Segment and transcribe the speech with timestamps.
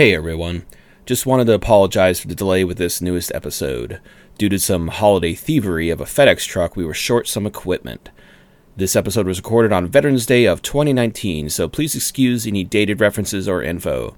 [0.00, 0.64] Hey everyone.
[1.04, 4.00] Just wanted to apologize for the delay with this newest episode.
[4.38, 8.08] Due to some holiday thievery of a FedEx truck, we were short some equipment.
[8.74, 13.46] This episode was recorded on Veterans Day of 2019, so please excuse any dated references
[13.46, 14.16] or info.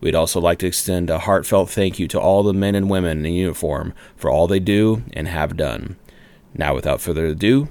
[0.00, 3.24] We'd also like to extend a heartfelt thank you to all the men and women
[3.24, 5.94] in uniform for all they do and have done.
[6.54, 7.68] Now, without further ado,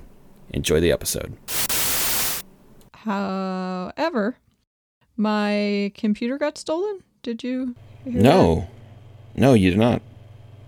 [0.51, 1.35] enjoy the episode.
[2.93, 4.37] However,
[5.17, 7.03] my computer got stolen.
[7.29, 7.75] Did you?
[8.05, 8.23] hear that?
[8.23, 8.67] No.
[9.35, 10.01] No, you did not.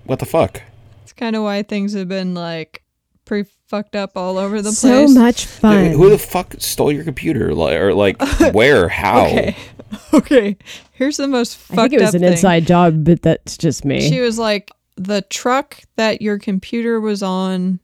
[0.03, 0.61] What the fuck?
[1.01, 2.83] It's kind of why things have been like
[3.25, 5.11] pretty fucked up all over the so place.
[5.11, 5.93] So much fun.
[5.93, 7.55] Who the fuck stole your computer?
[7.55, 8.21] Like, or like,
[8.53, 8.89] where?
[8.89, 9.25] How?
[9.25, 9.55] Okay.
[10.13, 10.55] Okay.
[10.93, 11.79] Here's the most fucked up.
[11.79, 12.31] I think it was an thing.
[12.31, 14.07] inside job, but that's just me.
[14.07, 17.79] She was like, the truck that your computer was on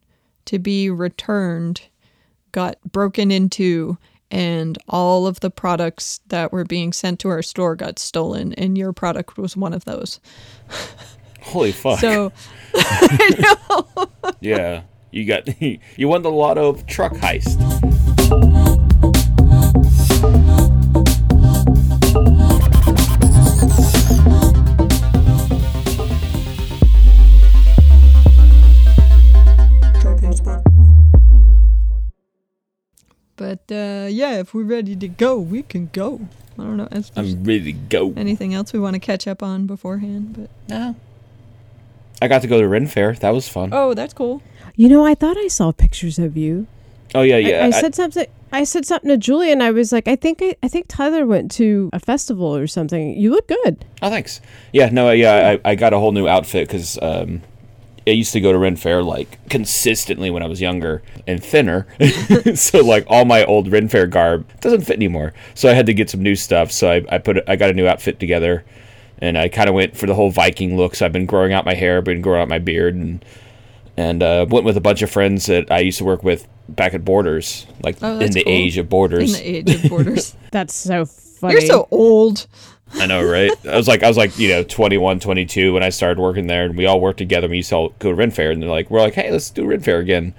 [0.45, 1.81] to be returned
[2.53, 3.97] got broken into,
[4.31, 8.77] and all of the products that were being sent to our store got stolen, and
[8.77, 10.19] your product was one of those.
[11.41, 11.99] Holy fuck.
[11.99, 12.31] So,
[12.75, 13.55] I
[13.95, 14.07] know.
[14.41, 14.83] yeah.
[15.11, 17.96] You got you won the lotto of truck heist.
[33.37, 36.27] But uh, yeah, if we're ready to go, we can go.
[36.59, 36.87] I don't know.
[36.91, 38.13] Is there I'm ready to go.
[38.17, 40.33] anything else we want to catch up on beforehand?
[40.37, 40.95] But No.
[42.21, 43.13] I got to go to Ren Fair.
[43.13, 43.69] That was fun.
[43.71, 44.41] oh, that's cool.
[44.75, 46.65] you know, I thought I saw pictures of you.
[47.15, 47.63] Oh yeah, I- yeah.
[47.63, 48.25] I, I- said something.
[48.49, 51.25] I said something to Julie, and I was like, I think I, I think Tyler
[51.25, 53.13] went to a festival or something.
[53.19, 53.83] You look good.
[54.01, 54.39] oh, thanks.
[54.71, 55.57] Yeah, no, yeah.
[55.65, 57.41] I, I got a whole new outfit because um,
[58.07, 61.87] I used to go to Ren Fair like consistently when I was younger and thinner.
[62.55, 65.33] so like all my old Ren Fair garb doesn't fit anymore.
[65.53, 66.71] So I had to get some new stuff.
[66.71, 68.63] So I, I put I got a new outfit together,
[69.19, 70.95] and I kind of went for the whole Viking look.
[70.95, 73.23] So I've been growing out my hair, been growing out my beard, and
[73.97, 76.93] and uh, went with a bunch of friends that I used to work with back
[76.93, 78.53] at Borders, like Oh, in the cool.
[78.53, 79.33] age of Borders.
[79.35, 80.35] In the age of borders.
[80.51, 81.53] That's so funny.
[81.53, 82.45] You're so old.
[82.93, 83.51] I know, right?
[83.65, 86.65] I was like, I was like, you know, 21, 22 when I started working there,
[86.65, 87.45] and we all worked together.
[87.45, 89.31] And We used to all go to Ren Fair, and they're like, we're like, hey,
[89.31, 90.33] let's do Ren Fair again.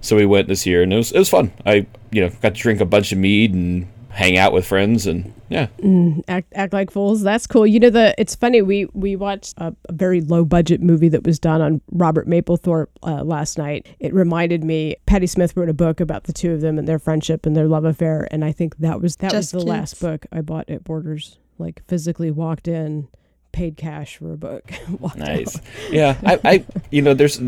[0.00, 1.52] So we went this year, and it was it was fun.
[1.66, 5.06] I you know got to drink a bunch of mead and hang out with friends,
[5.06, 5.68] and yeah,
[6.28, 7.22] act act like fools.
[7.22, 7.66] That's cool.
[7.66, 11.24] You know the it's funny we we watched a, a very low budget movie that
[11.24, 13.88] was done on Robert Mapplethorpe uh, last night.
[13.98, 16.98] It reminded me Patti Smith wrote a book about the two of them and their
[16.98, 20.00] friendship and their love affair, and I think that was that Just was the last
[20.00, 21.38] book I bought at Borders.
[21.58, 23.08] Like physically walked in,
[23.52, 24.70] paid cash for a book.
[25.16, 25.56] nice.
[25.56, 25.62] out.
[25.90, 27.40] Yeah, I, I you know there's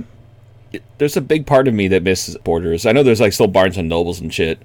[0.98, 2.86] there's a big part of me that misses Borders.
[2.86, 4.60] I know there's like still Barnes and Nobles and shit,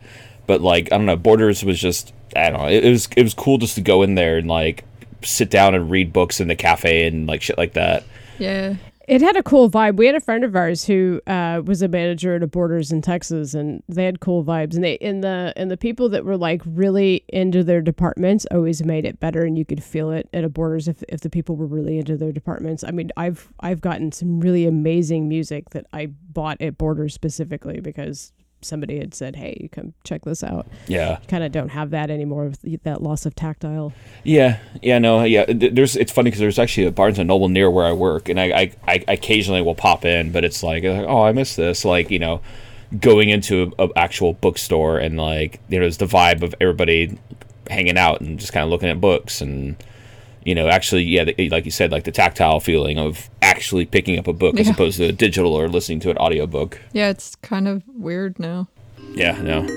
[0.48, 2.68] but like I don't know, Borders was just I don't know.
[2.68, 4.84] It, it was it was cool just to go in there and like
[5.24, 8.04] sit down and read books in the cafe and like shit like that.
[8.40, 8.76] Yeah.
[9.08, 9.98] It had a cool vibe.
[9.98, 13.04] We had a friend of ours who uh, was a manager at a Borders in
[13.04, 14.74] Texas, and they had cool vibes.
[14.74, 18.84] And they and the and the people that were like really into their departments always
[18.84, 21.56] made it better, and you could feel it at a Borders if if the people
[21.56, 22.84] were really into their departments.
[22.84, 27.80] I mean, I've I've gotten some really amazing music that I bought at Borders specifically
[27.82, 31.20] because somebody had said, "Hey, you come check this out." Yeah.
[31.28, 33.94] Kind of don't have that anymore with that loss of tactile.
[34.24, 35.46] Yeah, yeah, no, yeah.
[35.48, 38.40] There's it's funny because there's actually a Barnes and Noble near where I work, and
[38.40, 41.86] I, I, I occasionally will pop in, but it's like, uh, oh, I miss this.
[41.86, 42.42] Like you know,
[43.00, 47.18] going into a, a actual bookstore and like you know, there's the vibe of everybody
[47.70, 49.76] hanging out and just kind of looking at books and
[50.46, 54.18] you know, actually, yeah, the, like you said, like the tactile feeling of actually picking
[54.20, 56.80] up a book as opposed to a digital or listening to an audiobook.
[56.94, 58.70] Yeah, it's kind of weird now.
[59.16, 59.68] Yeah, no.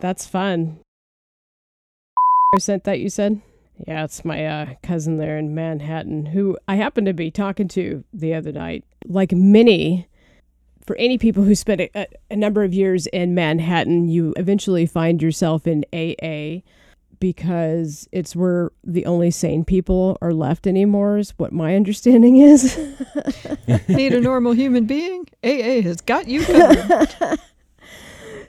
[0.00, 0.78] That's fun.
[2.58, 3.42] Sent that you said?
[3.86, 8.02] Yeah, it's my uh, cousin there in Manhattan who I happened to be talking to
[8.14, 8.84] the other night.
[9.04, 10.08] Like many,
[10.86, 15.20] for any people who spent a, a, number of years in Manhattan, you eventually find
[15.20, 16.62] yourself in AA
[17.18, 22.78] because it's where the only sane people are left anymore, is what my understanding is.
[23.88, 25.26] Need a normal human being?
[25.42, 27.38] AA has got you covered.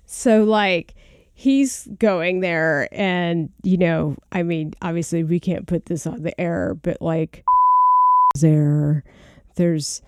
[0.07, 0.95] So like
[1.35, 6.39] he's going there and you know, I mean, obviously we can't put this on the
[6.41, 7.45] air, but like
[8.39, 9.03] there
[9.55, 10.01] there's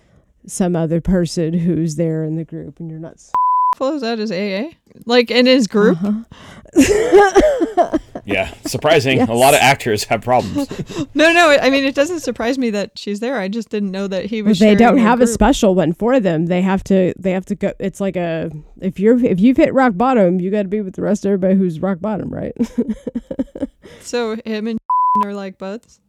[0.51, 3.31] some other person who's there in the group and you're not s-
[3.77, 4.71] Follows that as AA?
[5.05, 5.97] Like in his group?
[6.03, 6.23] Uh-huh.
[8.25, 9.17] Yeah, surprising.
[9.17, 9.29] Yes.
[9.29, 10.67] A lot of actors have problems.
[11.15, 11.57] No, no.
[11.59, 13.39] I mean, it doesn't surprise me that she's there.
[13.39, 14.59] I just didn't know that he Well, was.
[14.59, 16.45] they don't her have a special one for them.
[16.45, 17.13] They have to.
[17.17, 17.73] They have to go.
[17.79, 20.93] It's like a if you're if you've hit rock bottom, you got to be with
[20.95, 22.53] the rest of everybody who's rock bottom, right?
[24.01, 24.79] So him and
[25.25, 25.99] are like buds.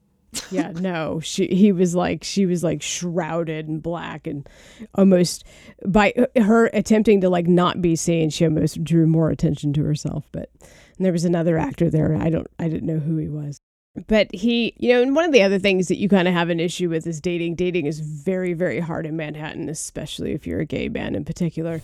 [0.50, 0.72] Yeah.
[0.72, 1.20] No.
[1.20, 1.46] She.
[1.48, 2.24] He was like.
[2.24, 4.48] She was like shrouded in black and
[4.94, 5.44] almost
[5.86, 8.30] by uh, her attempting to like not be seen.
[8.30, 10.26] She almost drew more attention to herself.
[10.32, 12.16] But and there was another actor there.
[12.16, 12.48] I don't.
[12.58, 13.60] I didn't know who he was.
[14.06, 16.48] But he, you know, and one of the other things that you kind of have
[16.48, 17.56] an issue with is dating.
[17.56, 21.82] Dating is very, very hard in Manhattan, especially if you're a gay man in particular.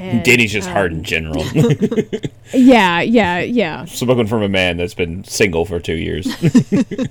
[0.00, 1.44] And, Dating's just hard um, in general.
[2.52, 3.84] Yeah, yeah, yeah.
[3.84, 6.26] Spoken from a man that's been single for two years.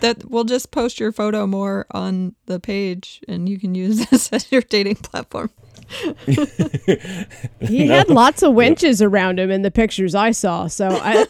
[0.00, 4.30] That we'll just post your photo more on the page, and you can use this
[4.32, 5.50] as your dating platform.
[7.60, 10.66] He had lots of wenches around him in the pictures I saw.
[10.66, 11.26] So I,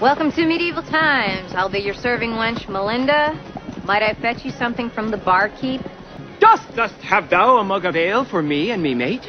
[0.00, 1.52] Welcome to medieval times.
[1.54, 3.36] I'll be your serving wench, Melinda.
[3.84, 5.82] Might I fetch you something from the barkeep?
[6.40, 9.28] Dost thus have thou a mug of ale for me and me mate?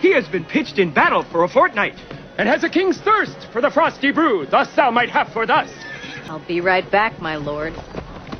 [0.00, 1.96] He has been pitched in battle for a fortnight,
[2.38, 5.70] and has a king's thirst for the frosty brew, thus thou might have for thus.
[6.28, 7.74] I'll be right back, my lord.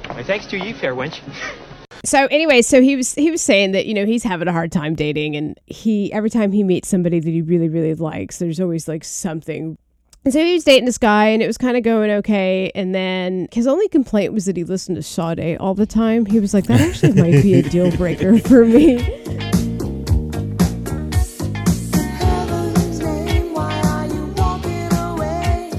[0.08, 1.20] My thanks to ye, fair wench.
[2.04, 4.72] so anyway, so he was he was saying that you know he's having a hard
[4.72, 8.60] time dating, and he every time he meets somebody that he really really likes, there's
[8.60, 9.76] always like something.
[10.26, 12.72] And so he was dating this guy, and it was kind of going okay.
[12.74, 16.26] And then his only complaint was that he listened to Sade all the time.
[16.26, 18.98] He was like, that actually might be a deal breaker for me.
[22.18, 25.70] heaven's name, why are you walking away?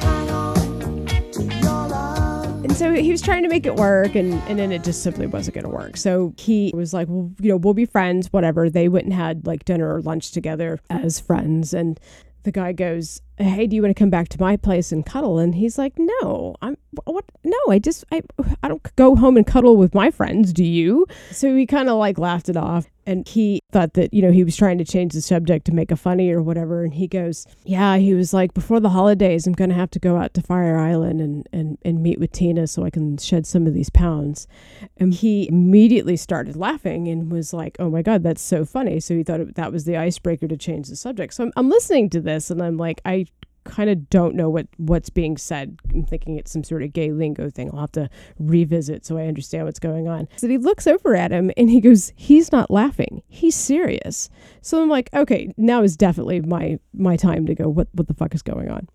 [0.00, 2.64] Hang on to your love.
[2.64, 5.26] And so he was trying to make it work, and, and then it just simply
[5.26, 5.98] wasn't going to work.
[5.98, 8.70] So he was like, well, you know, we'll be friends, whatever.
[8.70, 11.74] They went and had like dinner or lunch together as friends.
[11.74, 12.00] And
[12.44, 15.38] the guy goes, hey, do you want to come back to my place and cuddle?
[15.38, 17.24] And he's like, no, I'm what?
[17.44, 18.22] No, I just, I,
[18.62, 20.52] I don't go home and cuddle with my friends.
[20.52, 21.06] Do you?
[21.30, 22.86] So he kind of like laughed it off.
[23.08, 25.92] And he thought that, you know, he was trying to change the subject to make
[25.92, 26.82] a funny or whatever.
[26.82, 30.16] And he goes, Yeah, he was like, Before the holidays, I'm to have to go
[30.16, 33.68] out to Fire Island and, and, and meet with Tina so I can shed some
[33.68, 34.48] of these pounds.
[34.96, 38.98] And he immediately started laughing and was like, Oh my God, that's so funny.
[38.98, 41.34] So he thought that was the icebreaker to change the subject.
[41.34, 43.25] So I'm, I'm listening to this and I'm like, I
[43.66, 45.78] kind of don't know what what's being said.
[45.92, 47.70] I'm thinking it's some sort of gay lingo thing.
[47.72, 48.08] I'll have to
[48.38, 50.28] revisit so I understand what's going on.
[50.36, 53.22] So he looks over at him and he goes, "He's not laughing.
[53.28, 54.30] He's serious."
[54.62, 57.68] So I'm like, "Okay, now is definitely my my time to go.
[57.68, 58.88] What what the fuck is going on?"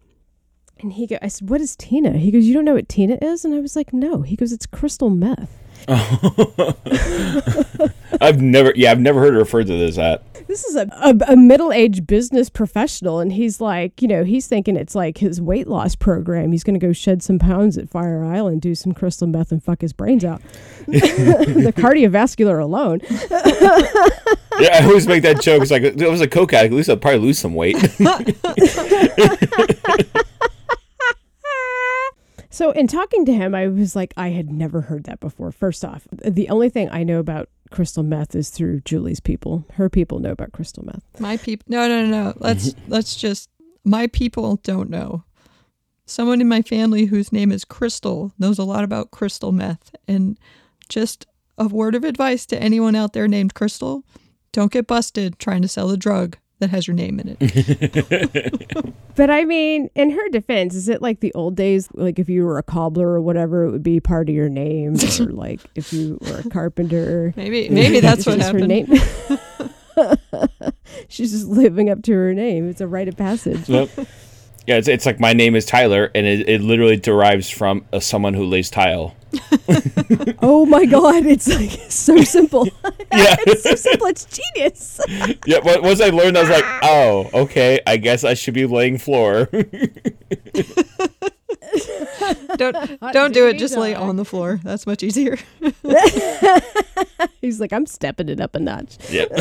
[0.79, 3.17] And he goes, I said, "What is Tina?" He goes, "You don't know what Tina
[3.21, 5.60] is?" And I was like, "No." He goes, "It's crystal meth."
[8.21, 10.23] I've never, yeah, I've never heard it referred to as that.
[10.47, 14.75] this is a, a, a middle-aged business professional and he's like you know he's thinking
[14.75, 18.23] it's like his weight loss program he's going to go shed some pounds at fire
[18.25, 20.41] island do some crystal meth and fuck his brains out
[20.87, 22.99] the cardiovascular alone
[24.59, 25.61] Yeah, I always make that joke.
[25.63, 27.77] It's like, it was a coke addict, at least I'd probably lose some weight.
[32.51, 35.83] So in talking to him i was like i had never heard that before first
[35.83, 40.19] off the only thing i know about crystal meth is through julie's people her people
[40.19, 41.65] know about crystal meth My people.
[41.67, 42.33] No, no, no, no.
[42.39, 43.49] Let's let's just.
[43.83, 45.23] My people don't know.
[46.05, 50.37] Someone in my family whose name is Crystal knows a lot about crystal meth, and
[50.89, 51.25] just
[51.57, 54.03] a word of advice to anyone out there named Crystal:
[54.51, 58.93] don't get busted trying to sell a drug that has your name in it.
[59.15, 61.89] But I mean, in her defense, is it like the old days?
[61.93, 64.95] Like if you were a cobbler or whatever, it would be part of your name,
[65.19, 67.33] or like if you were a carpenter.
[67.35, 68.87] Maybe maybe that's it's what just her happened.
[69.97, 70.69] name.
[71.09, 72.69] She's just living up to her name.
[72.69, 73.67] It's a rite of passage.
[73.67, 73.89] Yep.
[74.67, 77.99] Yeah, it's, it's like my name is Tyler, and it, it literally derives from uh,
[77.99, 79.15] someone who lays tile.
[80.41, 82.65] oh my god, it's like so simple.
[83.13, 84.07] Yeah, it's so simple.
[84.11, 85.01] It's genius.
[85.45, 85.59] yeah.
[85.63, 87.79] But once I learned, I was like, oh, okay.
[87.87, 89.47] I guess I should be laying floor.
[92.57, 93.57] Don't don't do it.
[93.57, 94.59] Just lay on the floor.
[94.63, 95.37] That's much easier.
[97.41, 98.97] He's like, I'm stepping it up a notch.
[99.09, 99.25] yeah.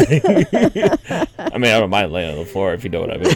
[1.39, 3.35] I mean, I don't mind laying on the floor if you know what I mean.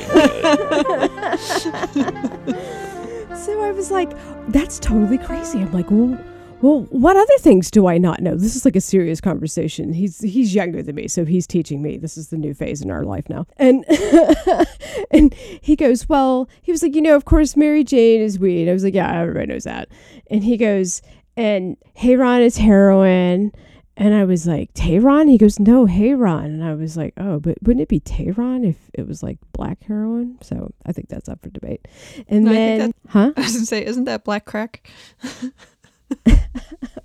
[3.36, 4.10] So I was like,
[4.48, 5.60] that's totally crazy.
[5.60, 6.18] I'm like, well,
[6.64, 8.36] well, what other things do I not know?
[8.36, 9.92] This is like a serious conversation.
[9.92, 11.98] He's he's younger than me, so he's teaching me.
[11.98, 13.44] This is the new phase in our life now.
[13.58, 13.84] And
[15.10, 18.70] and he goes, well, he was like, you know, of course, Mary Jane is weed.
[18.70, 19.90] I was like, yeah, everybody knows that.
[20.30, 21.02] And he goes,
[21.36, 23.52] and Hey Ron is heroin.
[23.96, 25.28] And I was like, Tehran?
[25.28, 26.46] He goes, no, Hayron.
[26.46, 29.84] And I was like, oh, but wouldn't it be Tehran if it was like black
[29.84, 30.36] heroin?
[30.40, 31.86] So I think that's up for debate.
[32.26, 33.32] And No, then, huh?
[33.36, 34.88] I was gonna say, isn't that black crack?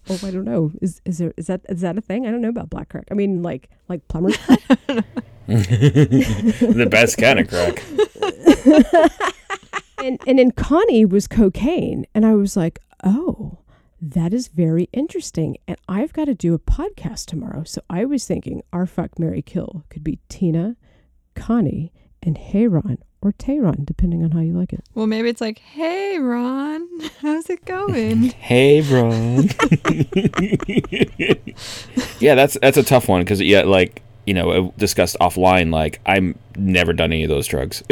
[0.09, 0.71] Oh, I don't know.
[0.81, 2.25] Is is there is that is that a thing?
[2.25, 3.05] I don't know about black crack.
[3.11, 4.59] I mean, like like plumber's crack.
[5.45, 7.83] the best kind of crack.
[10.03, 13.59] and and then Connie was cocaine, and I was like, oh,
[14.01, 15.57] that is very interesting.
[15.67, 19.43] And I've got to do a podcast tomorrow, so I was thinking our fuck Mary
[19.43, 20.75] kill could be Tina,
[21.35, 24.83] Connie, and Hayron or Tehran, depending on how you like it.
[24.95, 26.87] Well, maybe it's like, hey, Ron,
[27.21, 28.29] how's it going?
[28.39, 29.49] Hey, Ron.
[32.19, 35.71] yeah, that's that's a tough one because yeah, like you know, uh, discussed offline.
[35.71, 37.83] Like I'm never done any of those drugs.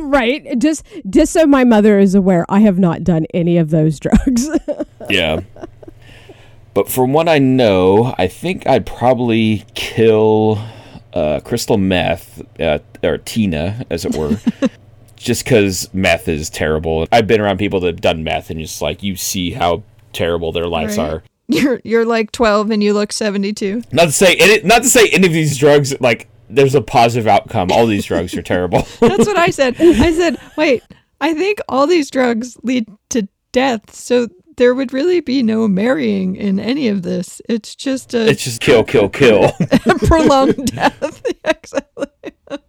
[0.00, 0.58] right.
[0.58, 4.48] Just just so my mother is aware, I have not done any of those drugs.
[5.10, 5.40] yeah.
[6.74, 10.58] But from what I know, I think I'd probably kill
[11.14, 14.38] uh, crystal meth, uh, or Tina, as it were,
[15.16, 17.06] just because meth is terrible.
[17.12, 20.52] I've been around people that have done meth, and just like you see how terrible
[20.52, 21.10] their lives Right.
[21.10, 21.22] are.
[21.48, 23.82] You're you're like 12 and you look 72.
[23.92, 27.26] Not to say any, not to say any of these drugs like there's a positive
[27.26, 27.70] outcome.
[27.72, 28.86] All these drugs are terrible.
[29.00, 29.76] That's what I said.
[29.78, 30.82] I said, wait,
[31.20, 36.36] I think all these drugs lead to death, so there would really be no marrying
[36.36, 37.40] in any of this.
[37.48, 39.52] It's just a it's just kill, kill, kill.
[40.06, 41.22] prolonged death.
[41.44, 42.06] exactly.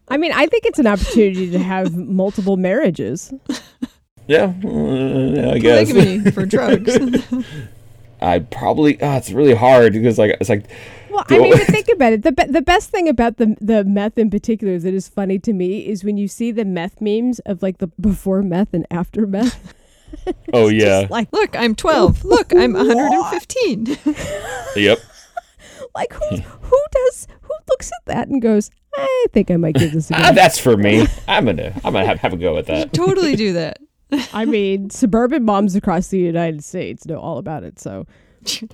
[0.07, 3.33] I mean, I think it's an opportunity to have multiple marriages.
[4.27, 5.91] yeah, uh, yeah, I guess.
[5.91, 6.97] Polygamy for drugs.
[8.21, 9.01] I probably.
[9.01, 10.65] Oh, it's really hard because like it's like.
[11.09, 12.23] Well, I mean, I- but think about it.
[12.23, 15.51] The be- the best thing about the the meth in particular that is funny to
[15.53, 19.27] me is when you see the meth memes of like the before meth and after
[19.27, 19.73] meth.
[20.53, 21.07] Oh yeah.
[21.09, 22.23] Like Look, I'm 12.
[22.25, 23.97] Look, I'm 115.
[24.75, 24.99] Yep.
[25.95, 29.91] like who who does who looks at that and goes, I think I might give
[29.91, 30.35] this a Ah, go.
[30.35, 31.05] that's for me.
[31.27, 31.73] I'm gonna.
[31.83, 32.93] I'm gonna have, have a go at that.
[32.93, 33.79] totally do that.
[34.33, 37.79] I mean, suburban moms across the United States know all about it.
[37.79, 38.05] So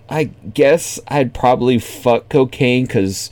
[0.09, 3.29] I guess I'd probably fuck cocaine because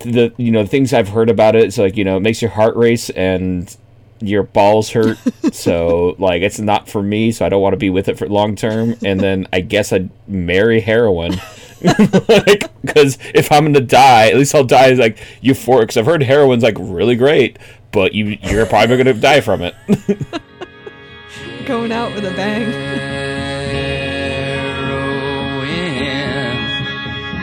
[0.00, 1.64] the you know the things I've heard about it.
[1.64, 3.76] It's like you know it makes your heart race and
[4.20, 5.18] your balls hurt.
[5.52, 7.32] so like it's not for me.
[7.32, 8.96] So I don't want to be with it for long term.
[9.04, 11.32] And then I guess I'd marry heroin.
[12.28, 15.82] like because if I'm gonna die, at least I'll die as like euphoric.
[15.82, 17.58] Because I've heard heroin's like really great,
[17.92, 19.74] but you you're probably gonna die from it.
[21.66, 22.70] Going out with a bang.
[22.70, 23.96] heroin.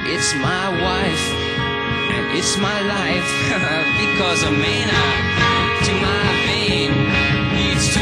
[0.08, 1.44] It's my wife
[2.14, 3.30] and it's my life
[4.00, 5.02] because a mana
[5.86, 6.23] to my vein leads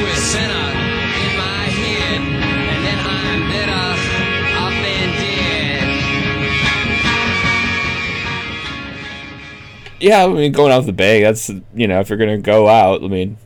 [0.02, 3.72] to a center in my head, and then I'm better
[4.58, 5.84] off than dead.
[10.02, 12.68] Yeah, I mean, going out the bang, that's, you know, if you're going to go
[12.68, 13.38] out, I mean,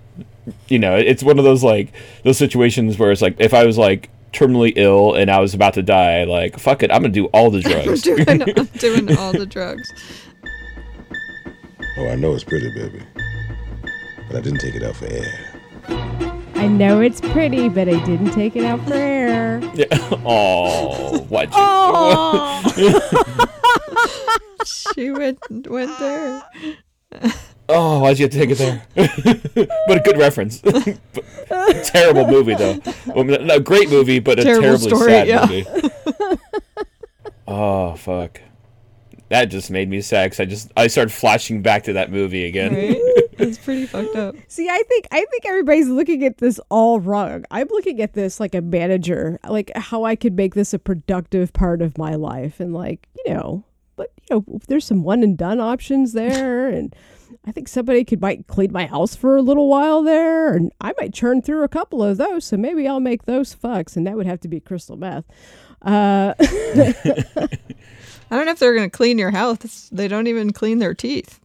[0.70, 1.92] you know, it's one of those, like,
[2.24, 5.74] those situations where it's like, if I was, like, terminally ill and I was about
[5.74, 8.02] to die, like, fuck it, I'm going to do all the I'm drugs.
[8.02, 9.92] doing, I'm doing all the drugs.
[11.98, 13.02] Oh, I know it's pretty, baby.
[14.28, 15.52] But I didn't take it out for air.
[16.66, 19.62] I know it's pretty, but I didn't take it out for air.
[19.76, 19.86] yeah.
[20.26, 21.48] Oh, what?
[21.52, 22.64] Oh.
[24.66, 25.38] She went
[25.70, 26.42] went there.
[27.70, 28.84] Oh, why'd you have to take it there?
[29.88, 30.60] but a good reference.
[31.92, 32.80] Terrible movie, though.
[33.14, 35.46] Well, no, great movie, but a Terrible terribly story, sad yeah.
[35.46, 36.40] movie.
[37.48, 38.42] oh, fuck.
[39.30, 42.46] That just made me sad 'cause I just I started flashing back to that movie
[42.46, 42.74] again.
[42.74, 42.98] Right?
[43.38, 44.36] It's pretty fucked up.
[44.48, 47.46] See, I think I think everybody's looking at this all wrong.
[47.52, 51.54] I'm looking at this like a manager, like how I could make this a productive
[51.54, 53.64] part of my life, and like you know,
[53.96, 56.96] but you know, there's some one and done options there, and
[57.46, 60.94] I think somebody could might clean my house for a little while there, and I
[61.00, 62.46] might churn through a couple of those.
[62.46, 65.26] So maybe I'll make those fucks, and that would have to be crystal meth.
[65.82, 66.34] Uh,
[68.32, 69.90] I don't know if they're going to clean your house.
[69.92, 71.40] They don't even clean their teeth.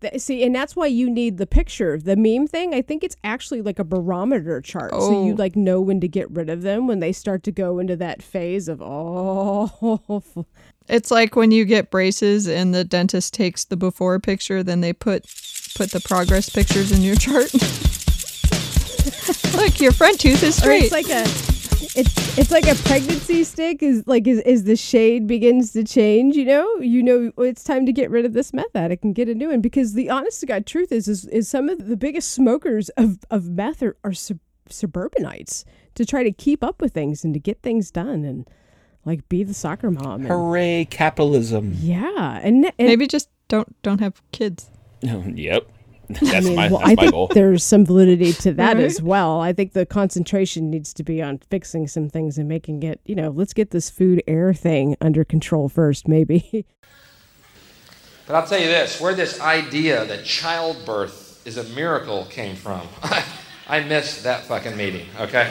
[0.00, 1.98] Th- See, and that's why you need the picture.
[1.98, 4.92] The meme thing, I think it's actually like a barometer chart.
[4.92, 5.36] So you Oh.
[5.36, 8.22] like know when to get rid of them when they start to go into that
[8.22, 10.22] phase of oh
[10.88, 14.92] It's like when you get braces and the dentist takes the before picture, then they
[14.94, 15.24] put
[15.76, 17.52] put the progress pictures in your chart.
[19.54, 20.84] Look, your front tooth is or straight.
[20.84, 21.24] it's like a
[21.96, 26.36] it's it's like a pregnancy stick is like is as the shade begins to change,
[26.36, 29.28] you know, you know it's time to get rid of this meth addict and get
[29.28, 31.96] a new one because the honest to god truth is is, is some of the
[31.96, 34.38] biggest smokers of, of meth are, are sub-
[34.68, 35.64] suburbanites
[35.94, 38.48] to try to keep up with things and to get things done and
[39.04, 40.20] Like be the soccer mom.
[40.22, 41.74] and- Hooray, capitalism.
[41.78, 44.70] yeah, and, and Maybe just don't don't have kids.
[45.02, 45.68] yep.
[46.22, 47.28] I mean, my well, that's I my think goal.
[47.28, 48.84] there's some validity to that Right?
[48.84, 49.40] as well.
[49.40, 53.14] I think the concentration needs to be on fixing some things and making it, you
[53.14, 56.66] know, let's get this food air thing under control first, maybe.
[58.26, 62.80] But I'll tell you this where this idea that childbirth is a miracle came from,
[63.68, 65.50] I missed that fucking meeting, okay?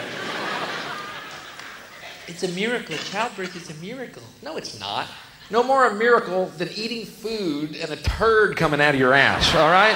[2.27, 2.95] It's a miracle.
[2.97, 4.23] Childbirth is a miracle.
[4.41, 5.07] No, it's not.
[5.53, 9.53] No more a miracle than eating food and a turd coming out of your ass,
[9.53, 9.95] all right?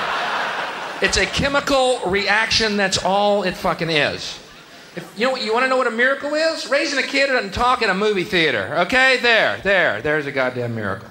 [1.01, 4.37] It's a chemical reaction, that's all it fucking is.
[4.95, 5.43] If, you know what?
[5.43, 6.69] You want to know what a miracle is?
[6.69, 8.71] Raising a kid and doesn't in a movie theater.
[8.81, 11.09] Okay, there, there, there's a goddamn miracle.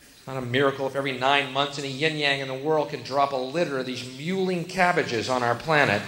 [0.00, 3.04] It's not a miracle if every nine months any yin yang in the world can
[3.04, 6.02] drop a litter of these mewling cabbages on our planet.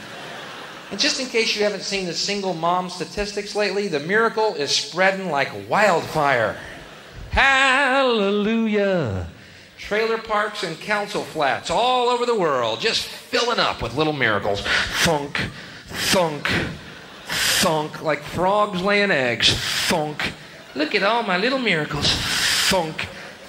[0.91, 4.73] And just in case you haven't seen the single mom statistics lately, the miracle is
[4.73, 6.57] spreading like wildfire.
[7.37, 9.29] Hallelujah.
[9.77, 14.63] Trailer parks and council flats all over the world just filling up with little miracles.
[15.03, 15.39] Thunk,
[15.85, 16.49] thunk,
[17.27, 19.53] thunk, like frogs laying eggs.
[19.87, 20.33] Thunk.
[20.75, 22.11] Look at all my little miracles.
[22.71, 23.03] Thunk.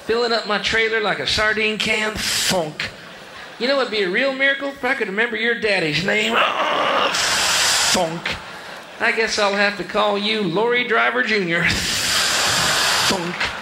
[0.03, 2.13] Filling up my trailer like a sardine can.
[2.13, 2.89] Thunk.
[3.57, 4.67] You know what'd be a real miracle?
[4.67, 6.35] If I could remember your daddy's name.
[7.93, 8.35] Thunk.
[8.99, 11.63] I guess I'll have to call you Lorry Driver Jr.
[13.07, 13.56] Thunk.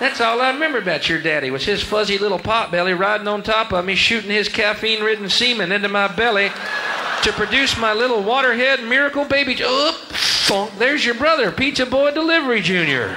[0.00, 3.42] That's all I remember about your daddy was his fuzzy little pot belly riding on
[3.42, 6.50] top of me, shooting his caffeine-ridden semen into my belly
[7.22, 9.58] to produce my little waterhead miracle baby.
[9.62, 10.72] Oh.
[10.78, 13.14] There's your brother, Pizza Boy Delivery Jr.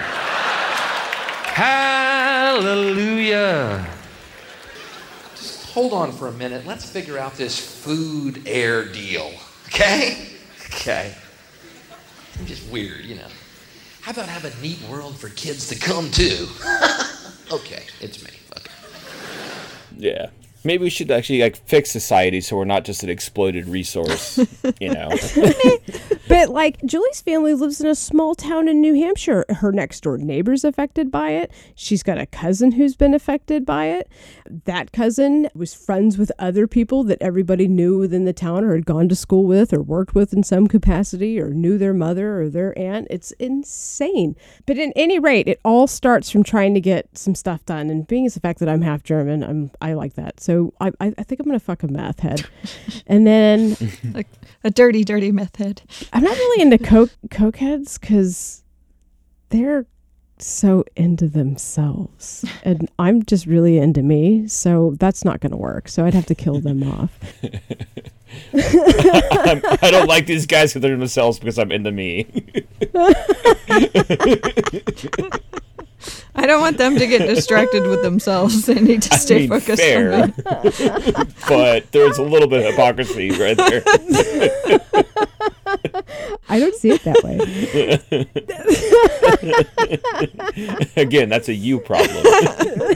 [2.66, 3.88] Hallelujah.
[5.36, 6.68] Just hold on for a minute.
[6.68, 9.32] Let's figure out this food air deal.
[9.68, 10.28] Okay?
[10.66, 11.16] Okay.
[12.38, 13.30] I'm just weird, you know.
[14.04, 16.46] How about have a neat world for kids to come to?
[17.54, 18.32] okay, it's me.
[18.52, 18.68] It.
[19.96, 20.30] Yeah.
[20.64, 24.40] Maybe we should actually like fix society so we're not just an exploited resource,
[24.80, 25.10] you know.
[26.28, 29.46] But like Julie's family lives in a small town in New Hampshire.
[29.50, 31.52] Her next door neighbor's affected by it.
[31.76, 34.10] She's got a cousin who's been affected by it.
[34.50, 38.86] That cousin was friends with other people that everybody knew within the town or had
[38.86, 42.50] gone to school with or worked with in some capacity or knew their mother or
[42.50, 43.08] their aunt.
[43.10, 44.36] It's insane.
[44.66, 47.90] But at any rate, it all starts from trying to get some stuff done.
[47.90, 50.40] And being as the fact that I'm half German, I'm I like that.
[50.40, 52.46] So I I, I think I'm gonna fuck a meth head.
[53.08, 53.76] and then
[54.14, 54.28] Like
[54.64, 55.82] a dirty, dirty meth head.
[56.14, 58.64] I'm not really into coke coke heads because
[59.50, 59.86] they're
[60.40, 64.48] so into themselves, and I'm just really into me.
[64.48, 65.88] So that's not going to work.
[65.88, 67.18] So I'd have to kill them off.
[68.54, 72.26] I'm, I don't like these guys who they're themselves because I'm into me.
[76.36, 78.66] I don't want them to get distracted with themselves.
[78.66, 80.34] They need to I stay mean, focused fair, on
[81.48, 83.84] but there's a little bit of hypocrisy right there.
[86.50, 87.40] I don't see it that way.
[91.02, 92.26] Again, that's a you problem.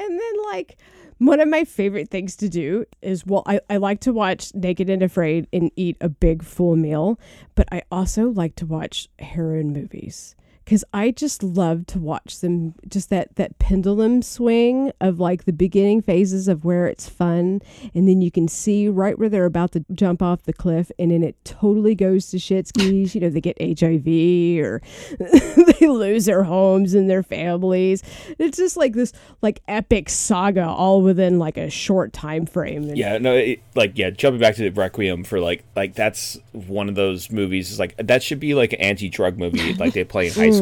[0.00, 0.78] And then, like,
[1.18, 4.88] one of my favorite things to do is well, I, I like to watch Naked
[4.88, 7.18] and Afraid and eat a big full meal,
[7.56, 10.36] but I also like to watch heroin movies
[10.68, 12.74] because I just love to watch them.
[12.86, 17.62] Just that that pendulum swing of like the beginning phases of where it's fun,
[17.94, 21.10] and then you can see right where they're about to jump off the cliff, and
[21.10, 23.14] then it totally goes to shit skis.
[23.14, 24.82] You know, they get HIV or
[25.80, 28.02] they lose their homes and their families.
[28.38, 32.82] It's just like this like epic saga all within like a short time frame.
[32.82, 36.38] And Yeah, no, it, like yeah, jumping back to the Requiem for like like that's
[36.52, 37.70] one of those movies.
[37.70, 40.57] Is like that should be like an anti-drug movie, like they play in high school.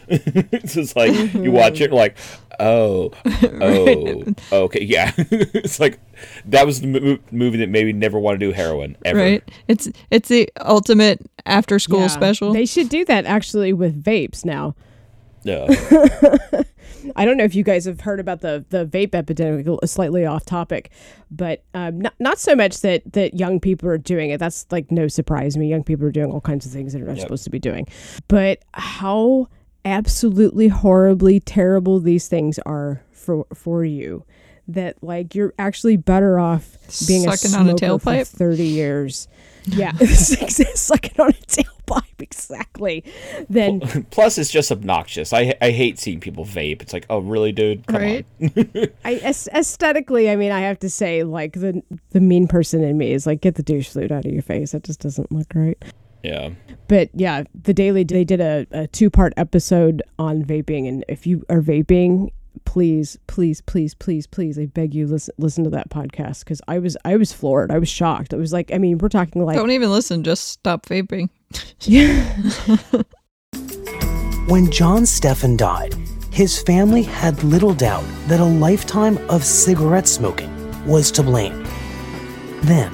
[0.08, 1.52] it's just like you mm-hmm.
[1.52, 2.16] watch it, like
[2.60, 3.12] oh,
[3.60, 5.12] oh, okay, yeah.
[5.16, 5.98] it's like
[6.46, 9.18] that was the mo- movie that maybe never want to do heroin ever.
[9.18, 9.44] Right?
[9.68, 12.06] It's it's the ultimate after school Yeah.
[12.08, 12.52] special.
[12.52, 14.74] They should do that actually with vapes now.
[15.46, 15.66] No.
[17.14, 19.66] I don't know if you guys have heard about the the vape epidemic.
[19.84, 20.90] Slightly off topic,
[21.30, 24.38] but um, not not so much that that young people are doing it.
[24.38, 25.68] That's like no surprise to me.
[25.68, 27.86] Young people are doing all kinds of things that they're not supposed to be doing.
[28.26, 29.48] But how
[29.84, 34.24] absolutely horribly terrible these things are for for you.
[34.66, 39.28] That like you're actually better off being Sucking a on a smoker for thirty years.
[39.64, 41.75] Yeah, sucking on a tailpipe
[42.18, 43.04] exactly.
[43.48, 45.32] Then Plus, it's just obnoxious.
[45.32, 46.82] I I hate seeing people vape.
[46.82, 47.86] It's like, oh, really, dude?
[47.86, 48.26] Come Right.
[48.40, 48.88] on.
[49.04, 53.12] I aesthetically, I mean, I have to say, like the the mean person in me
[53.12, 54.74] is like, get the douche flute out of your face.
[54.74, 55.82] It just doesn't look right.
[56.22, 56.50] Yeah.
[56.88, 61.26] But yeah, the Daily they did a, a two part episode on vaping, and if
[61.26, 62.30] you are vaping,
[62.64, 66.78] please, please, please, please, please, I beg you listen listen to that podcast because I
[66.78, 67.70] was I was floored.
[67.70, 68.34] I was shocked.
[68.34, 70.24] I was like, I mean, we're talking like Don't even listen.
[70.24, 71.28] Just stop vaping.
[74.48, 75.94] When John Steffen died,
[76.30, 80.50] his family had little doubt that a lifetime of cigarette smoking
[80.86, 81.64] was to blame.
[82.62, 82.92] Then,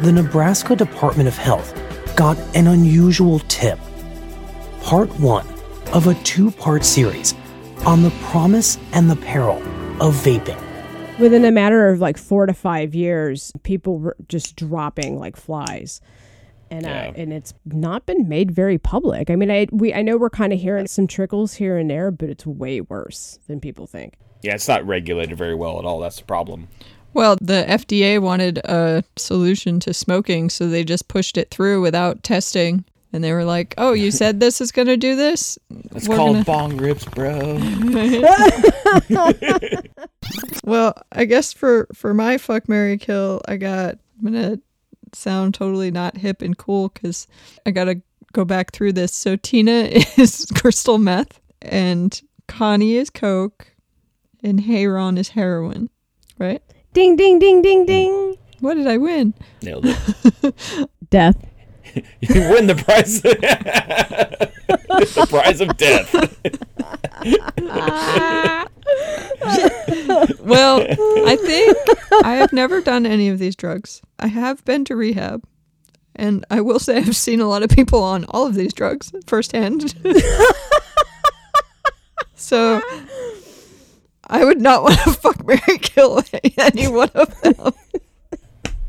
[0.00, 1.74] the Nebraska Department of Health
[2.16, 3.78] got an unusual tip.
[4.82, 5.46] Part one
[5.92, 7.34] of a two part series
[7.86, 9.58] on the promise and the peril
[10.00, 10.60] of vaping.
[11.18, 16.00] within a matter of like four to five years, people were just dropping like flies.
[16.70, 17.08] And, Yeah.
[17.08, 19.30] uh, and it's not been made very public.
[19.30, 22.10] I mean, I we I know we're kind of hearing some trickles here and there,
[22.10, 24.14] but it's way worse than people think.
[24.42, 26.00] Yeah, it's not regulated very well at all.
[26.00, 26.68] That's the problem.
[27.12, 32.22] Well, the FDA wanted a solution to smoking, so they just pushed it through without
[32.24, 32.84] testing.
[33.12, 35.56] And they were like, "Oh, you said this is going to do this?
[35.94, 37.60] It's We're called gonna- bong rips, bro.
[40.64, 44.58] Well, I guess for for my fuck Mary kill, I got I'm gonna
[45.14, 47.26] sound totally not hip and cool because
[47.66, 49.14] I gotta go back through this.
[49.14, 49.72] So Tina
[50.16, 53.72] is crystal meth, and Connie is coke,
[54.42, 55.90] and Hayron is heroin.
[56.38, 56.62] Right?
[56.92, 57.86] Ding ding ding ding hmm.
[57.86, 58.36] ding.
[58.60, 59.34] What did I win?
[59.62, 60.88] Nailed it.
[61.10, 61.36] Death.
[62.20, 63.22] You win the prize.
[65.00, 66.14] The prize of death.
[70.40, 70.86] Well,
[71.26, 71.76] I think
[72.24, 74.02] I have never done any of these drugs.
[74.18, 75.42] I have been to rehab,
[76.14, 79.10] and I will say I've seen a lot of people on all of these drugs
[79.26, 79.94] firsthand.
[82.34, 82.80] so
[84.28, 86.20] I would not want to fuck Mary kill
[86.58, 87.72] any one of them.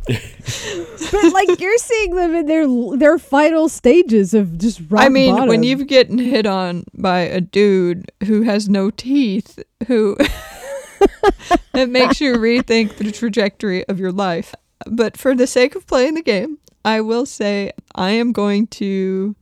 [1.11, 5.33] But like you're seeing them in their their final stages of just rock I mean,
[5.33, 5.49] bottom.
[5.49, 10.17] when you've getting hit on by a dude who has no teeth, who
[11.73, 14.53] it makes you rethink the trajectory of your life.
[14.87, 19.35] But for the sake of playing the game, I will say I am going to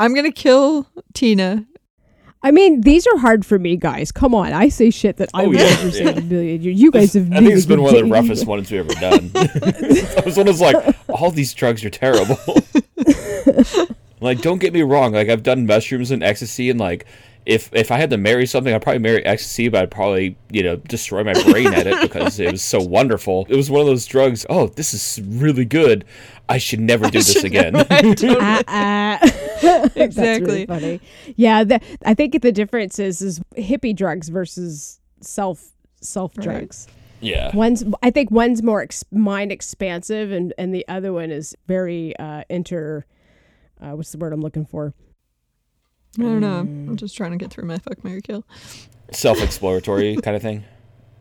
[0.00, 1.66] I'm going to kill Tina.
[2.44, 4.10] I mean, these are hard for me, guys.
[4.10, 5.64] Come on, I say shit that I Oh, would yeah.
[5.66, 6.80] never say in a million years.
[6.80, 7.32] You guys have.
[7.32, 9.30] I think it's been one of the roughest ones we've ever done.
[9.36, 10.76] I was one was like,
[11.08, 12.36] all these drugs are terrible.
[14.20, 15.12] like, don't get me wrong.
[15.12, 17.06] Like, I've done mushrooms and ecstasy, and like,
[17.44, 20.62] if if I had to marry something, I'd probably marry ecstasy, but I'd probably you
[20.62, 23.46] know destroy my brain at it because it was so wonderful.
[23.48, 24.46] It was one of those drugs.
[24.48, 26.04] Oh, this is really good.
[26.48, 27.74] I should never do this again.
[28.68, 29.18] Ah,
[29.94, 30.66] That's really Exactly.
[30.66, 31.00] funny.
[31.36, 35.70] Yeah, the, I think the difference is is hippie drugs versus self
[36.00, 36.44] self Right.
[36.44, 36.86] drugs.
[37.20, 37.54] yeah.
[37.54, 42.16] One's I think one's more ex- mind expansive, and and the other one is very
[42.18, 43.04] uh, inter.
[43.80, 44.94] Uh, what's the word I'm looking for?
[46.18, 46.58] I don't know.
[46.58, 48.44] I'm just trying to get through my fuck Mary kill.
[49.12, 50.64] Self-exploratory kind of thing.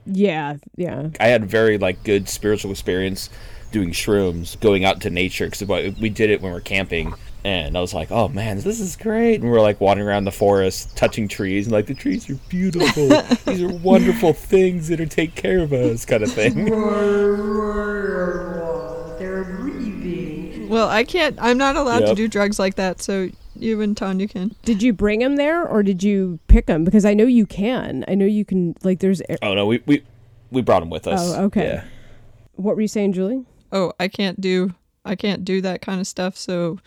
[0.06, 1.10] Yeah, yeah.
[1.20, 3.30] I had very like good spiritual experience
[3.72, 5.66] doing shrooms, going out to nature because
[6.00, 8.96] we did it when we are camping, and I was like, "Oh man, this is
[8.96, 12.30] great!" And we are like wandering around the forest, touching trees, and like the trees
[12.30, 13.08] are beautiful.
[13.46, 16.72] These are wonderful things that are take care of us, kind of thing.
[20.72, 23.28] Well, I can't I'm not allowed to do drugs like that, so
[23.58, 24.56] you and Tanya can.
[24.64, 26.86] Did you bring him there, or did you pick him?
[26.86, 28.06] Because I know you can.
[28.08, 28.76] I know you can.
[28.82, 29.22] Like, there's.
[29.42, 30.02] oh no, we we
[30.50, 31.34] we brought them with us.
[31.36, 31.66] Oh, okay.
[31.66, 31.84] Yeah.
[32.54, 33.44] What were you saying, Julie?
[33.72, 36.38] oh, I can't do I can't do that kind of stuff.
[36.38, 36.78] So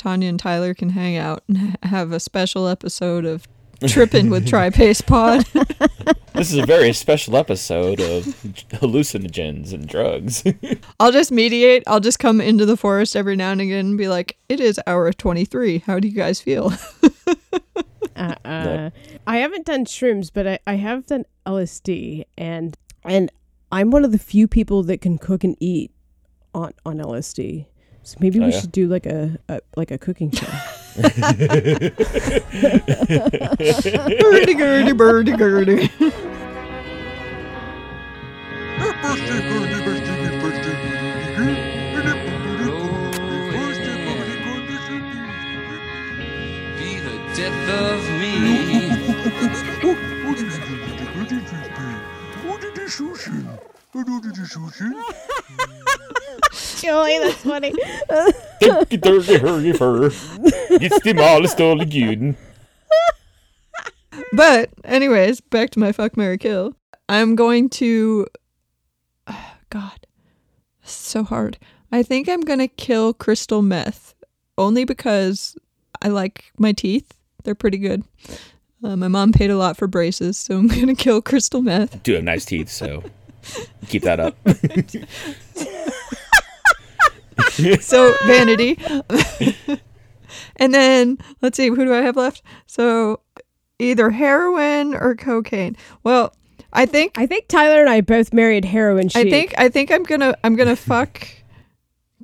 [0.00, 3.46] Tanya and Tyler can hang out and have a special episode of
[3.86, 5.44] tripping with Tripace Pod.
[6.32, 8.24] This is a very special episode of
[8.78, 10.44] hallucinogens and drugs.
[11.00, 11.82] I'll just mediate.
[11.86, 14.80] I'll just come into the forest every now and again and be like, "It is
[14.86, 15.78] hour twenty three.
[15.78, 16.72] How do you guys feel?"
[18.16, 18.90] Uh, uh,
[19.26, 23.30] I haven't done shrooms, but I, I have done LSD, and and
[23.72, 25.90] I'm one of the few people that can cook and eat
[26.54, 27.66] on on LSD.
[28.02, 28.60] So maybe Oh, we yeah?
[28.60, 30.46] should do like a, a like a cooking show.
[34.20, 35.90] Birdie gurdy birdie gurdy.
[46.78, 48.34] Be the death of me.
[56.80, 57.72] Julie, that's funny.
[58.60, 60.06] Think it dirty hurry fur.
[60.06, 62.36] It's the smallest all again.
[64.32, 66.74] But anyways, back to my fuck Mary kill.
[67.08, 68.26] I'm going to
[69.26, 70.06] Oh, God.
[70.82, 71.58] This so hard.
[71.92, 74.14] I think I'm gonna kill crystal meth
[74.56, 75.56] only because
[76.02, 77.12] I like my teeth.
[77.44, 78.04] They're pretty good.
[78.82, 82.02] Uh, my mom paid a lot for braces, so I'm gonna kill crystal meth.
[82.02, 83.02] Do have nice teeth, so
[83.88, 84.36] keep that up.
[87.80, 88.78] so vanity.
[90.56, 92.42] and then let's see, who do I have left?
[92.66, 93.20] So
[93.78, 95.76] either heroin or cocaine.
[96.04, 96.34] Well,
[96.72, 99.26] I think I think Tyler and I both married heroin chic.
[99.26, 101.26] I think I think I'm gonna I'm gonna fuck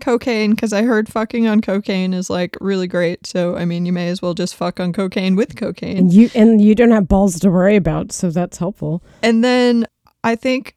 [0.00, 3.26] cocaine because I heard fucking on cocaine is like really great.
[3.26, 5.96] So I mean, you may as well just fuck on cocaine with cocaine.
[5.96, 9.02] and you and you don't have balls to worry about, so that's helpful.
[9.22, 9.86] And then
[10.22, 10.75] I think,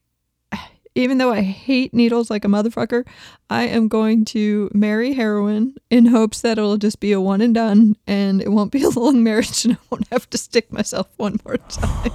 [0.95, 3.05] even though I hate needles like a motherfucker,
[3.49, 7.53] I am going to marry heroin in hopes that it'll just be a one and
[7.53, 11.07] done and it won't be a long marriage and I won't have to stick myself
[11.17, 12.11] one more time.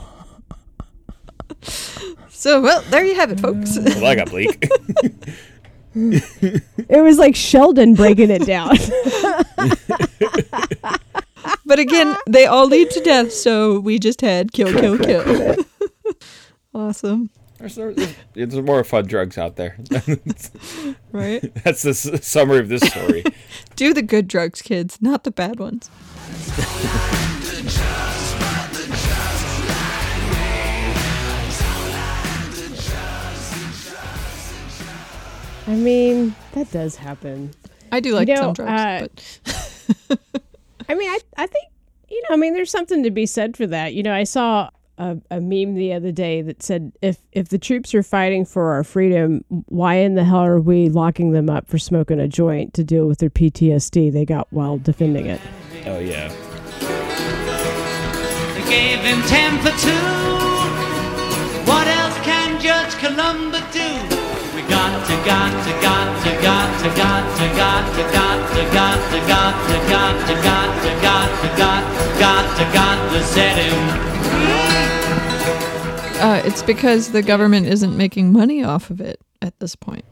[2.29, 3.79] so, well, there you have it, folks.
[3.85, 4.69] well, I got bleak.
[5.97, 8.77] It was like Sheldon breaking it down.
[11.65, 15.57] but again, they all lead to death, so we just had kill, kill, kill.
[16.75, 17.31] awesome.
[17.65, 19.79] There's, there's, there's more fun drugs out there.
[21.13, 21.55] Right?
[21.63, 23.23] That's the s- summary of this story.
[23.77, 25.89] Do the good drugs, kids, not the bad ones.
[35.67, 37.53] I mean, that does happen.
[37.91, 39.59] I do like You know, some drugs, uh,
[40.09, 40.19] but
[40.89, 41.65] I mean, I, I think,
[42.11, 43.95] you know, I mean, there's something to be said for that.
[43.95, 47.59] You know, I saw a, a meme the other day that said, if, if the
[47.59, 51.67] troops are fighting for our freedom, why in the hell are we locking them up
[51.69, 55.41] for smoking a joint to deal with their PTSD they got while defending it?
[55.87, 56.29] Oh yeah.
[58.55, 60.65] They gave him ten for two.
[61.71, 63.54] What else can Judge Columba
[76.25, 80.05] uh, it's because the government isn't making money off of it at this point.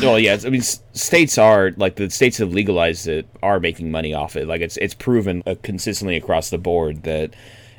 [0.00, 0.38] Well, yeah.
[0.44, 4.36] I mean, states are like the states that have legalized it are making money off
[4.36, 4.46] it.
[4.46, 7.34] Like it's it's proven uh, consistently across the board that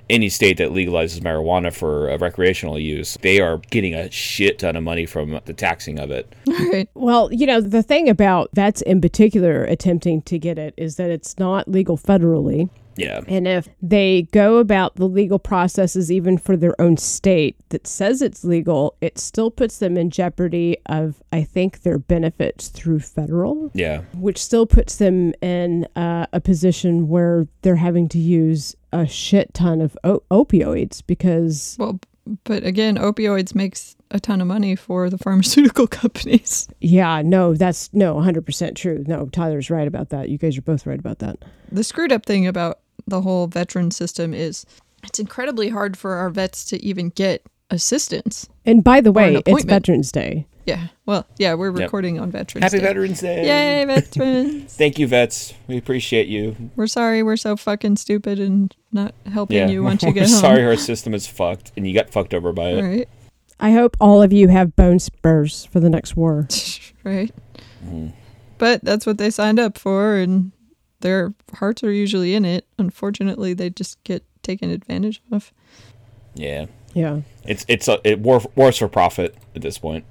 [0.10, 4.76] any state that legalizes marijuana for uh, recreational use, they are getting a shit ton
[4.76, 6.34] of money from the taxing of it.
[6.72, 6.90] Right.
[6.94, 11.10] Well, you know, the thing about vets in particular attempting to get it is that
[11.10, 12.70] it's not legal federally.
[12.98, 13.22] Yeah.
[13.28, 18.22] And if they go about the legal processes, even for their own state that says
[18.22, 23.72] it's legal, it still puts them in jeopardy of, I think, their benefits through federal,
[23.74, 24.02] Yeah.
[24.14, 29.54] which still puts them in uh, a position where they're having to use a shit
[29.54, 31.76] ton of opioids because.
[31.80, 32.00] Well,
[32.44, 36.68] but again, opioids makes a ton of money for the pharmaceutical companies.
[36.80, 39.04] Yeah, no, that's no, 100% true.
[39.08, 40.30] No, Tyler's right about that.
[40.30, 41.38] You guys are both right about that.
[41.72, 44.66] The screwed up thing about the whole veteran system is
[45.04, 48.48] it's incredibly hard for our vets to even get assistance.
[48.66, 49.64] And by the way, it's.
[49.64, 50.46] Veterans Day.
[50.66, 50.88] Yeah.
[51.06, 51.80] Well, yeah, we're Yep.
[51.80, 52.66] recording on Veterans Day.
[52.66, 52.84] Happy Day.
[52.84, 53.46] Veterans Day.
[53.80, 54.74] Yay, veterans.
[54.78, 55.54] Thank you, vets.
[55.68, 56.56] We appreciate you.
[56.76, 59.68] we're sorry we're so fucking stupid and not helping Yeah.
[59.70, 60.40] you once you We're get home.
[60.40, 62.82] sorry our system is fucked and you got fucked over by it.
[62.84, 63.10] Right.
[63.60, 66.48] I hope all of you have bone spurs for the next war.
[67.04, 67.32] right?
[67.86, 68.08] Mm-hmm.
[68.58, 70.52] But that's what they signed up for, and
[71.00, 72.66] their hearts are usually in it.
[72.78, 75.52] Unfortunately, they just get taken advantage of.
[76.36, 76.68] Yeah.
[76.94, 77.22] Yeah.
[77.46, 80.06] It's it's a it war wars for profit at this point.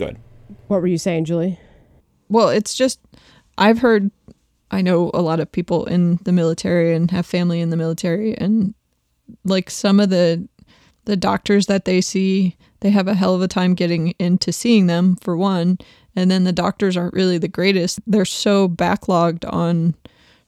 [0.00, 0.22] But go ahead.
[0.68, 1.60] What were you saying, Julie?
[2.28, 3.00] Well, it's just,
[3.58, 4.10] I've heard,
[4.70, 8.36] I know a lot of people in the military and have family in the military,
[8.36, 8.74] and
[9.44, 10.48] like some of the
[11.06, 14.86] the doctors that they see, they have a hell of a time getting into seeing
[14.86, 15.78] them for one,
[16.14, 18.00] and then the doctors aren't really the greatest.
[18.06, 19.94] They're so backlogged on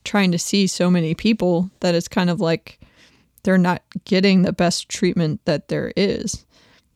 [0.05, 2.81] trying to see so many people that it's kind of like
[3.43, 6.45] they're not getting the best treatment that there is,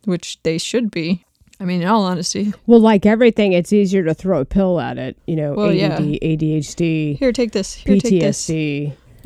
[0.05, 1.26] which they should be.
[1.59, 4.99] I mean, in all honesty, Well, like everything, it's easier to throw a pill at
[4.99, 5.17] it.
[5.27, 5.99] You know, Well, ADD, yeah.
[5.99, 7.75] ADHD, here, take this.
[7.75, 8.47] Here, take this.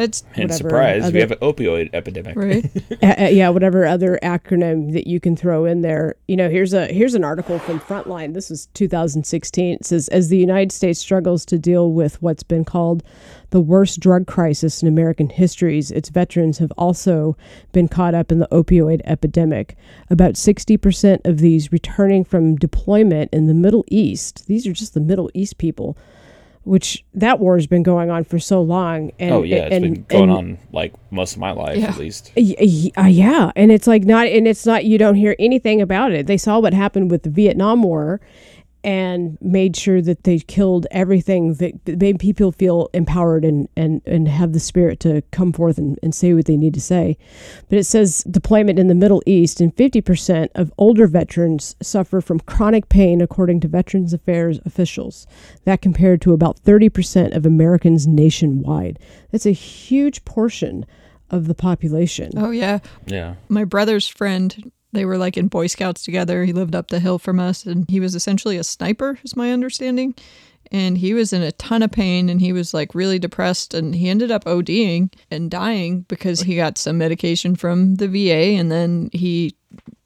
[0.00, 0.06] PTSD.
[0.10, 2.36] That's And surprise, other- we have an opioid epidemic.
[2.36, 2.64] right.
[3.02, 6.16] uh, uh, yeah, whatever other acronym that you can throw in there.
[6.28, 8.34] You know, here's a here's an article from Frontline.
[8.34, 9.74] This is 2016.
[9.76, 13.02] It says as the United States struggles to deal with what's been called
[13.50, 17.36] the worst drug crisis in American histories, its veterans have also
[17.72, 19.76] been caught up in the opioid epidemic.
[20.08, 24.46] About 60% of these returning from deployment in the Middle East.
[24.46, 25.98] These are just the Middle East people.
[26.64, 29.82] Which that war has been going on for so long, and oh yeah, it's and,
[29.82, 31.86] been going and- on like most of my life Yeah.
[31.88, 32.32] at least.
[32.36, 34.84] Y- y- uh, yeah, and it's like not, and it's not.
[34.84, 36.26] You don't hear anything about it.
[36.26, 38.20] They saw what happened with the Vietnam War,
[38.82, 44.00] and made sure that they killed everything that that made people feel empowered and, and,
[44.06, 47.16] and have the spirit to come forth and, and say what they need to say.
[47.68, 52.40] But it says deployment in the Middle East, and 50% of older veterans suffer from
[52.40, 55.26] chronic pain, according to Veterans Affairs officials.
[55.64, 58.98] That compared to about 30% of Americans nationwide.
[59.30, 60.86] That's a huge portion
[61.30, 62.32] of the population.
[62.36, 62.80] Oh yeah.
[63.06, 63.34] Yeah.
[63.48, 66.44] My brother's friend, they were like in Boy Scouts together.
[66.44, 69.52] He lived up the hill from us and he was essentially a sniper, is my
[69.52, 70.14] understanding.
[70.72, 73.94] And he was in a ton of pain and he was like really depressed and
[73.94, 78.70] he ended up ODing and dying because he got some medication from the VA and
[78.70, 79.54] then he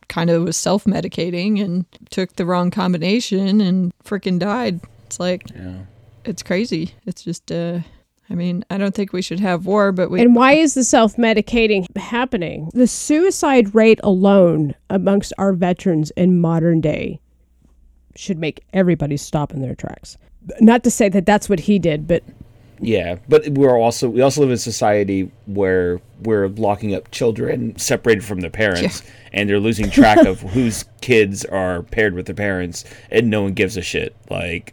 [0.09, 4.81] kind of was self medicating and took the wrong combination and freaking died.
[5.07, 5.83] It's like, yeah.
[6.25, 6.95] it's crazy.
[7.05, 7.81] It's just, uh,
[8.31, 10.21] I mean, I don't think we should have war, but we.
[10.21, 12.71] And why is the self medicating happening?
[12.73, 17.21] The suicide rate alone amongst our veterans in modern day
[18.17, 20.17] should make everybody stop in their tracks.
[20.61, 22.23] Not to say that that's what he did, but
[22.81, 27.77] Yeah, but we're also we also live in a society where we're locking up children
[27.77, 32.35] separated from their parents, and they're losing track of whose kids are paired with their
[32.35, 34.17] parents, and no one gives a shit.
[34.31, 34.73] Like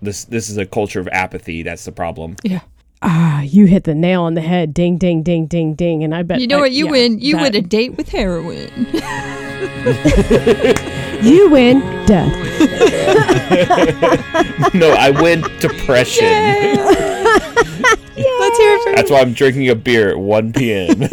[0.00, 1.62] this, this is a culture of apathy.
[1.62, 2.36] That's the problem.
[2.42, 2.60] Yeah.
[3.02, 4.74] Ah, you hit the nail on the head.
[4.74, 6.02] Ding, ding, ding, ding, ding.
[6.04, 6.72] And I bet You know I- what?
[6.72, 7.18] You yeah, win.
[7.18, 8.70] You that- win a date with heroin.
[11.22, 12.30] You win death.
[14.74, 16.26] no, I win depression.
[16.76, 21.08] Let's hear it for That's why I'm drinking a beer at 1 p.m.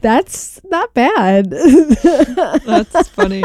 [0.00, 1.50] That's not bad.
[1.50, 3.42] That's funny.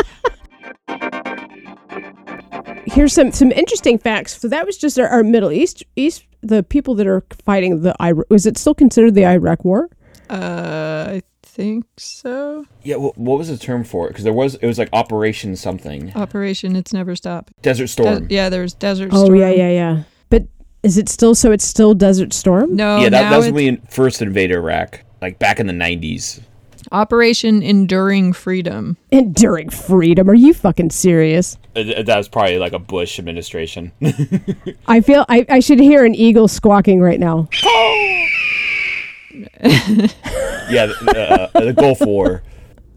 [2.85, 4.39] Here's some some interesting facts.
[4.39, 7.95] So that was just our, our Middle East East the people that are fighting the
[8.01, 8.25] Iraq.
[8.29, 9.89] is it still considered the Iraq War?
[10.29, 12.65] Uh, I think so.
[12.83, 14.09] yeah, well, what was the term for it?
[14.11, 17.49] Because there was it was like Operation something, Operation It's Never Stop.
[17.61, 18.27] Desert Storm.
[18.27, 19.39] De- yeah, there was Desert Oh Storm.
[19.39, 20.03] yeah, yeah, yeah.
[20.29, 20.43] But
[20.83, 21.51] is it still so?
[21.51, 22.75] It's still Desert Storm.
[22.75, 25.73] No, yeah, that, now that was when we first invaded Iraq, like back in the
[25.73, 26.41] 90s.
[26.91, 28.97] Operation Enduring Freedom.
[29.11, 30.29] Enduring freedom.
[30.29, 31.57] Are you fucking serious?
[31.75, 33.91] Uh, That was probably like a Bush administration.
[34.87, 37.47] I feel I, I should hear an eagle squawking right now.
[39.61, 42.43] yeah, the, uh, the Gulf War.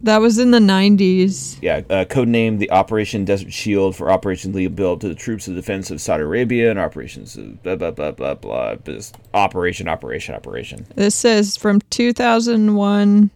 [0.05, 1.59] That was in the 90s.
[1.63, 5.55] Yeah, uh, codenamed the Operation Desert Shield for Operation Leo Bill to the troops of
[5.55, 8.75] defense of Saudi Arabia and operations of blah blah blah blah blah.
[8.77, 10.87] Just operation, operation, operation.
[10.97, 13.31] This says from 2001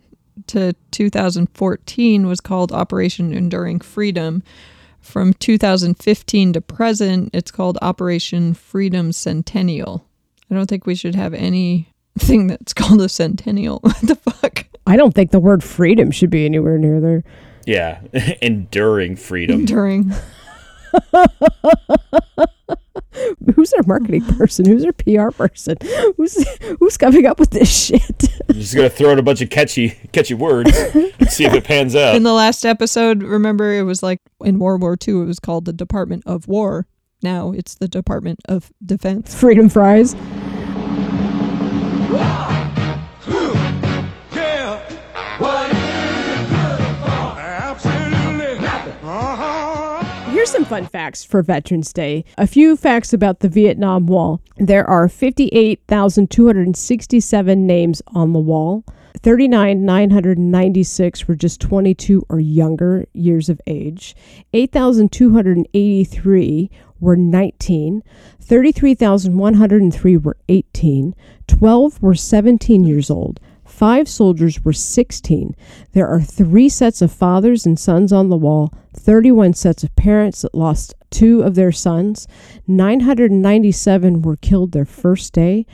[0.49, 4.43] to 2014 was called Operation Enduring Freedom.
[5.01, 10.05] From 2015 to present, it's called Operation Freedom Centennial.
[10.51, 13.79] I don't think we should have anything that's called a centennial.
[13.83, 14.67] what the fuck?
[14.87, 17.25] I don't think the word freedom should be anywhere near there.
[17.67, 18.01] Yeah,
[18.43, 19.61] enduring freedom.
[19.61, 20.13] Enduring.
[23.55, 24.67] Who's their marketing person?
[24.67, 25.77] Who's their PR person?
[26.17, 26.47] Who's
[26.79, 28.25] who's coming up with this shit?
[28.51, 31.95] Just gonna throw in a bunch of catchy, catchy words, and see if it pans
[31.95, 32.17] out.
[32.17, 35.65] In the last episode, remember it was like in World War II, it was called
[35.65, 36.87] the Department of War.
[37.23, 39.35] Now it's the Department of Defense.
[39.35, 40.15] Freedom fries.
[50.57, 52.25] some fun facts for Veterans Day.
[52.39, 54.41] A few facts about the Vietnam Wall.
[54.57, 58.83] There are 58,267 names on the wall.
[59.19, 64.17] 39,996 were just 22 or younger years of age.
[64.55, 68.03] 8,283 were 19.
[68.41, 71.15] 33,103 were 18.
[71.49, 73.41] 12 were 17 years old.
[73.77, 75.55] Five soldiers were 16.
[75.93, 80.41] There are three sets of fathers and sons on the wall, 31 sets of parents
[80.41, 82.27] that lost two of their sons,
[82.67, 85.67] 997 were killed their first day,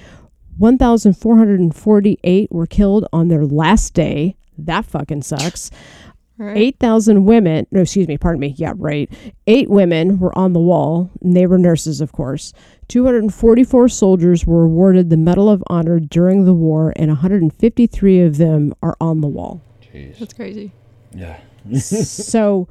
[0.59, 4.35] 1,448 were killed on their last day.
[4.59, 5.71] That fucking sucks.
[6.43, 6.57] Right.
[6.57, 8.55] 8,000 women, no, excuse me, pardon me.
[8.57, 9.09] Yeah, right.
[9.47, 12.53] Eight women were on the wall, and they were nurses, of course.
[12.89, 18.75] 244 soldiers were awarded the Medal of Honor during the war, and 153 of them
[18.83, 19.63] are on the wall.
[19.83, 20.19] Jeez.
[20.19, 20.73] That's crazy.
[21.15, 21.39] Yeah.
[21.79, 22.67] so,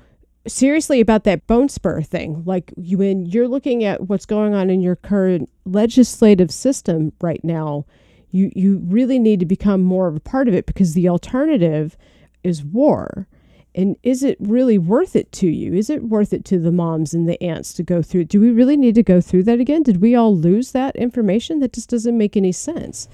[0.45, 4.69] seriously, about that bone spur thing, like you, when you're looking at what's going on
[4.69, 7.85] in your current legislative system right now,
[8.31, 11.95] you, you really need to become more of a part of it because the alternative
[12.43, 13.27] is war.
[13.73, 15.73] And is it really worth it to you?
[15.73, 18.25] Is it worth it to the moms and the aunts to go through?
[18.25, 19.83] Do we really need to go through that again?
[19.83, 21.59] Did we all lose that information?
[21.59, 23.07] That just doesn't make any sense.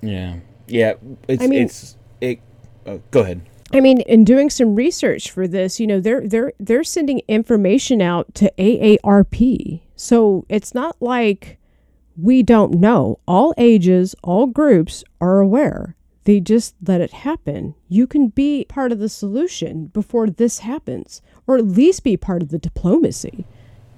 [0.00, 0.36] Yeah.
[0.66, 0.94] Yeah.
[1.28, 2.40] It's I mean- it's it.
[2.86, 3.42] Uh, go ahead.
[3.72, 8.02] I mean, in doing some research for this, you know, they're they're they're sending information
[8.02, 9.80] out to AARP.
[9.94, 11.58] So it's not like
[12.16, 13.20] we don't know.
[13.28, 15.94] All ages, all groups are aware.
[16.24, 17.74] They just let it happen.
[17.88, 22.42] You can be part of the solution before this happens, or at least be part
[22.42, 23.46] of the diplomacy.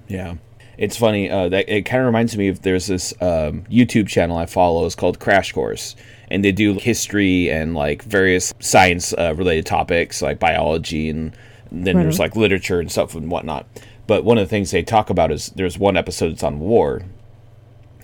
[0.07, 0.35] Yeah.
[0.77, 1.29] It's funny.
[1.29, 4.85] Uh, that it kind of reminds me of there's this um, YouTube channel I follow.
[4.85, 5.95] It's called Crash Course,
[6.31, 11.31] and they do history and like various science uh, related topics like biology, and
[11.71, 13.67] then Right there's like literature and stuff and whatnot.
[14.07, 17.03] But one of the things they talk about is there's one episode that's on war,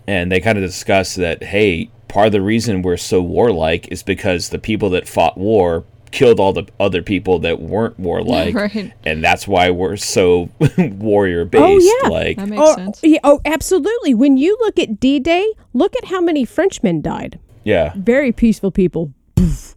[0.09, 4.01] and they kind of discuss that hey, part of the reason we're so warlike is
[4.03, 8.91] because the people that fought war killed all the other people that weren't warlike, Right.
[9.05, 11.63] and that's why we're so warrior based.
[11.63, 14.13] Oh yeah, like oh, Yeah, oh, absolutely.
[14.15, 17.37] When you look at D-Day, look at how many Frenchmen died.
[17.63, 17.93] yeah.
[17.95, 19.13] Very peaceful people.
[19.35, 19.68] Poof.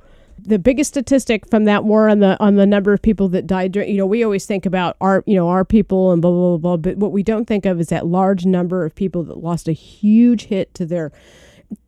[0.44, 3.72] The biggest statistic from that war on the on the number of people that died
[3.72, 6.56] during you know we always think about our you know our people and blah blah
[6.56, 9.38] blah blah but what we don't think of is that large number of people that
[9.38, 11.12] lost a huge hit to their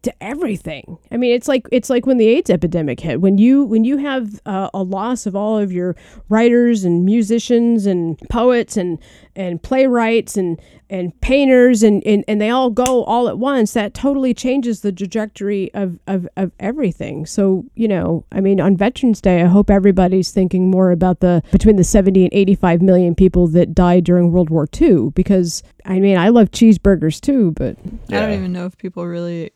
[0.05, 0.99] to everything.
[1.11, 3.21] I mean, it's like it's like when the AIDS epidemic hit.
[3.21, 5.97] When you when you have uh, a loss of all of your
[6.29, 8.99] writers and musicians and poets and
[9.35, 13.95] and playwrights and and painters and, and and they all go all at once, that
[13.95, 17.27] totally changes the trajectory of of of everything.
[17.27, 21.43] So you know, I mean, on Veterans Day, I hope everybody's thinking more about the
[21.51, 25.11] between the seventy and eighty five million people that died during World War II.
[25.15, 27.77] Because I mean, I love cheeseburgers too, but
[28.11, 29.53] I don't even know if people really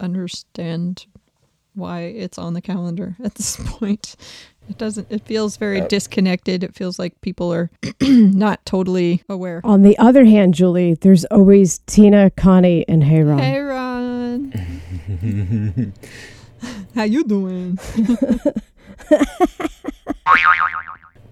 [0.00, 1.06] understand
[1.74, 4.14] why it's on the calendar at this point.
[4.68, 5.08] It doesn't.
[5.10, 6.64] It feels very Uh, disconnected.
[6.64, 7.70] It feels like people are
[8.00, 9.60] not totally aware.
[9.64, 13.38] On the other hand, Julie, there's always Tina, Connie, and Hey Ron.
[13.38, 14.52] Hey, Ron.
[16.94, 17.78] How you doing?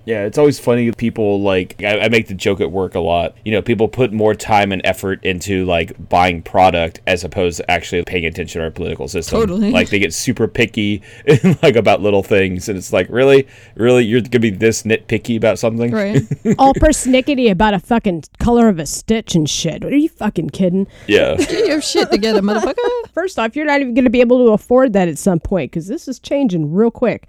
[0.04, 0.90] Yeah, it's always funny.
[0.92, 3.36] People like I, I make the joke at work a lot.
[3.44, 7.70] You know, people put more time and effort into like buying product as opposed to
[7.70, 9.40] actually paying attention to our political system.
[9.40, 9.70] Totally.
[9.70, 11.02] Like they get super picky,
[11.62, 13.46] like about little things, and it's like, really,
[13.76, 16.22] really, you're gonna be this nitpicky about something, Right.
[16.58, 19.84] All persnickety about a fucking color of a stitch and shit.
[19.84, 20.86] Are you fucking kidding?
[21.06, 21.36] Yeah.
[21.38, 22.74] Get your shit together, motherfucker.
[23.12, 25.70] First off, you're not even going to be able to afford that at some point
[25.70, 27.28] because this is changing real quick.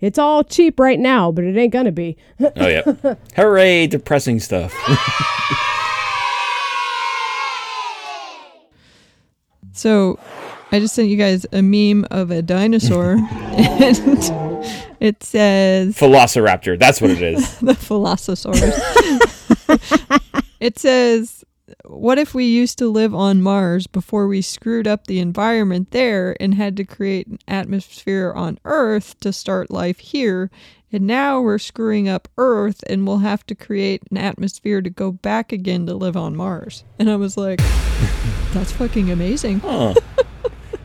[0.00, 2.16] It's all cheap right now, but it ain't going to be.
[2.40, 2.82] oh yeah.
[3.36, 3.86] Hooray!
[3.86, 4.74] Depressing stuff.
[9.76, 10.20] So,
[10.70, 16.78] I just sent you guys a meme of a dinosaur, and it says Velociraptor.
[16.78, 17.58] That's what it is.
[17.58, 18.72] the Velocisaurus.
[20.60, 21.43] it says,
[21.86, 26.36] What if we used to live on Mars before we screwed up the environment there
[26.38, 30.50] and had to create an atmosphere on Earth to start life here?
[30.92, 35.10] And now we're screwing up Earth and we'll have to create an atmosphere to go
[35.10, 36.84] back again to live on Mars.
[36.98, 37.60] And I was like,
[38.52, 39.60] That's fucking amazing.
[39.60, 39.94] Huh.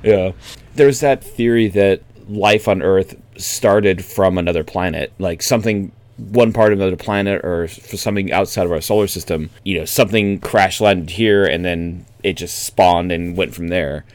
[0.02, 0.32] yeah.
[0.76, 6.74] There's that theory that life on Earth started from another planet, like something one part
[6.74, 9.50] of another planet or for something outside of our solar system.
[9.64, 14.06] You know, something crash landed here and then it just spawned and went from there.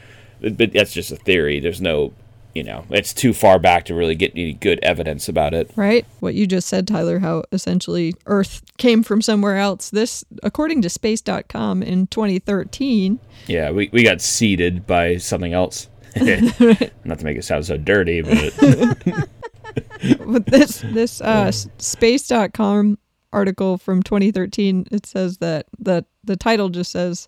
[0.41, 1.59] But, but that's just a theory.
[1.59, 2.13] There's no,
[2.53, 5.71] you know, it's too far back to really get any good evidence about it.
[5.75, 6.05] Right?
[6.19, 9.89] What you just said, Tyler, how essentially Earth came from somewhere else.
[9.89, 15.89] This, according to space.com in 2013, Yeah, we, we got seeded by something else.
[16.15, 19.27] Not to make it sound so dirty, but
[20.25, 22.97] with this this uh space.com
[23.33, 27.27] article from 2013 it says that that the title just says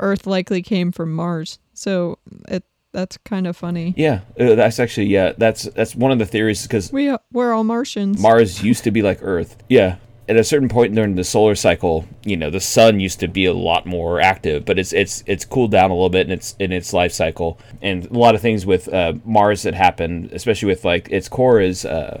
[0.00, 2.18] earth likely came from mars so
[2.48, 6.26] it that's kind of funny yeah, uh, that's actually yeah, that's that's one of the
[6.26, 9.56] theories because we we're all martians Mars used to be like Earth.
[9.68, 9.96] Yeah.
[10.28, 13.44] At a certain point during the solar cycle, you know, the sun used to be
[13.44, 16.54] a lot more active, but it's it's it's cooled down a little bit in its
[16.60, 20.68] in its life cycle, and a lot of things with uh, Mars that happened, especially
[20.68, 22.20] with like its core is uh,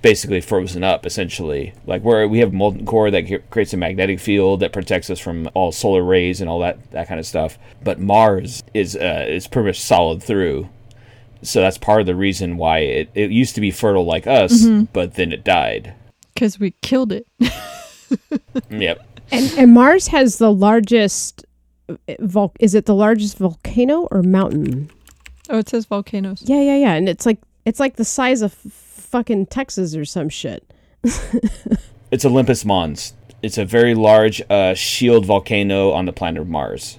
[0.00, 1.74] basically frozen up, essentially.
[1.86, 5.18] Like where we have a molten core that creates a magnetic field that protects us
[5.18, 9.26] from all solar rays and all that that kind of stuff, but Mars is uh,
[9.28, 10.68] is pretty much solid through.
[11.42, 14.62] So that's part of the reason why it, it used to be fertile like us,
[14.64, 14.86] Mhm.
[14.92, 15.94] but then it died.
[16.34, 17.26] Because we killed it
[18.70, 19.20] Yep.
[19.32, 21.44] And, and Mars has the largest.
[21.88, 24.90] uh, Vol- is it the largest volcano or mountain?
[25.50, 26.92] oh it says volcanoes Yeah, yeah, yeah.
[26.94, 30.64] And it's like it's like the size of fucking Texas or some shit.
[32.10, 33.12] It's Olympus Mons.
[33.42, 36.98] It's a very large uh, shield volcano on the planet of Mars.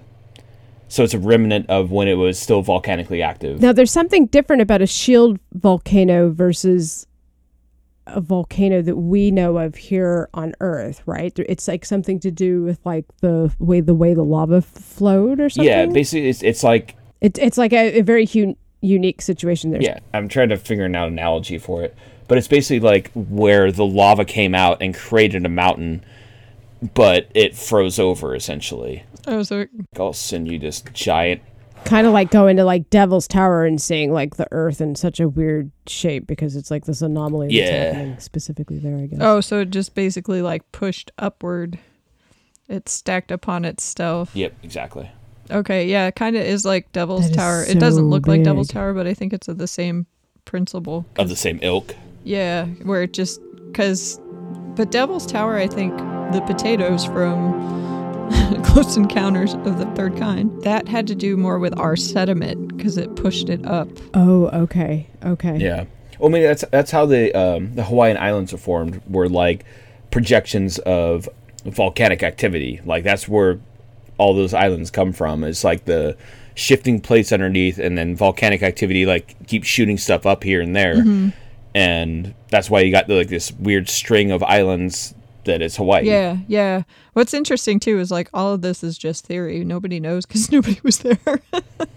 [0.89, 3.61] So it's a remnant of when it was still volcanically active.
[3.61, 7.07] Now, there's something different about a shield volcano versus
[8.07, 11.33] a volcano that we know of here on Earth, right?
[11.37, 15.49] It's like something to do with like the way the way the lava flowed or
[15.49, 15.71] something.
[15.71, 19.81] Yeah, basically, it's, it's like It's it's like a, a very hu- unique situation there.
[19.81, 21.95] Yeah, I'm trying to figure out an analogy for it,
[22.27, 26.05] but it's basically like where the lava came out and created a mountain,
[26.93, 29.03] but it froze over essentially.
[29.27, 29.65] Oh, so
[29.97, 31.41] I'll send you this giant.
[31.85, 35.19] Kind of like going to like Devil's Tower and seeing like the Earth in such
[35.19, 37.83] a weird shape because it's like this anomaly that's Yeah.
[37.93, 38.97] happening specifically there.
[38.97, 39.19] I guess.
[39.21, 41.77] oh, so it just basically like pushed upward.
[42.67, 44.31] It's stacked upon itself.
[44.35, 45.09] Yep, exactly.
[45.51, 47.63] Okay, yeah, it kind of is like Devil's That is Tower.
[47.67, 48.69] it doesn't so look like Devil's.
[48.69, 50.07] Tower, but I think it's of the same
[50.45, 51.05] principle.
[51.19, 51.95] Of the same ilk.
[52.23, 54.19] Yeah, where it just because,
[54.75, 55.95] but Devil's Tower, I think
[56.33, 57.84] the potatoes from
[58.63, 62.97] Close Encounters of the Third Kind that had to do more with our sediment because
[62.97, 63.87] it pushed it up.
[64.13, 65.57] Oh, okay, okay.
[65.57, 65.85] Yeah.
[66.19, 69.01] Well, I mean that's that's how the um, the Hawaiian Islands are formed.
[69.09, 69.65] Were like
[70.11, 71.27] projections of
[71.65, 72.81] volcanic activity.
[72.85, 73.59] Like that's where
[74.17, 75.43] all those islands come from.
[75.43, 76.17] It's like the
[76.55, 80.95] shifting plates underneath, and then volcanic activity like keeps shooting stuff up here and there,
[80.95, 81.33] Mhm.
[81.73, 85.13] and that's why you got like this weird string of islands
[85.45, 86.05] that is Hawaii.
[86.07, 86.83] Yeah, yeah.
[87.13, 89.63] What's interesting too is like all of this is just theory.
[89.63, 91.19] Nobody knows because nobody was there.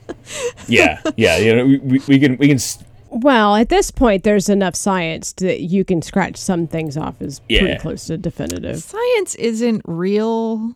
[0.69, 1.37] yeah, yeah.
[1.39, 4.75] You know, we, we, we can we can s- Well, at this point, there's enough
[4.75, 8.79] science that you can scratch some things off as pretty close to definitive.
[8.83, 10.75] Science isn't real.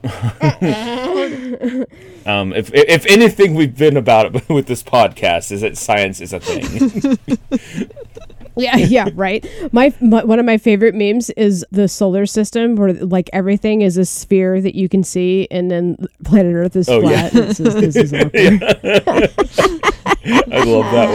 [2.24, 6.32] um if if anything we've been about it with this podcast is that science is
[6.32, 7.18] a thing.
[8.58, 9.44] Yeah, yeah, right.
[9.72, 13.96] My, my one of my favorite memes is the solar system, where like everything is
[13.96, 17.28] a sphere that you can see, and then planet Earth is Oh, yeah.
[17.28, 17.34] flat.
[17.34, 18.32] and it says, this is awkward.
[20.52, 21.08] I love that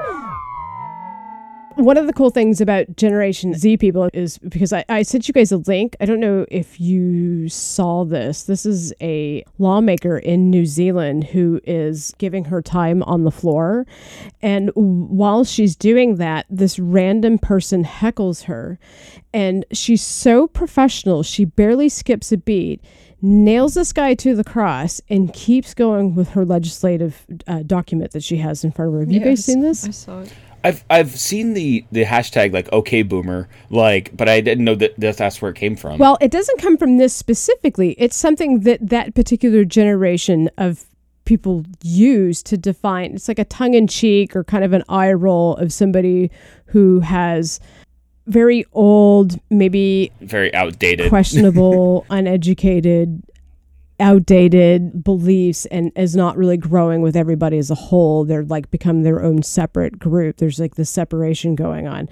[0.00, 0.06] one.
[1.80, 5.32] One of the cool things about Generation Z people is because I, I sent you
[5.32, 5.96] guys a link.
[5.98, 8.42] I don't know if you saw this.
[8.42, 13.86] This is a lawmaker in New Zealand who is giving her time on the floor.
[14.42, 18.78] And while she's doing that, this random person heckles her.
[19.32, 22.84] And she's so professional, she barely skips a beat.
[23.22, 28.22] Nails this guy to the cross and keeps going with her legislative uh, document that
[28.22, 29.00] she has in front of her.
[29.00, 29.86] Have you guys seen this?
[29.86, 30.32] I saw it.
[30.62, 34.98] I've I've seen the the hashtag like okay boomer like but I didn't know that
[34.98, 35.98] that that's where it came from.
[35.98, 37.94] Well, it doesn't come from this specifically.
[37.98, 40.86] It's something that that particular generation of
[41.24, 43.14] people use to define.
[43.14, 46.30] It's like a tongue in cheek or kind of an eye roll of somebody
[46.66, 47.60] who has
[48.26, 51.08] very old, maybe very outdated.
[51.08, 53.22] questionable, uneducated,
[54.00, 58.24] outdated beliefs and is not really growing with everybody as a whole.
[58.24, 60.38] They're like become their own separate group.
[60.38, 62.08] There's like this separation going on.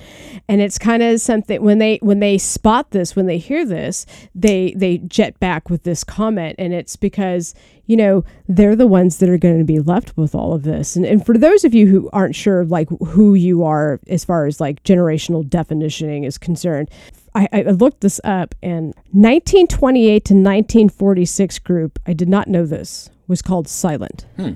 [0.49, 4.07] And it's kind of something when they when they spot this, when they hear this,
[4.35, 7.55] they they jet back with this comment and it's because
[7.89, 10.95] you know, they're the ones that are going to be left with all of this.
[10.95, 14.45] And, and for those of you who aren't sure, like, who you are as far
[14.45, 16.91] as like generational definitioning is concerned,
[17.35, 23.11] I, I looked this up and 1928 to 1946 group, I did not know this,
[23.27, 24.27] was called Silent.
[24.37, 24.53] Hmm.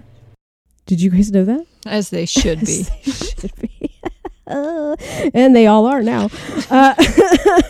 [0.87, 1.67] Did you guys know that?
[1.87, 2.85] As they should be.
[3.03, 3.93] should be.
[4.47, 4.97] Uh,
[5.35, 6.29] and they all are now.
[6.71, 6.95] Uh,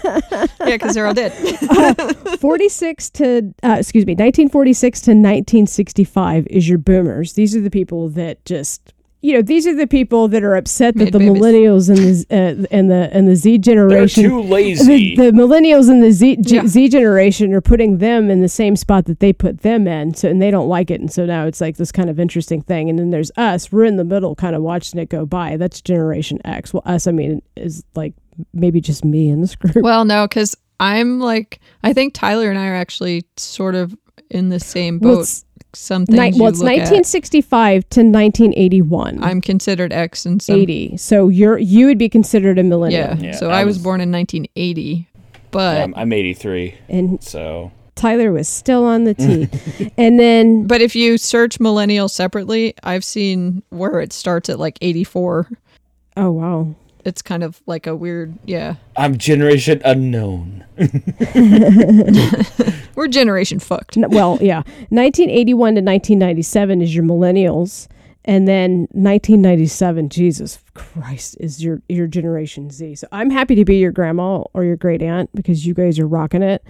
[0.08, 1.32] yeah, because they're all dead.
[1.70, 1.94] uh,
[2.36, 7.34] 46 to, uh, excuse me, 1946 to 1965 is your boomers.
[7.34, 8.92] These are the people that just,
[9.22, 11.40] you know, these are the people that are upset that Made the babies.
[11.40, 15.14] millennials and the uh, and the and the Z generation too lazy.
[15.16, 16.66] The, the millennials and the Z G- Yeah.
[16.66, 20.28] Z generation are putting them in the same spot that they put them in, so
[20.28, 22.90] and they don't like it, and so now it's like this kind of interesting thing.
[22.90, 25.56] And then there's us, we're in the middle, kind of watching it go by.
[25.56, 26.74] That's Generation X.
[26.74, 28.14] Well, us, I mean, is like
[28.52, 29.76] maybe just me in this group.
[29.76, 33.96] Well, no, because I'm like, I think Tyler and I are actually sort of
[34.30, 35.20] in the same boat.
[35.20, 35.44] it's
[35.74, 36.90] some Ni- well, you it's look at.
[36.90, 39.22] 1965 to 1981.
[39.22, 40.56] I'm considered X and some.
[40.60, 40.96] 80.
[40.96, 43.00] So you're you would be considered a millennial.
[43.16, 43.16] Yeah.
[43.16, 45.08] Yeah, so I I was was- born in 1980,
[45.50, 46.74] but Yeah, I'm, I'm 83.
[46.88, 49.48] And So Tyler was still on the tee.
[49.98, 54.78] and then but if you search millennial separately, I've seen where it starts at like
[54.80, 55.48] 84.
[56.16, 56.74] oh wow.
[57.04, 58.76] It's kind of like a weird, yeah.
[58.96, 60.64] I'm generation unknown.
[62.94, 63.96] We're generation fucked.
[63.96, 64.58] N- Well, yeah.
[64.90, 67.88] 1981 to 1997 is your millennials.
[68.24, 72.94] And then 1997, Jesus Christ, is your your generation Z.
[72.96, 76.06] So I'm happy to be your grandma or your great aunt because you guys are
[76.06, 76.62] rocking it.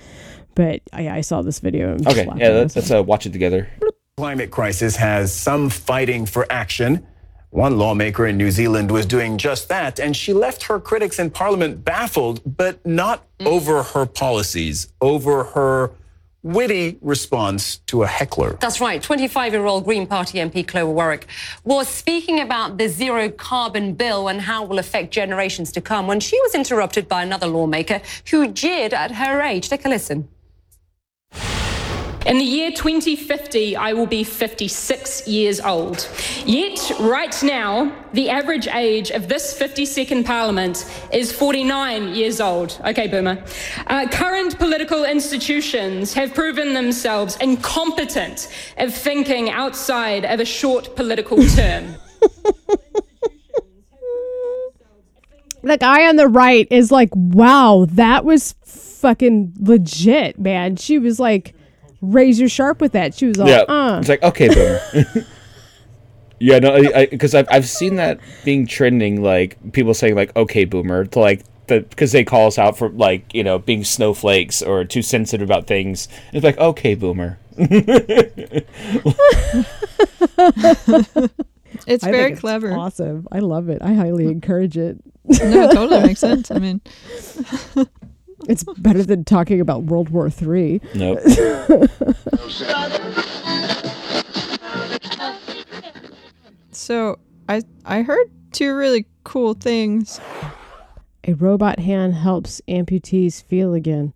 [0.54, 1.92] But I, I saw this video.
[1.92, 3.68] And Okay, yeah, let's, let's uh, watch it together.
[4.16, 7.06] Climate crisis has some fighting for action,
[7.52, 11.28] One lawmaker in New Zealand was doing just that, and she left her critics in
[11.28, 13.46] Parliament baffled, but not mm.
[13.46, 15.90] over her policies, over her
[16.42, 18.56] witty response to a heckler.
[18.58, 19.02] That's right.
[19.02, 21.24] 25 year old Green Party MP Chlöe Swarbrick
[21.62, 26.06] was speaking about the zero carbon bill and how it will affect generations to come
[26.06, 28.00] when she was interrupted by another lawmaker
[28.30, 29.68] who jeered at her age.
[29.68, 30.26] Take a listen.
[32.24, 36.08] In the year 2050, I will be 56 years old.
[36.46, 42.80] Yet, right now, the average age of this 52nd Parliament is 49 years old.
[42.86, 43.42] Okay, Boomer.
[43.88, 48.48] Uh, current political institutions have proven themselves incompetent
[48.78, 51.96] of thinking outside of a short political term.
[55.64, 60.76] The guy on the right is like, wow, that was fucking legit, man.
[60.76, 61.54] She was like
[62.02, 63.14] razor sharp with that.
[63.14, 63.98] She was all, yeah, uh.
[64.00, 64.80] it's like okay, boomer.
[66.38, 71.06] yeah, no, because I've I've seen that being trending, like people saying like okay, boomer,
[71.06, 74.84] to like the because they call us out for like you know being snowflakes or
[74.84, 76.08] too sensitive about things.
[76.32, 77.38] It's like okay, boomer.
[77.56, 78.66] It's
[82.04, 82.72] I very think clever.
[82.72, 83.28] awesome.
[83.30, 83.80] I love it.
[83.82, 84.98] I highly encourage it.
[85.24, 86.50] no, it totally makes sense.
[86.50, 86.80] I mean,
[88.48, 90.80] it's better than talking about World War Three.
[90.94, 91.20] Nope.
[96.72, 97.18] so
[97.48, 100.20] I I heard two really cool things.
[101.24, 104.12] A robot hand helps amputees feel again.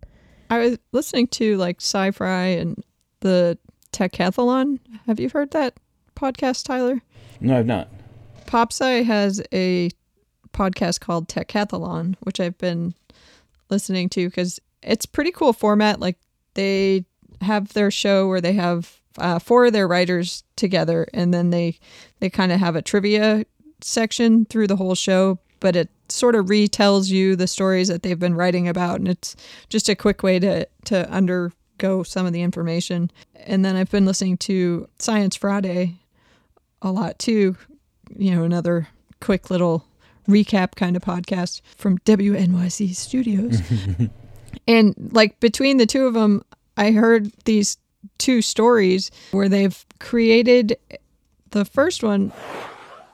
[0.49, 2.83] I was listening to like sci-fi and
[3.21, 3.57] the
[3.93, 4.79] Techathlon.
[5.05, 5.75] Have you heard that
[6.15, 7.01] podcast, Tyler?
[7.39, 7.89] No, I've not.
[8.45, 9.89] PopSci has a
[10.53, 12.93] podcast called Techathlon, which I've been
[13.69, 15.99] listening to because it's pretty cool format.
[15.99, 16.17] Like
[16.53, 17.05] they
[17.41, 21.77] have their show where they have uh, four of their writers together, and then they
[22.19, 23.45] they kind of have a trivia
[23.81, 28.19] section through the whole show, but it sort of retells you the stories that they've
[28.19, 29.35] been writing about, and it's
[29.69, 33.11] just a quick way to to undergo some of the information.
[33.35, 35.95] And then I've been listening to Science Friday
[36.81, 37.55] a lot too.
[38.15, 38.87] You know, another
[39.19, 39.85] quick little
[40.27, 43.61] recap kind of podcast from WNYC Studios.
[44.67, 46.43] and like between the two of them,
[46.75, 47.77] I heard these
[48.17, 50.77] two stories where they've created
[51.51, 52.31] the first one.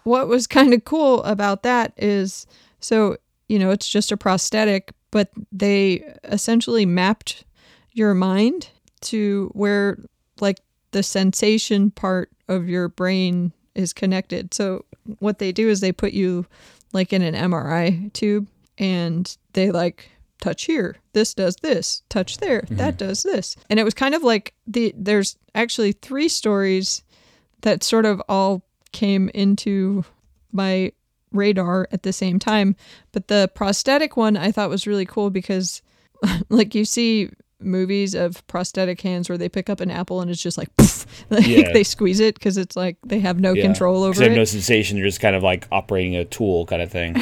[0.04, 2.46] What was kind of cool about that is
[2.80, 7.46] so, you know, it's just a prosthetic, but they essentially mapped
[7.94, 8.70] your mind
[9.02, 10.00] to where
[10.42, 10.60] like
[10.92, 14.54] the sensation part of your brain is connected.
[14.54, 14.86] So
[15.20, 16.46] what they do is they put you
[16.94, 22.62] like in an MRI tube and they like touch here this does this touch there
[22.62, 22.76] mm-hmm.
[22.76, 23.56] that does this.
[23.70, 27.04] And it was kind of like the there's actually three stories
[27.62, 30.04] that sort of all came into
[30.52, 30.92] my
[31.32, 32.76] radar at the same time.
[33.12, 35.82] But the prosthetic one I thought was really cool because
[36.50, 37.30] like you see
[37.64, 41.06] movies of prosthetic hands where they pick up an apple and it's just like, poof,
[41.30, 41.72] like Yeah.
[41.74, 43.64] they squeeze it because it's like they have no Yeah.
[43.64, 44.38] control 'Cause over they have it.
[44.38, 44.98] no sensation.
[44.98, 47.16] They're just kind of like operating a tool kind of thing.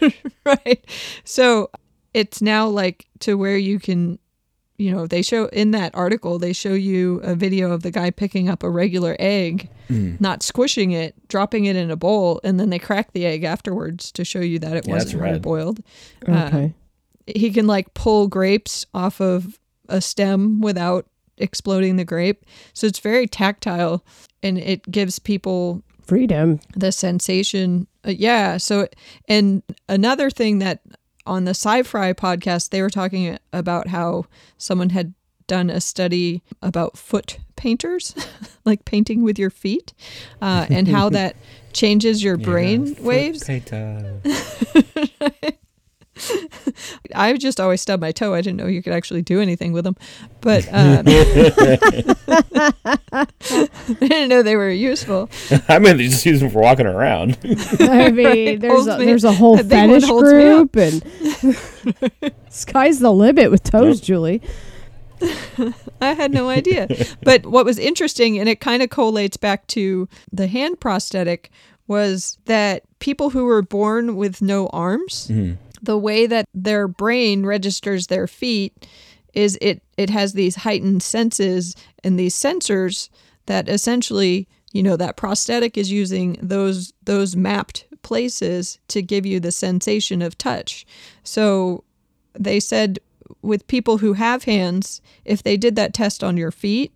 [0.44, 0.84] right.
[1.24, 1.70] So
[2.12, 4.18] it's now like to where you can,
[4.76, 8.10] you know, they show in that article, they show you a video of the guy
[8.10, 10.18] picking up a regular egg, Mm.
[10.20, 14.10] not squishing it, dropping it in a bowl, and then they crack the egg afterwards
[14.12, 15.80] to show you that it Yeah, wasn't hard boiled.
[16.28, 16.72] Okay.
[17.26, 21.06] he can like pull grapes off of a stem without
[21.38, 22.44] exploding the grape.
[22.72, 24.04] So it's very tactile
[24.42, 27.86] and it gives people freedom, the sensation.
[28.06, 28.58] Uh, yeah.
[28.58, 28.88] So,
[29.28, 30.80] and another thing that
[31.26, 34.26] on the SciFri podcast, they were talking about how
[34.58, 35.14] someone had
[35.46, 38.14] done a study about foot painters,
[38.64, 39.92] like painting with your feet,
[40.40, 41.36] uh, and how that
[41.72, 43.48] changes your brain waves.
[47.14, 48.34] I just always stub my toe.
[48.34, 49.96] I didn't know you could actually do anything with them,
[50.40, 51.04] but um,
[53.12, 53.26] I
[54.00, 55.30] didn't know they were useful.
[55.68, 57.38] I mean, they just use them for walking around.
[57.80, 58.60] I mean, Right.
[58.60, 60.72] there's a, me- there's a whole that fetish holds me up.
[60.72, 64.42] group, and sky's the limit with toes, Julie.
[66.00, 66.88] I had no idea.
[67.22, 71.50] but what was interesting, and it kind of collates back to the hand prosthetic,
[71.86, 75.30] was that people who were born with no arms,
[75.84, 78.86] the way that their brain registers their feet
[79.32, 83.08] is it it has these heightened senses and these sensors
[83.46, 89.40] that essentially you know that prosthetic is using those those mapped places to give you
[89.40, 90.86] the sensation of touch
[91.22, 91.84] so
[92.34, 92.98] they said
[93.42, 96.92] with people who have hands if they did that test on your feet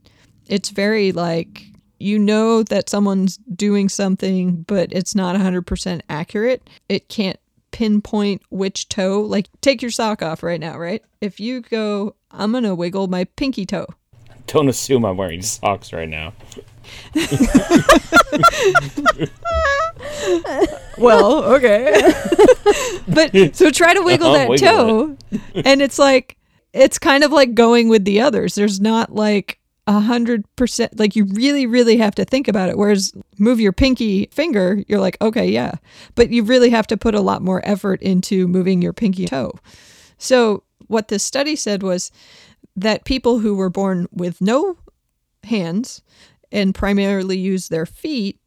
[0.47, 1.64] it's very like
[1.99, 6.68] you know that someone's doing something, but it's not 100% accurate.
[6.89, 7.39] It can't
[7.79, 9.20] pinpoint which toe.
[9.20, 11.01] Like, take your sock off right now, right?
[11.20, 13.87] If you go, I'm going to wiggle my pinky toe.
[14.49, 16.33] Don't assume I'm wearing socks right now.
[20.99, 21.93] well, okay.
[23.09, 25.16] but so try to wiggle I'll that wiggle toe,
[25.55, 26.37] and it's like
[26.72, 28.57] it's kind of like going with the others.
[28.57, 30.97] There's not like a hundred percent.
[30.99, 32.78] Like you really, really have to think about it.
[32.78, 35.72] Whereas move your pinky finger, you're like, okay, yeah,
[36.14, 39.53] but you really have to put a lot more effort into moving your pinky toe.
[40.18, 42.12] So what this study said was
[42.76, 44.76] that people who were born with no
[45.43, 46.03] hands
[46.53, 48.39] and primarily use their feet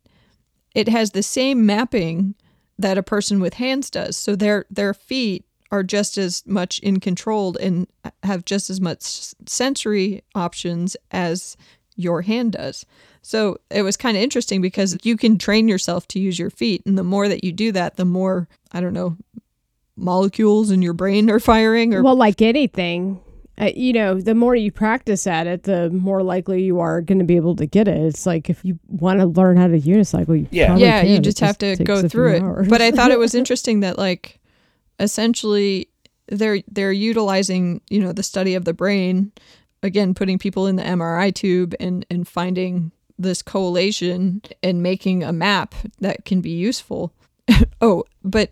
[0.74, 2.36] it has the same mapping
[2.78, 4.18] that a person with hands does.
[4.18, 7.88] So their their feet are just as much in control and
[8.24, 9.02] have just as much
[9.46, 11.56] sensory options as
[11.96, 12.86] your hand does.
[13.22, 16.82] So it was kind of interesting because you can train yourself to use your feet
[16.86, 19.18] and the more that you do that, the more I don't know
[19.96, 23.20] molecules in your brain are firing or Well, like anything,
[23.60, 27.20] uh, you know, the more you practice at it, the more likely you are going
[27.20, 27.98] to be able to get it.
[27.98, 31.18] It's like if you want to learn how to unicycle, you yeah yeah you can.
[31.18, 32.68] It just have to go through it hours.
[32.68, 34.40] but i thought it was interesting that like
[35.02, 35.90] essentially
[36.28, 39.32] they're they're utilizing you know the study of the brain
[39.84, 42.92] again putting people in the mri tube and and finding
[43.22, 47.14] this correlation and making a map that can be useful.
[47.84, 48.52] Oh but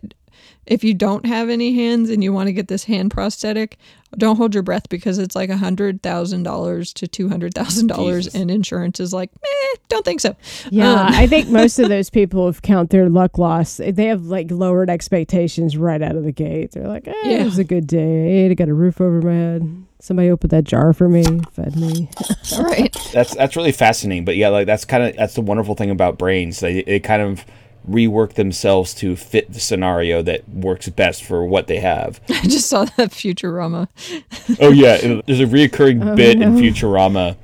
[0.70, 3.76] if you don't have any hands and you want to get this hand prosthetic
[4.16, 7.86] don't hold your breath because it's like a hundred thousand dollars to two hundred thousand
[7.86, 10.34] dollars and insurance is like eh, don't think so
[10.70, 13.76] Yeah, Um, I think most of those people have count their luck loss.
[13.76, 16.72] They have like lowered expectations right out of the gate.
[16.72, 17.38] They're like, eh, Yeah.
[17.42, 18.50] it was a good day.
[18.50, 19.84] I got a roof over my head.
[20.00, 22.08] Somebody opened that jar for me, fed me.
[22.56, 22.96] All right.
[23.12, 24.24] That's that's really fascinating.
[24.24, 26.58] But yeah, like that's kind of that's the wonderful thing about brains.
[26.60, 27.44] They they kind of
[27.88, 32.20] rework themselves to fit the scenario that works best for what they have.
[32.28, 33.88] I just saw that Futurama.
[34.60, 36.56] Oh yeah, there's a reoccurring Oh, bit in.
[36.56, 37.36] Futurama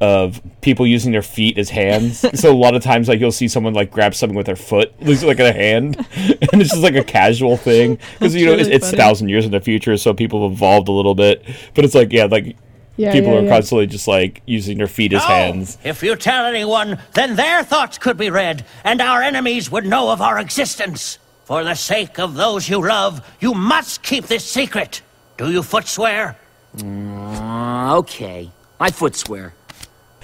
[0.00, 2.24] of people using their feet as hands.
[2.40, 5.00] so a lot of times, like you'll see someone like grab something with their foot,
[5.02, 8.72] looks like a hand, and it's just like a casual thing because you know really
[8.72, 11.44] it's, it's thousand years in the future, so people have evolved a little bit.
[11.74, 12.56] But it's like yeah, like
[12.98, 13.48] Yeah, people yeah, are yeah.
[13.50, 15.28] constantly just like using their feet as No!
[15.28, 15.78] hands.
[15.84, 20.10] If you tell anyone, then their thoughts could be read, and our enemies would know
[20.10, 21.18] of our existence.
[21.44, 25.00] For the sake of those you love, you must keep this secret.
[25.36, 26.36] Do you foot swear?
[26.82, 28.50] Uh, okay.
[28.80, 29.54] I foot swear.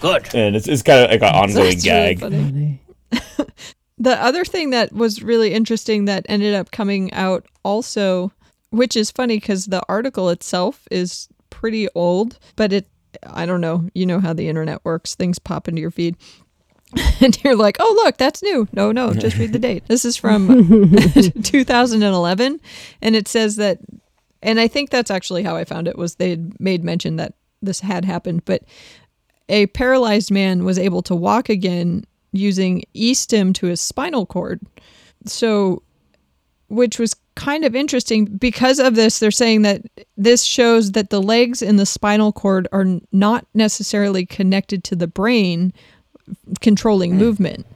[0.01, 0.35] Good.
[0.35, 2.21] And it's, it's kind of like an ongoing That's really gag.
[2.21, 2.81] funny.
[3.99, 8.33] the other thing that was really interesting that ended up coming out also,
[8.71, 11.29] which is funny because the article itself is
[11.65, 12.87] pretty old, but it,
[13.27, 16.15] I don't know, you know how the internet works, things pop into your feed.
[17.23, 18.69] and you're like, oh, look, that's new.
[18.75, 19.83] No, no, just read the date.
[19.89, 20.95] This is from
[21.43, 22.61] 2011.
[23.01, 23.79] And it says that,
[24.43, 27.33] and I think that's actually how I found it, was they had made mention that
[27.63, 28.63] this had happened, but
[29.49, 34.61] a paralyzed man was able to walk again using e-stim to his spinal cord.
[35.25, 35.83] So,
[36.75, 39.19] which was kind of interesting because of this.
[39.19, 39.83] They're saying that
[40.17, 45.07] this shows that the legs and the spinal cord are not necessarily connected to the
[45.07, 45.73] brain
[46.61, 47.67] controlling movement.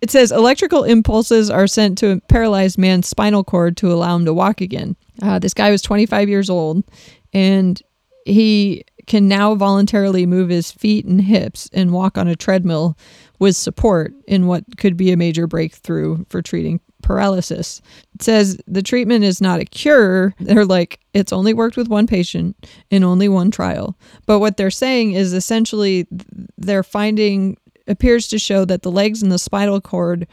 [0.00, 4.24] It says electrical impulses are sent to a paralyzed man's spinal cord to allow him
[4.26, 4.96] to walk again.
[5.20, 6.84] Uh, this guy was 25 years old
[7.32, 7.82] and
[8.24, 12.96] he can now voluntarily move his feet and hips and walk on a treadmill
[13.38, 17.80] with support in what could be a major breakthrough for treating paralysis.
[18.14, 20.34] It says the treatment is not a cure.
[20.40, 22.56] They're like, it's only worked with one patient
[22.90, 23.96] in only one trial.
[24.26, 29.22] But what they're saying is essentially th- they're finding appears to show that the legs
[29.22, 30.26] and the spinal cord,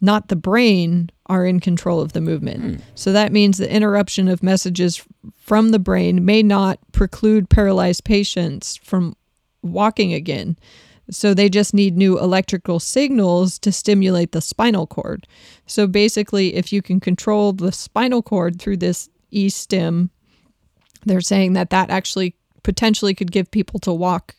[0.00, 2.60] not the brain, are in control of the movement.
[2.60, 2.82] Hmm.
[2.94, 5.04] So that means the interruption of messages
[5.36, 9.16] from the brain may not preclude paralyzed patients from
[9.62, 10.56] walking again.
[11.10, 15.26] So they just need new electrical signals to stimulate the spinal cord.
[15.66, 20.10] So basically, if you can control the spinal cord through this e stim,
[21.04, 24.34] they're saying that that actually potentially could give people to walk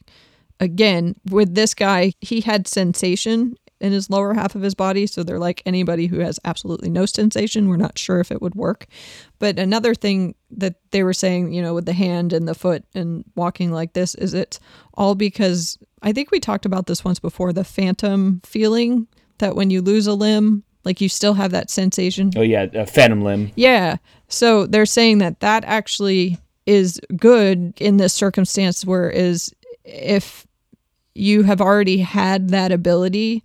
[0.59, 1.15] again.
[1.29, 5.05] With this guy, he had sensation in his lower half of his body.
[5.05, 8.55] So they're like anybody who has absolutely no sensation, we're not sure if it would
[8.55, 8.87] work.
[9.37, 12.83] But another thing that they were saying, you know, with the hand and the foot
[12.95, 14.59] and walking like this, is it's
[14.93, 19.07] all because I think we talked about this once before the phantom feeling
[19.39, 22.31] that when you lose a limb, like you still have that sensation.
[22.35, 23.51] Oh yeah, a phantom limb.
[23.55, 23.97] Yeah.
[24.27, 30.45] So they're saying that that actually is good in this circumstance, whereas if
[31.13, 33.43] you have already had that ability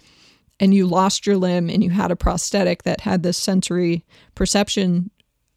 [0.59, 5.11] and you lost your limb and you had a prosthetic that had this sensory perception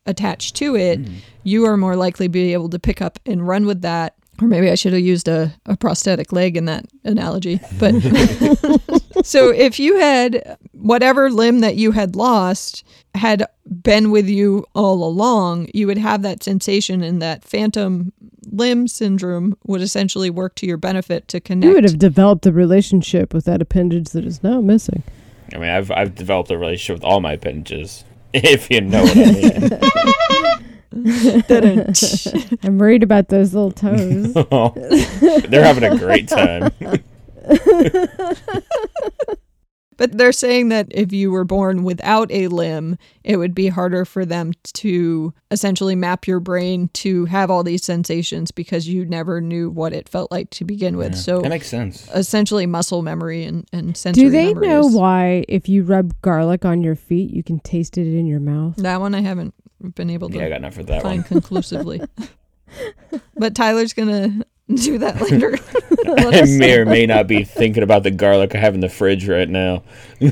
[0.06, 1.16] attached to it, mm.
[1.44, 4.16] you are more likely to be able to pick up and run with that.
[4.42, 7.60] Or maybe I should have used a, a prosthetic leg in that analogy.
[7.80, 7.94] But
[9.24, 12.84] so if you had whatever limb that you had lost
[13.16, 18.12] had been with you all along, you would have that sensation and that phantom
[18.52, 21.68] limb syndrome would essentially work to your benefit to connect.
[21.68, 25.04] You would have developed a relationship with that appendage that is now missing.
[25.54, 28.04] I mean, I've I've developed a relationship with all my appendages,
[28.34, 30.80] if you know what I mean.
[32.64, 34.34] I'm worried about those little toes.
[34.52, 34.70] Oh.
[35.48, 36.72] They're having a great time.
[39.96, 44.06] But they're saying that if you were born without a limb, it would be harder
[44.06, 49.40] for them to essentially map your brain to have all these sensations because you never
[49.40, 51.14] knew what it felt like to begin with.
[51.14, 52.10] Yeah, so that makes sense.
[52.14, 56.20] Essentially, muscle memory and, and sensory Do they memory know is- why if you rub
[56.24, 58.76] garlic on your feet, you can taste it in your mouth?
[58.78, 59.54] That one I haven't
[59.96, 61.28] been able to Yeah, I got enough for that find one.
[61.28, 62.02] conclusively.
[63.38, 65.58] but Tyler's gonna do that later.
[66.08, 69.28] I may or may not be thinking about the garlic I have in the fridge
[69.28, 69.84] right now.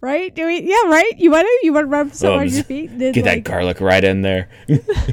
[0.00, 0.34] right?
[0.34, 0.60] Do we?
[0.62, 1.12] Yeah, right.
[1.18, 1.58] You want to?
[1.66, 2.90] You want to rub some Oh, on your feet?
[2.90, 4.48] and then, Get that garlic right in there.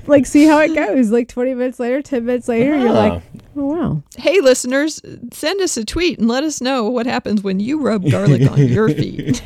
[0.07, 1.11] like see how it goes.
[1.11, 3.21] Like twenty minutes later, ten minutes later, you're like,
[3.55, 4.03] oh wow.
[4.17, 5.01] Hey, listeners,
[5.31, 8.57] send us a tweet and let us know what happens when you rub garlic on
[8.67, 9.41] your feet.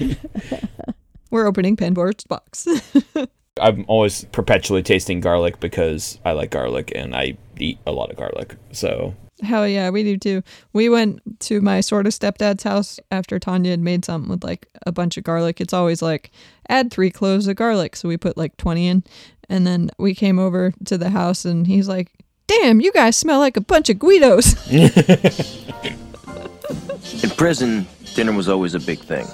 [1.31, 2.67] We're opening Pandora's box.
[3.61, 8.17] I'm always perpetually tasting garlic because I like garlic and I eat a lot of
[8.17, 8.55] garlic.
[8.71, 10.41] So Hell yeah, we do too.
[10.73, 14.67] We went to my sort of stepdad's house after Tanya had made something with like
[14.85, 15.61] a bunch of garlic.
[15.61, 16.31] It's always like
[16.69, 19.03] add three cloves of garlic, so we put like twenty in,
[19.47, 22.11] and then we came over to the house and he's like,
[22.47, 24.55] "Damn, you guys smell like a bunch of Guidos."
[27.23, 29.25] In prison, dinner was always a big thing.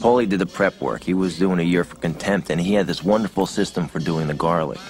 [0.00, 1.04] Paulie did the prep work.
[1.04, 4.28] He was doing a year for contempt, and he had this wonderful system for doing
[4.28, 4.80] the garlic.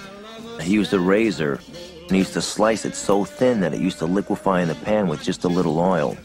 [0.60, 1.60] He used a razor,
[2.02, 4.76] and he used to slice it so thin that it used to liquefy in the
[4.76, 6.16] pan with just a little oil.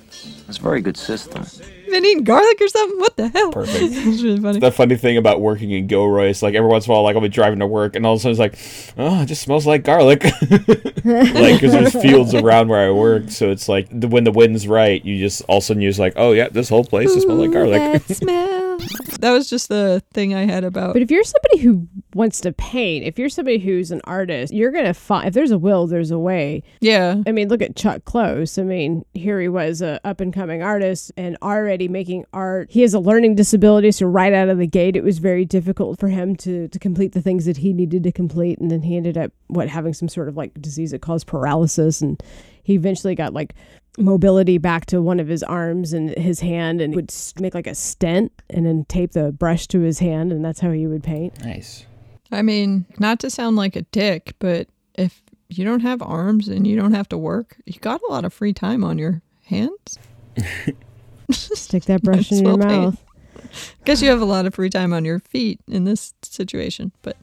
[0.47, 1.45] It's a very good system.
[1.89, 2.99] Been eating garlic or something?
[2.99, 3.51] What the hell?
[3.51, 3.77] Perfect.
[3.81, 4.59] it's really funny.
[4.59, 7.15] the funny thing about working in Gilroy is like every once in a while, like
[7.15, 9.41] I'll be driving to work and all of a sudden it's like, oh, it just
[9.41, 10.23] smells like garlic.
[10.43, 14.67] like because there's fields around where I work, so it's like the, when the wind's
[14.67, 17.13] right, you just all of a sudden you're just like, oh yeah, this whole place
[17.13, 18.07] just smells like garlic.
[18.07, 18.77] That smell.
[19.19, 20.93] That was just the thing I had about.
[20.93, 24.71] But if you're somebody who wants to paint, if you're somebody who's an artist, you're
[24.71, 26.63] gonna find if there's a will, there's a way.
[26.81, 27.21] Yeah.
[27.25, 28.57] I mean, look at Chuck Close.
[28.57, 32.67] I mean, here he was an up and coming artist and already making art.
[32.71, 35.99] He has a learning disability, so right out of the gate, it was very difficult
[35.99, 38.59] for him to to complete the things that he needed to complete.
[38.59, 42.01] And then he ended up what having some sort of like disease that caused paralysis,
[42.01, 42.21] and
[42.63, 43.53] he eventually got like
[43.97, 47.75] mobility back to one of his arms and his hand and would make like a
[47.75, 51.39] stent and then tape the brush to his hand and that's how he would paint.
[51.43, 51.85] Nice.
[52.31, 56.65] I mean, not to sound like a dick, but if you don't have arms and
[56.65, 59.99] you don't have to work, you got a lot of free time on your hands.
[61.31, 63.01] Stick that brush in your as mouth.
[63.85, 67.17] Guess you have a lot of free time on your feet in this situation, but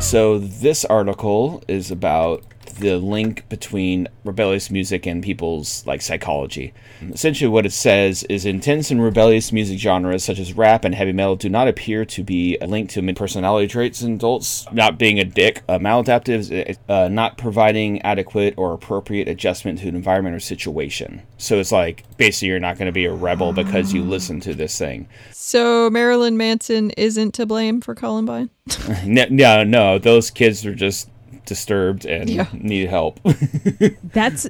[0.00, 2.44] So this article is about
[2.78, 6.72] the link between rebellious music and people's like psychology.
[7.12, 11.12] Essentially what it says is intense and rebellious music genres such as rap and heavy
[11.12, 15.18] metal do not appear to be linked to mid personality traits in adults, not being
[15.18, 20.40] a dick, uh, maladaptive, uh, not providing adequate or appropriate adjustment to an environment or
[20.40, 21.22] situation.
[21.38, 24.54] So it's like basically you're not going to be a rebel because you listen to
[24.54, 25.08] this thing.
[25.32, 28.50] so Marilyn Manson isn't to blame for Columbine.
[29.04, 31.08] no, no, no, those kids are just
[31.46, 32.46] disturbed and Yeah.
[32.52, 33.20] need help.
[34.04, 34.48] That's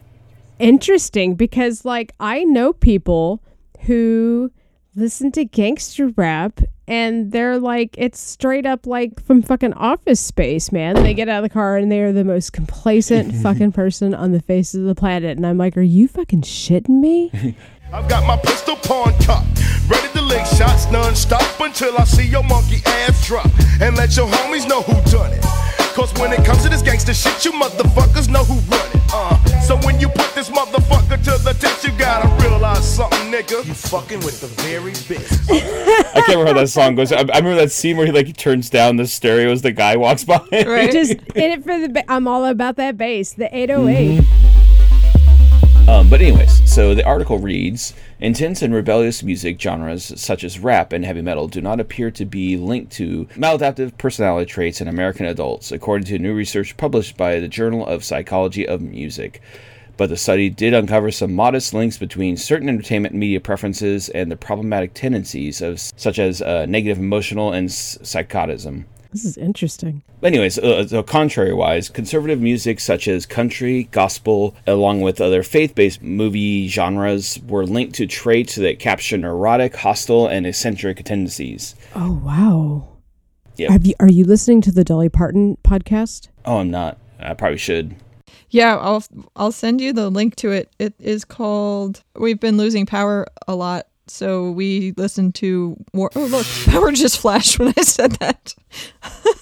[0.58, 3.42] interesting because like I know people
[3.86, 4.50] who
[4.94, 10.70] listen to gangster rap and they're like it's straight up like from fucking office space,
[10.70, 10.94] man.
[11.02, 14.32] They get out of the car and they are the most complacent fucking person on
[14.32, 17.30] the face of the planet and I'm like, "Are you fucking shitting me?"
[17.92, 22.42] I've got my pistol pawn cocked, ready to lick shots non-stop until I see your
[22.44, 23.50] monkey ass drop.
[23.82, 25.44] And let your homies know who done it.
[25.94, 29.02] Cause when it comes to this gangster shit, you motherfuckers know who run it.
[29.12, 33.64] Uh, so when you put this motherfucker to the test, you gotta realize something, nigga.
[33.66, 35.50] You fucking with the very best.
[35.50, 37.12] I can't remember how that song goes.
[37.12, 39.96] I, I remember that scene where he like turns down the stereo as the guy
[39.96, 40.40] walks by.
[40.50, 40.90] Right.
[40.90, 44.24] Just in it for the ba- I'm all about that bass, the 808.
[45.88, 47.92] Um, but anyways, So the article reads
[48.22, 52.24] Intense and rebellious music genres such as rap and heavy metal do not appear to
[52.24, 57.40] be linked to maladaptive personality traits in American adults, according to new research published by
[57.40, 59.42] the Journal of Psychology of Music.
[59.96, 64.36] But the study did uncover some modest links between certain entertainment media preferences and the
[64.36, 68.84] problematic tendencies of such as uh, negative emotional and s- psychotism.
[69.12, 70.02] This is interesting.
[70.22, 75.74] Anyways, uh, so contrary wise, conservative music such as country, gospel, along with other faith
[75.74, 81.74] based movie genres, were linked to traits that capture neurotic, hostile, and eccentric tendencies.
[81.94, 82.88] Oh wow.
[83.56, 83.70] Yep.
[83.70, 86.28] Have you are you listening to the Dolly Parton podcast?
[86.46, 86.98] Oh, I'm not.
[87.20, 87.94] I probably should.
[88.48, 89.04] Yeah, I'll
[89.36, 90.70] I'll send you the link to it.
[90.78, 93.86] It is called We've been losing power a lot.
[94.08, 98.54] So we listened to war Oh look, power just flashed when I said that.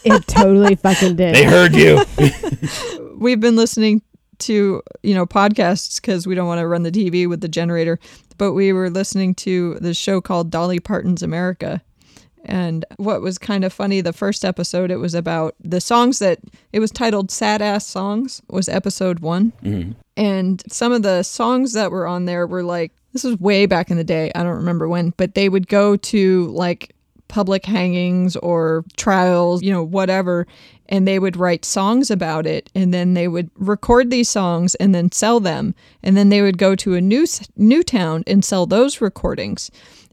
[0.05, 1.35] It totally fucking did.
[1.35, 2.05] They heard you.
[3.19, 4.03] We've been listening
[4.41, 7.99] to, you know, podcasts cuz we don't want to run the TV with the generator,
[8.39, 11.83] but we were listening to the show called Dolly Parton's America.
[12.45, 16.39] And what was kind of funny, the first episode, it was about the songs that
[16.73, 19.53] it was titled Sad Ass Songs, was episode one.
[19.63, 19.95] Mhm.
[20.17, 23.91] And some of the songs that were on there were like, this was way back
[23.91, 24.31] in the day.
[24.35, 26.95] I don't remember when, but they would go to like
[27.29, 30.47] public hangings or trials, you know, whatever.
[30.89, 32.69] And they would write songs about it.
[32.75, 35.75] And then they would record these songs and then sell them.
[36.03, 39.71] And then they would go to a new, new town and sell those recordings.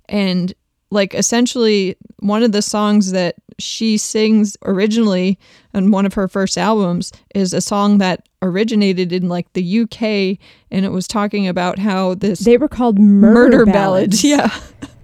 [0.08, 0.54] And
[0.91, 5.39] like essentially one of the songs that she sings originally
[5.78, 10.38] on one of her first albums is a song that originated in like the UK
[10.71, 14.23] and it was talking about how this They were called murder, ballads.
[14.28, 14.49] Yeah.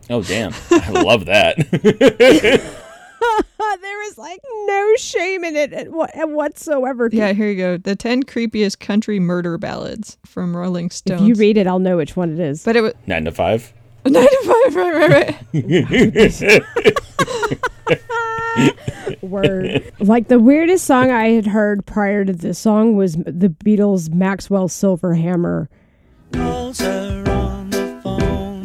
[0.09, 0.53] Oh, damn.
[0.69, 1.55] I love that.
[3.82, 7.09] there was like no shame in it at what- at whatsoever.
[7.11, 7.78] Yeah, here you go.
[7.78, 11.21] The 10 creepiest country murder ballads from Rolling Stones.
[11.21, 12.63] If you read it, I'll know which one it is.
[12.63, 13.74] but it was Nine to five.
[14.05, 15.09] 95 right right
[15.53, 16.93] right.
[19.21, 19.91] Word.
[19.99, 24.67] like the weirdest song I had heard prior to this song was the Beatles' Maxwell
[24.67, 25.69] Silver Hammer.
[26.34, 28.63] on the phone.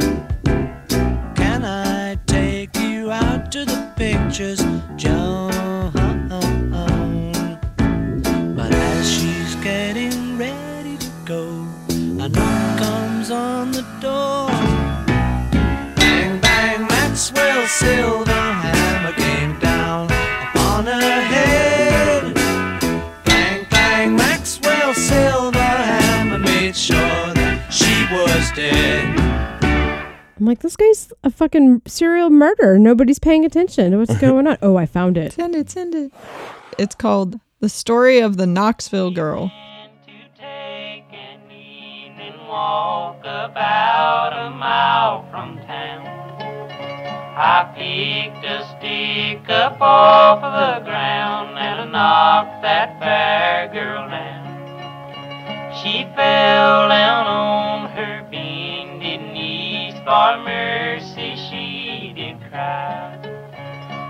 [1.35, 4.61] Can I take you out to the pictures,
[31.39, 32.79] fucking serial murder.
[32.79, 33.97] Nobody's paying attention.
[33.99, 34.59] What's going on?
[34.61, 35.33] Oh, I found it.
[35.33, 36.13] Send it, send it.
[36.79, 39.51] It's called The Story of the Knoxville Girl.
[42.49, 46.07] walk about a mile from town.
[47.37, 54.09] I picked a stick up off of the ground and I knocked that fair girl
[54.09, 54.49] down.
[55.83, 60.98] She fell down on her bended knees for mercy.
[62.59, 63.15] Cry.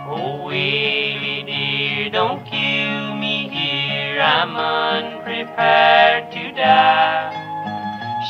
[0.08, 4.22] Oh, Willie dear, don't kill me here.
[4.22, 7.28] I'm unprepared to die.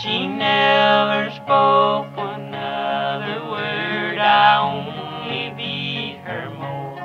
[0.02, 4.18] She never spoke another word.
[4.18, 6.98] I only beat her more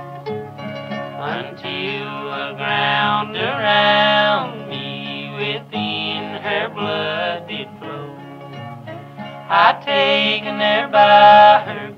[1.22, 8.18] until the ground around me within her blood did flow.
[9.50, 11.94] I taken her by her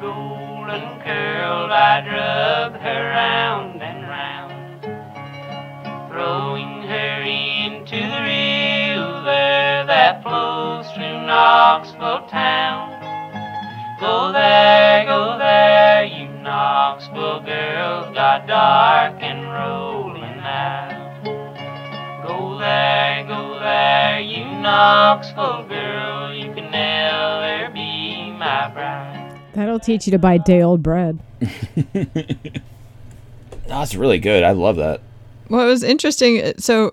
[0.76, 4.82] golden curl, I drug her round and round,
[6.11, 12.91] throwing her into the river that flows through Knoxville town.
[14.01, 21.23] Go there, go there, you Knoxville girls got dark and rolling eyes.
[22.28, 29.14] Go there, go there, you Knoxville girl, you can never be my bride.
[29.56, 31.18] That'll teach you to buy day old bread.
[33.68, 34.43] That's really good.
[34.43, 35.01] I love that.
[35.49, 36.91] Well, it was interesting, uh, so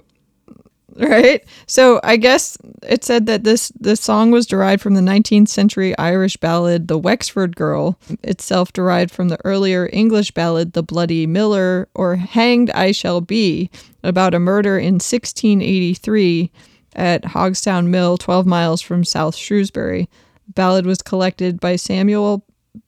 [0.96, 1.44] right?
[1.66, 5.98] So I guess it said that this this song was derived from the 19th century
[5.98, 11.88] Irish ballad "The Wexford Girl," itself derived from the earlier English ballad "The Bloody Miller"
[11.96, 13.70] or "Hanged I Shall Be,"
[14.04, 16.50] about a murder in 1683
[16.94, 20.08] at Hogstown Mill, 12 miles from South Shrewsbury.
[20.46, 22.44] The ballad was collected by Samuel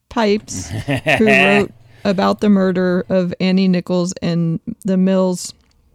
[0.09, 1.71] Pipes, who wrote
[2.03, 5.53] about the murder of Annie Nichols and the Mills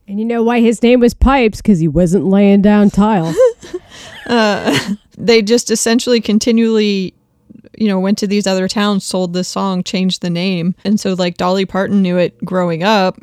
[0.08, 1.58] And you know why his name was Pipes?
[1.62, 3.34] Because he wasn't laying down tile.
[4.26, 7.14] uh, they just essentially continually
[7.76, 11.14] you know went to these other towns sold this song changed the name and so
[11.14, 13.18] like dolly parton knew it growing up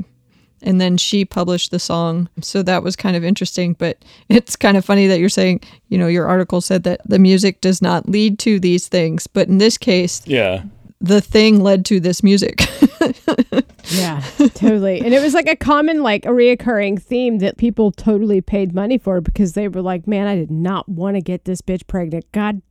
[0.62, 4.78] and then she published the song so that was kind of interesting but it's kind
[4.78, 5.60] of funny that you're saying
[5.90, 9.48] you know your article said that the music does not lead to these things but
[9.48, 10.64] in this case Yeah.
[11.00, 12.68] The thing led to this music
[13.90, 14.22] Yeah,
[14.54, 15.00] totally.
[15.02, 18.98] And it was like a common, like a reoccurring theme that people totally paid money
[18.98, 22.30] for because they were like, man, I did not want to get this bitch pregnant.
[22.32, 22.62] God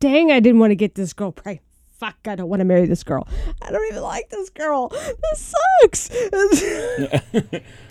[0.00, 1.62] dang, I didn't want to get this girl pregnant.
[1.98, 3.26] Fuck, I don't want to marry this girl.
[3.62, 4.88] I don't even like this girl.
[4.88, 6.10] This sucks.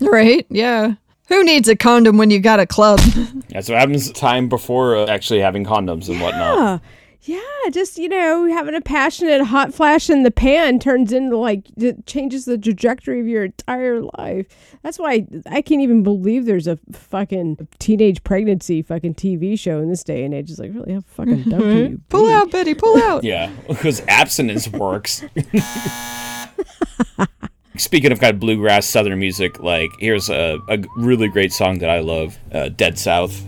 [0.00, 0.94] right yeah
[1.28, 3.00] who needs a condom when you got a club
[3.48, 6.80] That's what happens time before uh, actually having condoms and whatnot.
[7.26, 11.36] Yeah, yeah, just, you know, having a passionate hot flash in the pan turns into
[11.36, 14.46] like, it changes the trajectory of your entire life.
[14.82, 19.88] That's why I can't even believe there's a fucking teenage pregnancy fucking TV show in
[19.88, 20.50] this day and age.
[20.50, 24.00] It's like, really, how fucking dumb can you pull out betty pull out Yeah, because
[24.08, 25.24] abstinence works.
[27.76, 31.90] Speaking of kind of bluegrass southern music, like here's a, a really great song that
[31.90, 33.44] I love, uh, "Dead South."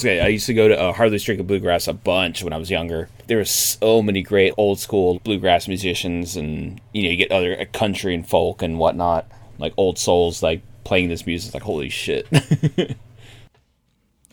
[0.00, 0.20] Great.
[0.20, 3.08] I used to go to uh, Hardly Strictly Bluegrass a bunch when I was younger.
[3.26, 7.60] There were so many great old school bluegrass musicians, and you know, you get other
[7.60, 9.26] uh, country and folk and whatnot,
[9.58, 11.54] like old souls, like playing this music.
[11.54, 12.26] Like holy shit!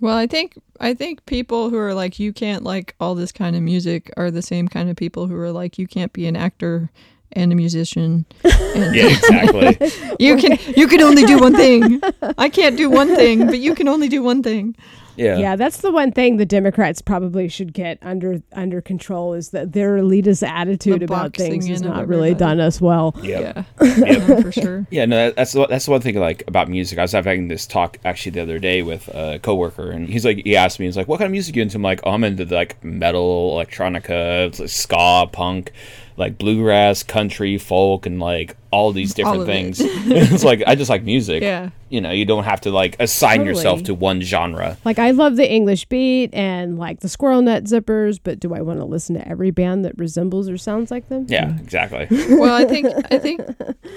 [0.02, 3.56] Well, I think I think people who are like you can't like all this kind
[3.56, 6.36] of music are the same kind of people who are like you can't be an
[6.36, 6.90] actor
[7.34, 8.26] and a musician.
[8.44, 9.78] And Yeah, exactly.
[10.20, 12.02] you can you can only do one thing.
[12.40, 14.76] I can't do one thing, but you can only do one thing.
[15.22, 15.38] Yeah.
[15.38, 19.74] Yeah, that's the one thing the Democrats probably should get under under control is that
[19.74, 23.16] their elitist attitude The about things boxing has not really done us well.
[23.22, 23.66] Yep.
[23.82, 23.88] Yeah.
[23.88, 24.42] Yep.
[24.42, 24.88] for sure.
[24.90, 26.98] Yeah, no, that's that's the one thing like about music.
[26.98, 30.42] I was having this talk actually the other day with a coworker, and he's like,
[30.44, 32.24] he asked me, he's like, "What kind of music you into?" I'm like, "Oh, I'm
[32.24, 35.72] into like metal, electronica, like ska, punk,
[36.18, 39.52] like bluegrass, country, folk, and like all these different All of it.
[39.52, 41.42] things." it's like I just like music.
[41.44, 41.70] Yeah.
[41.90, 44.78] you know, you don't have to like assign yourself to one genre.
[44.86, 48.62] Like I love the English beat and like the Squirrel Nut Zippers, but do I
[48.62, 51.26] want to listen to every band that resembles or sounds like them?
[51.30, 52.08] Yeah, exactly.
[52.42, 53.42] Well, I think I think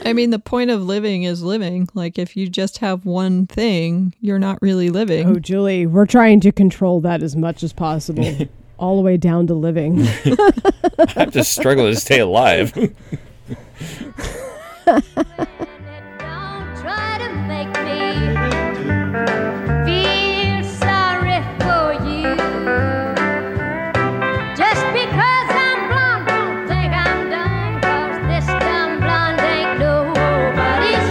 [0.04, 1.88] I mean the point of living is living.
[1.94, 5.28] Like if you just have one thing, you're not really living.
[5.28, 8.24] Oh, Julie, we're trying to control that as much as possible,
[8.78, 10.02] all the way down to living.
[10.06, 12.72] I have to struggle to stay alive.
[16.80, 18.00] Try to make me
[19.86, 22.36] feel sorry for you.
[24.56, 27.80] Just because I'm blonde, don't think I'm dumb.
[27.80, 31.08] 'cause this dumb blonde ain't nobody's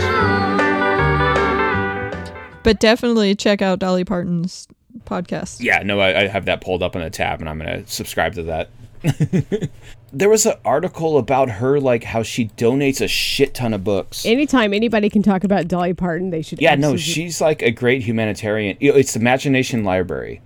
[2.51, 2.61] fool.
[2.63, 4.67] But definitely check out Dolly Parton's
[5.21, 5.61] podcast.
[5.61, 8.33] Yeah, no, I, I have that pulled up on the tab, and I'm gonna subscribe
[8.35, 8.69] to that.
[10.13, 14.25] there was an article about her, like how she donates a shit ton of books.
[14.25, 16.61] Anytime anybody can talk about Dolly Parton, they should.
[16.61, 18.77] Yeah, no, she's like a great humanitarian.
[18.79, 20.41] It's Imagination Library.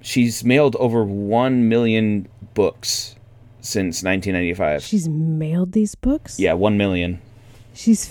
[0.00, 3.14] She's mailed over one million books
[3.60, 4.82] since 1995.
[4.82, 6.40] She's mailed these books.
[6.40, 7.20] Yeah, one million.
[7.74, 8.06] She's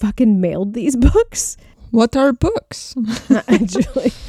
[0.00, 1.56] fucking mailed these books.
[1.90, 2.94] What are books?
[3.64, 4.12] Julie.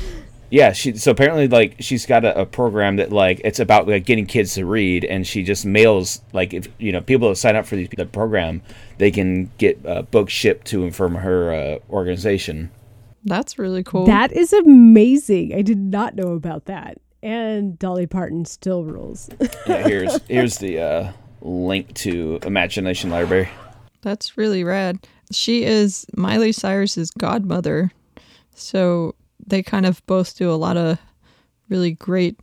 [0.50, 4.06] Yeah, she so apparently like she's got a, a program that like it's about like
[4.06, 7.56] getting kids to read, and she just mails like if you know people that sign
[7.56, 8.62] up for the, the program,
[8.98, 12.72] they can get uh, books shipped to and from her uh, organization.
[13.26, 14.06] That's really cool.
[14.06, 15.53] That is amazing.
[15.53, 16.98] I did not know about that.
[17.22, 19.30] And Dolly Parton still rules.
[19.68, 21.11] Yeah, here's here's the uh,
[21.41, 23.49] link to Imagination Library.
[24.02, 25.06] That's really rad.
[25.32, 27.91] She is Miley Cyrus's godmother.
[28.56, 29.15] So
[29.45, 30.99] they kind of both do a lot of
[31.69, 32.39] really great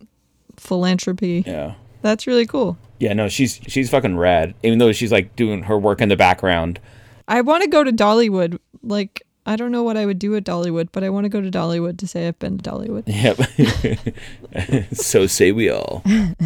[0.57, 1.43] philanthropy.
[1.45, 1.75] Yeah.
[2.01, 2.77] That's really cool.
[2.99, 4.53] Yeah, no, she's she's fucking rad.
[4.63, 6.79] Even though she's like doing her work in the background.
[7.27, 8.59] I want to go to Dollywood.
[8.83, 11.41] Like, I don't know what I would do at Dollywood, but I want to go
[11.41, 13.03] to Dollywood to say I've been to Dollywood.
[13.07, 14.93] Yep.
[14.93, 16.03] so say we all.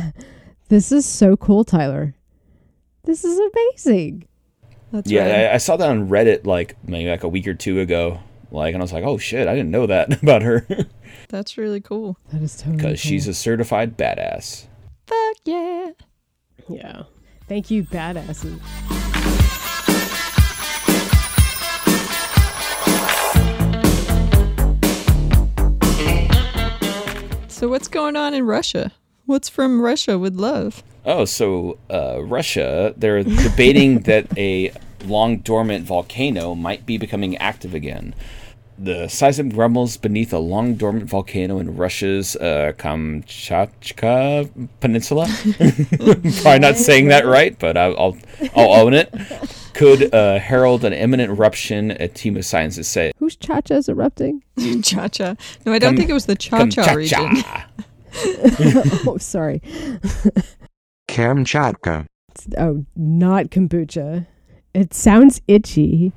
[0.70, 2.16] this is so cool, Tyler.
[3.04, 4.26] This is amazing.
[4.92, 7.80] That's yeah, I, I saw that on Reddit like maybe like a week or two
[7.80, 8.20] ago.
[8.52, 10.66] Like, and I was like, oh shit, I didn't know that about her.
[11.30, 12.18] That's really cool.
[12.32, 14.66] That is totally Because she's a certified badass.
[15.08, 15.92] Fuck yeah.
[16.68, 17.04] Yeah.
[17.48, 18.60] Thank you, badasses.
[27.60, 28.94] So what's going on in Russia?
[29.26, 30.82] What's from Russia with love?
[31.06, 34.72] Oh, so uh, Russia, they're debating that a
[35.06, 38.16] long dormant volcano might be becoming active again.
[38.82, 44.50] The seismic rumbles beneath a long dormant volcano in Russia's uh, Kamchatka
[44.80, 45.28] Peninsula.
[46.42, 48.18] Probably not saying that right, but I'll, I'll,
[48.56, 49.14] I'll own it.
[49.74, 53.12] Could uh, herald an imminent eruption, a team of scientists say.
[53.18, 54.44] Whose cha-cha's erupting?
[54.84, 55.36] Cha-cha.
[55.66, 57.38] No, I don't Kam- think it was the Cha-Cha region.
[59.06, 59.62] Oh, sorry.
[61.08, 62.08] Kamchatka.
[62.58, 64.26] Oh, not kombucha.
[64.74, 66.12] It sounds itchy.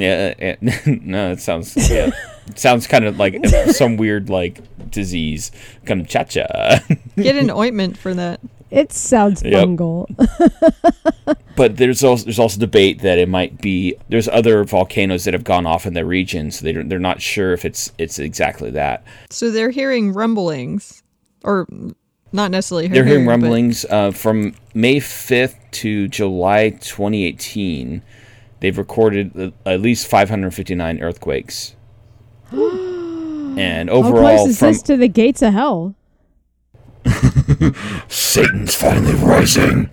[0.00, 0.56] Yeah,
[0.86, 2.10] no, it sounds yeah,
[2.46, 4.60] it sounds kind of like some weird like
[4.90, 5.50] disease.
[5.84, 6.98] Kamchatka.
[7.16, 8.40] Get an ointment for that.
[8.70, 9.64] It sounds Yep.
[9.68, 11.36] fungal.
[11.56, 15.44] but there's also there's also debate that it might be there's other volcanoes that have
[15.44, 18.70] gone off in the region, so they don't, they're not sure if it's it's exactly
[18.72, 19.04] that.
[19.30, 21.02] So they're hearing rumblings,
[21.44, 21.66] or
[22.32, 22.88] not necessarily.
[22.88, 28.02] Hearing they're hearing but- rumblings uh, from May 5th to July 2018.
[28.60, 31.76] They've recorded at least 559 earthquakes,
[32.50, 35.94] and overall, How close is from this to the gates of hell?
[38.08, 39.90] Satan's finally rising.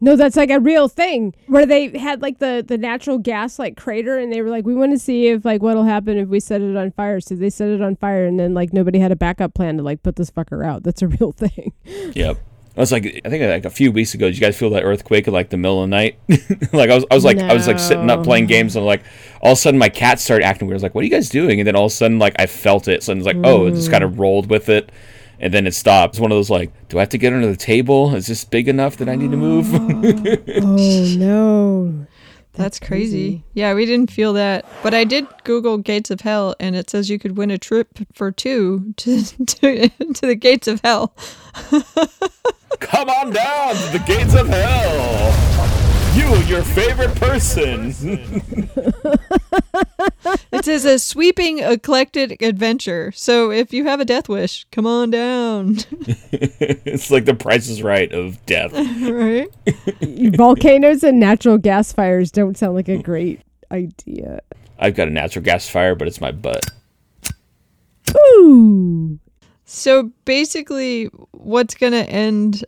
[0.00, 3.76] No, that's like a real thing where they had like the the natural gas like
[3.76, 6.40] crater, and they were like, we want to see if like what'll happen if we
[6.40, 7.20] set it on fire.
[7.20, 9.84] So they set it on fire, and then like nobody had a backup plan to
[9.84, 10.82] like put this fucker out.
[10.82, 11.72] That's a real thing.
[12.14, 12.36] Yep.
[12.74, 14.26] I was like, I think like a few weeks ago.
[14.26, 16.18] Did you guys feel that earthquake at like the middle of the night?
[16.72, 19.02] like I was, I was like, I was like sitting up playing games, and like
[19.42, 20.76] all of a sudden my cat started acting weird.
[20.76, 22.34] I was like, "What are you guys doing?" And then all of a sudden, like
[22.38, 23.02] I felt it.
[23.02, 24.20] So it's like, oh, it just kind of mm.
[24.20, 24.90] rolled with it,
[25.38, 26.14] and then it stopped.
[26.14, 28.14] It's one of those like, do I have to get under the table?
[28.14, 29.68] Is this big enough that I need to move?
[29.74, 32.06] oh, oh no.
[32.54, 33.44] That's crazy.
[33.54, 34.66] Yeah, we didn't feel that.
[34.82, 37.98] But I did Google Gates of Hell and it says you could win a trip
[38.12, 41.14] for two to to, to the Gates of Hell.
[42.80, 45.32] Come on down to the gates of hell.
[46.14, 47.88] You, your favorite person.
[50.52, 53.12] it says a sweeping eclectic adventure.
[53.12, 55.78] So if you have a death wish, come on down.
[56.32, 58.72] it's like the Price is Right of death.
[58.74, 59.48] right?
[60.36, 63.40] Volcanoes and natural gas fires don't sound like a great
[63.70, 64.40] idea.
[64.78, 66.64] I've got a natural gas fire, but it's my butt.
[68.14, 69.18] Ooh.
[69.74, 72.62] So basically, what's going to end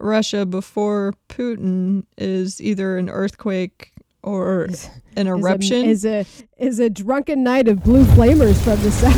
[0.00, 3.92] Russia before Putin is either an earthquake
[4.24, 4.64] or
[5.16, 5.84] an Is a- eruption.
[5.86, 6.26] is a
[6.58, 9.14] is a drunken night of blue flamers from the south.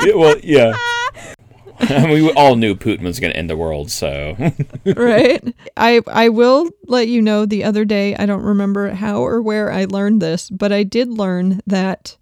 [0.06, 0.74] Yeah, well, yeah.
[2.10, 4.34] We all knew Putin was going to end the world, so.
[4.96, 5.42] right?
[5.76, 9.70] I I will let you know the other day, I don't remember how or where
[9.70, 12.16] I learned this, but I did learn that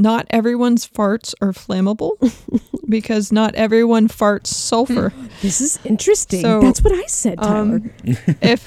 [0.00, 2.16] not everyone's farts are flammable
[2.88, 5.12] because not everyone farts sulfur.
[5.42, 6.40] this is interesting.
[6.42, 7.60] So, That's what I said, Tyler.
[7.60, 7.90] um,
[8.40, 8.66] if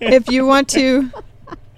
[0.00, 1.10] if you want to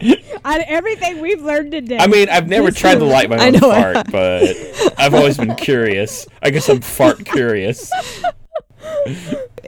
[0.44, 1.98] on everything we've learned today.
[1.98, 3.60] I mean, I've never tried to light my I own know.
[3.60, 4.56] fart, but
[4.96, 6.26] I've always been curious.
[6.42, 7.90] I guess I'm fart curious.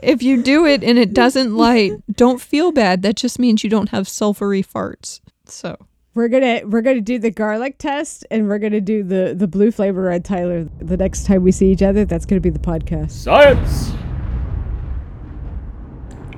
[0.01, 3.01] if you do it and it doesn't light, don't feel bad.
[3.01, 5.19] That just means you don't have sulfury farts.
[5.45, 5.77] So
[6.13, 9.71] We're gonna we're gonna do the garlic test and we're gonna do the the blue
[9.71, 12.03] flavor red Tyler the next time we see each other.
[12.03, 13.11] That's gonna be the podcast.
[13.11, 13.91] Science!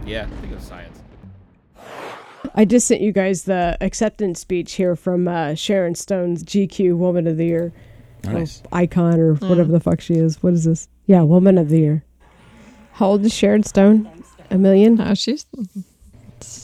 [0.06, 1.00] Yeah, i think of science.
[2.54, 7.26] I just sent you guys the acceptance speech here from uh, Sharon Stone's GQ Woman
[7.26, 7.74] of the Year
[8.26, 8.62] Nice.
[8.62, 10.44] or icon or whatever the fuck she is.
[10.44, 10.88] What is this?
[11.08, 12.04] Yeah, Woman of the Year.
[12.92, 14.08] How old is Sharon Stone?
[14.52, 15.02] A million?
[15.02, 15.48] Oh, she's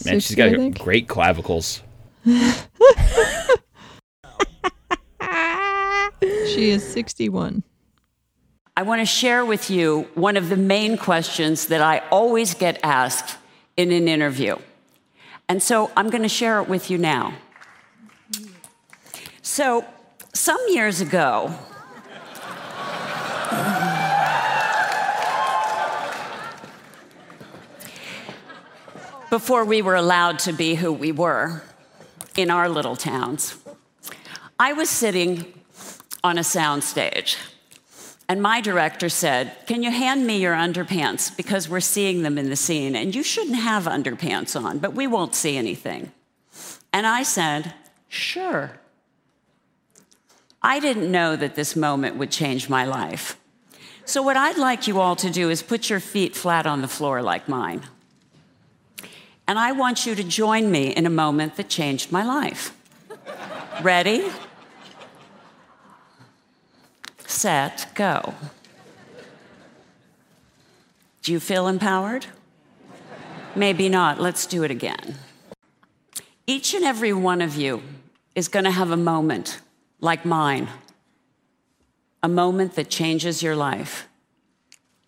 [0.06, 1.82] Man, she's got great clavicles.
[2.26, 2.42] she
[6.72, 7.64] is 61.
[8.76, 12.80] I want to share with you one of the main questions that I always get
[12.84, 13.38] asked
[13.78, 14.58] in an interview.
[15.48, 17.34] And so I'm going to share it with you now.
[19.42, 19.86] So,
[20.34, 21.54] some years ago,
[29.30, 31.62] before we were allowed to be who we were
[32.40, 33.58] in our little towns,
[34.60, 35.54] I was sitting
[36.24, 37.38] on a soundstage.
[38.28, 41.36] And my director said, Can you hand me your underpants?
[41.36, 45.08] Because we're seeing them in the scene, and you shouldn't have underpants on, but we
[45.08, 46.12] won't see anything.
[46.94, 47.74] And I said,
[48.08, 48.80] Sure.
[50.62, 53.40] I didn't know that this moment would change my life.
[54.06, 56.88] So, what I'd like you all to do is put your feet flat on the
[56.88, 57.84] floor like mine.
[59.50, 62.72] And I want you to join me in a moment that changed my life.
[63.82, 64.30] Ready?
[67.26, 68.36] Set, go.
[71.24, 72.28] Do you feel empowered?
[73.56, 74.22] Maybe not.
[74.22, 75.16] Let's do it again.
[76.46, 77.82] Each and every one of you
[78.36, 79.62] is going to have a moment
[80.00, 80.70] like mine,
[82.22, 84.08] a moment that changes your life,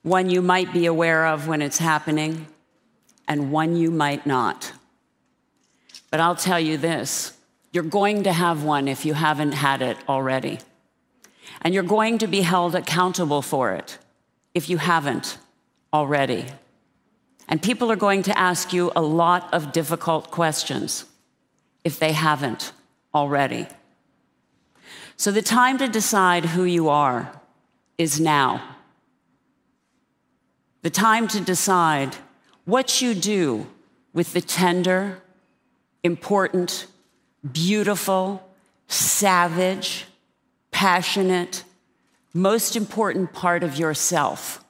[0.02, 2.48] one you might be aware of when it's happening,
[3.32, 4.74] and one you might not.
[6.10, 7.32] But I'll tell you this
[7.72, 10.60] you're going to have one if you haven't had it already.
[11.62, 13.98] And you're going to be held accountable for it
[14.54, 15.38] if you haven't
[15.94, 16.48] already.
[17.48, 21.06] And people are going to ask you a lot of difficult questions
[21.86, 22.74] if they haven't
[23.16, 23.66] already.
[25.16, 27.32] So the time to decide who you are
[27.98, 28.76] is now.
[30.82, 32.18] The time to decide
[32.66, 33.68] what you do
[34.14, 35.22] with the tender,
[36.04, 36.88] important,
[37.52, 38.48] beautiful,
[38.88, 40.06] savage,
[40.72, 41.64] passionate,
[42.34, 44.64] most important part of yourself.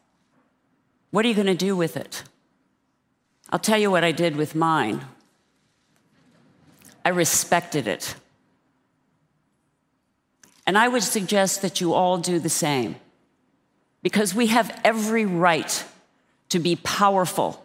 [1.12, 2.24] What are you going to do with it?
[3.50, 5.02] I'll tell you what I did with mine.
[7.04, 8.16] I respected it.
[10.66, 12.96] And I would suggest that you all do the same
[14.04, 15.84] because we have every right
[16.50, 17.64] to be powerful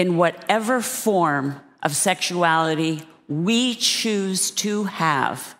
[0.00, 5.54] in whatever form of sexuality we choose to have.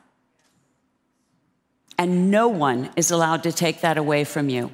[1.99, 4.73] And no one is allowed to take that away from you.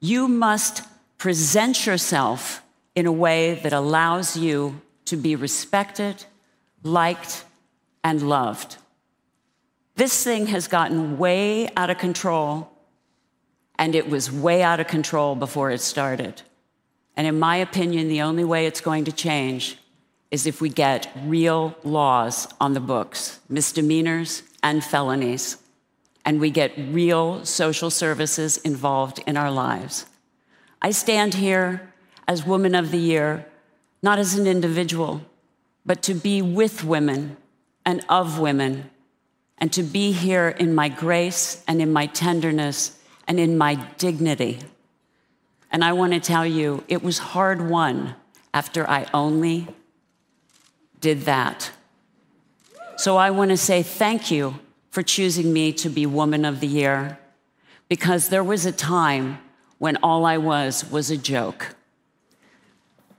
[0.00, 0.82] You must
[1.16, 2.60] present yourself
[2.96, 6.24] in a way that allows you to be respected,
[6.82, 7.44] liked,
[8.02, 8.78] and loved.
[9.94, 12.68] This thing has gotten way out of control,
[13.78, 16.42] and it was way out of control before it started.
[17.16, 19.78] And in my opinion, the only way it's going to change
[20.30, 25.56] is if we get real laws on the books, misdemeanors and felonies,
[26.24, 30.06] and we get real social services involved in our lives.
[30.82, 31.92] I stand here
[32.28, 33.46] as Woman of the Year,
[34.02, 35.22] not as an individual,
[35.86, 37.36] but to be with women
[37.84, 38.90] and of women,
[39.58, 42.98] and to be here in my grace and in my tenderness
[43.28, 44.58] and in my dignity.
[45.70, 48.14] And I want to tell you, it was hard won
[48.54, 49.68] after I only
[51.00, 51.70] did that.
[52.96, 54.58] So I want to say thank you
[54.90, 57.18] for choosing me to be Woman of the Year,
[57.88, 59.38] because there was a time
[59.78, 61.74] when all I was was a joke.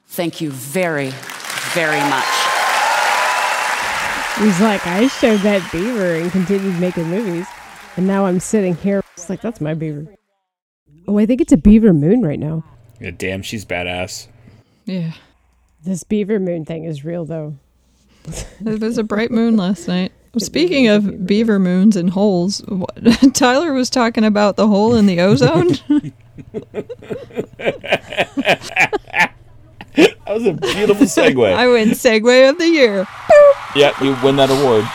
[0.08, 1.12] Thank you very,
[1.74, 2.26] very much.
[4.40, 7.46] He's like, I showed that beaver and continued making movies.
[7.96, 9.04] And now I'm sitting here.
[9.14, 10.08] It's like, that's my beaver.
[11.08, 12.64] Oh, I think it's a beaver moon right now.
[13.00, 14.28] Yeah, damn, she's badass.
[14.86, 15.14] Yeah.
[15.84, 17.56] This beaver moon thing is real, though.
[18.66, 20.12] It was a bright moon last night.
[20.38, 22.94] Speaking of beaver moons and holes, what,
[23.34, 25.68] Tyler was talking about the hole in the ozone.
[27.58, 29.34] that
[30.28, 31.54] was a beautiful segue.
[31.54, 33.08] I win segue of the year.
[33.76, 34.86] yeah, you win that award.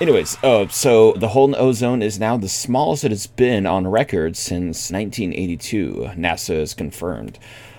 [0.00, 3.66] Anyways, uh, so the hole in the ozone is now the smallest it has been
[3.66, 6.10] on record since 1982.
[6.16, 7.38] NASA has confirmed.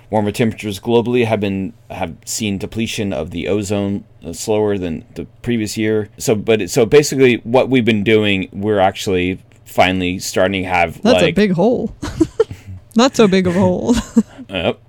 [0.10, 5.26] Warmer temperatures globally have been have seen depletion of the ozone uh, slower than the
[5.44, 6.10] previous year.
[6.18, 11.22] So, but so basically, what we've been doing, we're actually finally starting to have That's
[11.22, 11.96] like a big hole.
[12.96, 13.96] Not so big of a hole.
[14.50, 14.82] Yep.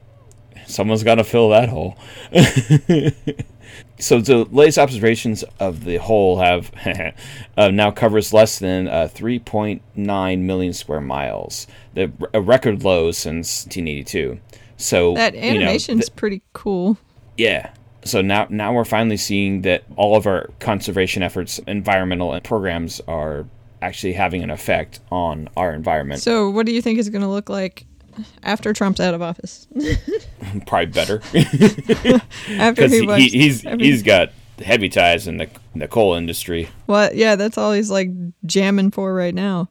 [0.66, 1.98] Someone's got to fill that hole.
[4.01, 6.72] so the latest observations of the hole have
[7.56, 13.64] uh, now covers less than uh, 3.9 million square miles, the a record low since
[13.66, 14.40] 1982.
[14.77, 16.98] So that you know, th- pretty cool.
[17.36, 17.72] yeah.
[18.02, 23.47] So now now we're finally seeing that all of our conservation efforts, environmental programs are
[23.82, 26.22] actually having an effect on our environment.
[26.22, 27.86] So, what do you think is going to look like
[28.42, 29.66] after Trump's out of office?
[30.66, 31.22] Probably better.
[32.50, 34.32] after he he, he's every- he's got
[34.62, 36.68] heavy ties in the the coal industry.
[36.86, 38.10] Well, yeah, that's all he's like
[38.44, 39.68] jamming for right now.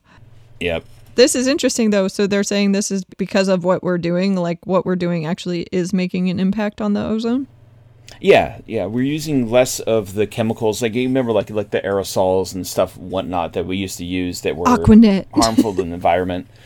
[0.59, 0.85] Yep.
[1.15, 2.07] This is interesting though.
[2.07, 5.67] So they're saying this is because of what we're doing, like what we're doing actually
[5.71, 7.47] is making an impact on the ozone.
[8.21, 10.81] Yeah, yeah, we're using less of the chemicals.
[10.81, 14.41] Like you remember, like like the aerosols and stuff, whatnot that we used to use
[14.41, 15.27] that were Aquanet.
[15.33, 16.47] harmful to the environment.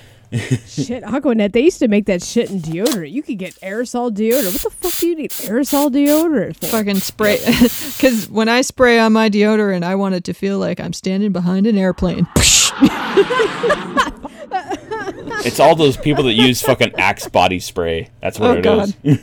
[0.68, 3.12] shit, Aquanet, they used to make that shit in deodorant.
[3.12, 4.54] You could get aerosol deodorant.
[4.54, 6.68] What the fuck do you need aerosol deodorant for?
[6.68, 7.40] Fucking spray.
[8.04, 11.32] Because when I spray on my deodorant, I want it to feel like I'm standing
[11.32, 12.28] behind an airplane.
[15.46, 18.10] It's all those people that use fucking Axe body spray.
[18.22, 18.94] That's what Oh, it God.
[19.04, 19.20] is.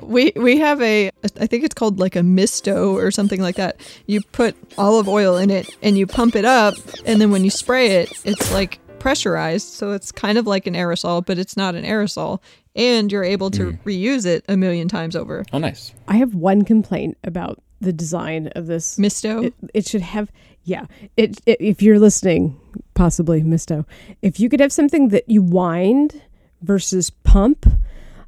[0.02, 3.76] we we have a I think it's called like a misto or something like that.
[4.06, 6.74] You put olive oil in it and you pump it up,
[7.04, 10.74] and then when you spray it, it's like pressurized, so it's kind of like an
[10.74, 12.40] aerosol, but it's not an aerosol,
[12.76, 13.82] and you're able to mm.
[13.82, 15.44] reuse it a million times over.
[15.52, 15.92] Oh, nice.
[16.06, 19.42] I have one complaint about the design of this Misto.
[19.42, 20.30] It, it should have,
[20.64, 20.86] yeah.
[21.16, 22.60] It, it if you're listening,
[22.94, 23.86] possibly Misto.
[24.22, 26.22] If you could have something that you wind
[26.62, 27.66] versus pump,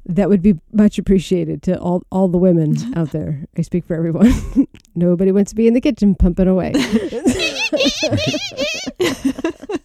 [0.05, 3.45] that would be much appreciated to all all the women out there.
[3.57, 4.67] I speak for everyone.
[4.95, 6.73] Nobody wants to be in the kitchen pumping away.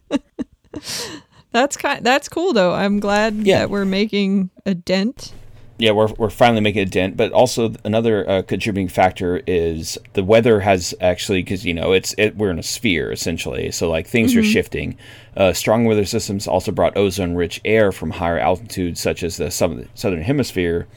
[1.52, 2.04] That's kind.
[2.04, 2.74] That's cool though.
[2.74, 5.32] I'm glad that we're making a dent.
[5.80, 10.24] Yeah, we're, we're finally making a dent, but also another uh, contributing factor is the
[10.24, 14.06] weather has actually because you know it's it, we're in a sphere essentially, so like
[14.08, 14.52] things are Mhm.
[14.52, 14.96] shifting.
[15.36, 19.88] Uh, strong weather systems also brought ozone-rich air from higher altitudes, such as the southern,
[19.94, 20.88] southern hemisphere,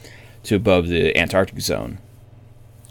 [0.43, 1.99] to above the Antarctic zone.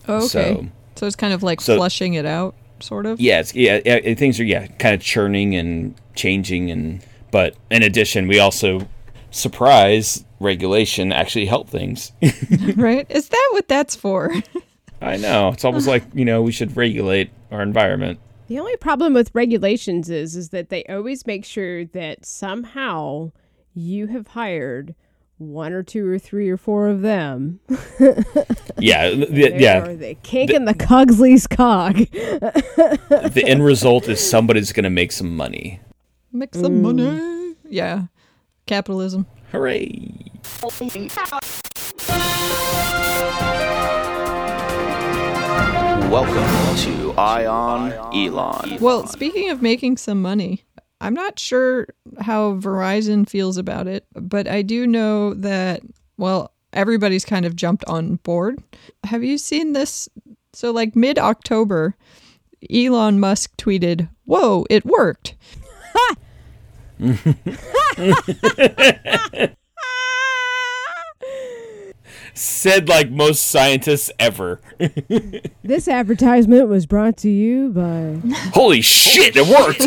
[0.07, 0.29] Oh, okay.
[0.29, 3.21] So- So, it's kind of like so- flushing it out, sort of.
[3.21, 8.29] Yeah, yeah, yeah, things are yeah kind of churning and changing, and but in addition,
[8.29, 8.89] we also
[9.31, 12.13] surprise regulation actually help things.
[12.77, 13.07] right?
[13.11, 14.35] Is that what that's for?
[15.03, 18.21] I know it's almost like you know we should regulate our environment.
[18.49, 23.33] The only problem with regulations is is that they always make sure that somehow
[23.75, 24.95] you have hired
[25.41, 27.61] one or two or three or four of them.
[28.79, 29.83] Yeah, th- They yeah.
[29.83, 31.97] are the kink in the Cogsley's cog.
[32.07, 35.81] the end result is somebody's going to make some money.
[36.33, 36.95] Make some mm.
[36.95, 37.57] money.
[37.69, 38.05] Yeah.
[38.65, 39.27] Capitalism.
[39.53, 40.31] Hooray.
[46.11, 48.79] Welcome to Ion Elon.
[48.81, 50.65] Well, speaking of making some money,
[51.01, 51.89] I'm not sure
[52.21, 55.83] how Verizon feels about it, but I do know that,
[56.17, 58.63] well, everybody's kind of jumped on board.
[59.05, 60.09] Have you seen this?
[60.53, 61.97] So, like mid October,
[62.71, 65.37] Elon Musk tweeted, Whoa, it worked.
[72.41, 74.63] Said like most scientists ever.
[75.63, 78.19] this advertisement was brought to you by
[78.55, 79.85] Holy shit, it worked.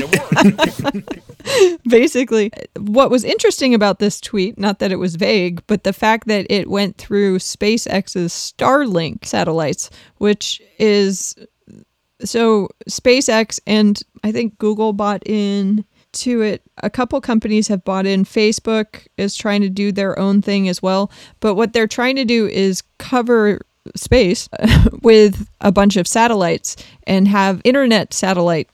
[1.89, 6.27] Basically, what was interesting about this tweet, not that it was vague, but the fact
[6.27, 9.89] that it went through SpaceX's Starlink satellites,
[10.19, 11.35] which is
[12.23, 16.61] so SpaceX and I think Google bought in to it.
[16.83, 18.25] A couple companies have bought in.
[18.25, 21.09] Facebook is trying to do their own thing as well.
[21.39, 23.61] But what they're trying to do is cover
[23.95, 24.47] space
[25.01, 26.75] with a bunch of satellites
[27.07, 28.69] and have internet satellite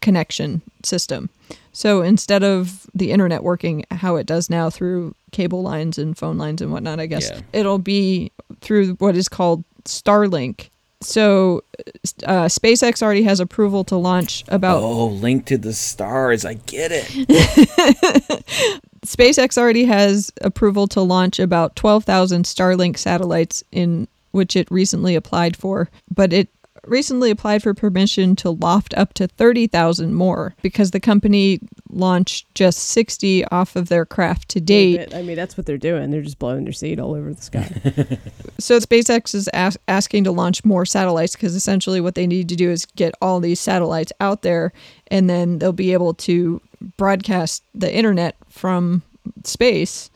[0.00, 1.28] connection system.
[1.72, 6.38] So instead of the internet working how it does now through cable lines and phone
[6.38, 7.40] lines and whatnot, I guess Yeah.
[7.52, 10.70] it'll be through what is called Starlink.
[11.00, 11.62] So
[12.24, 16.44] uh, SpaceX already has approval to launch about oh, link to the stars.
[16.44, 17.04] I get it.
[19.06, 25.56] SpaceX already has approval to launch about 12,000 Starlink satellites in which it recently applied
[25.56, 26.48] for, but it
[26.88, 31.60] recently applied for permission to loft up to 30,000 more because the company
[31.90, 35.14] launched just 60 off of their craft to date.
[35.14, 36.10] I mean, that's what they're doing.
[36.10, 38.18] They're just blowing their seed all over the sky.
[38.60, 42.56] So SpaceX is as- asking to launch more satellites because essentially what they need to
[42.56, 44.72] do is get all these satellites out there,
[45.12, 46.60] and then they'll be able to
[46.96, 49.02] broadcast the internet from
[49.44, 50.10] space.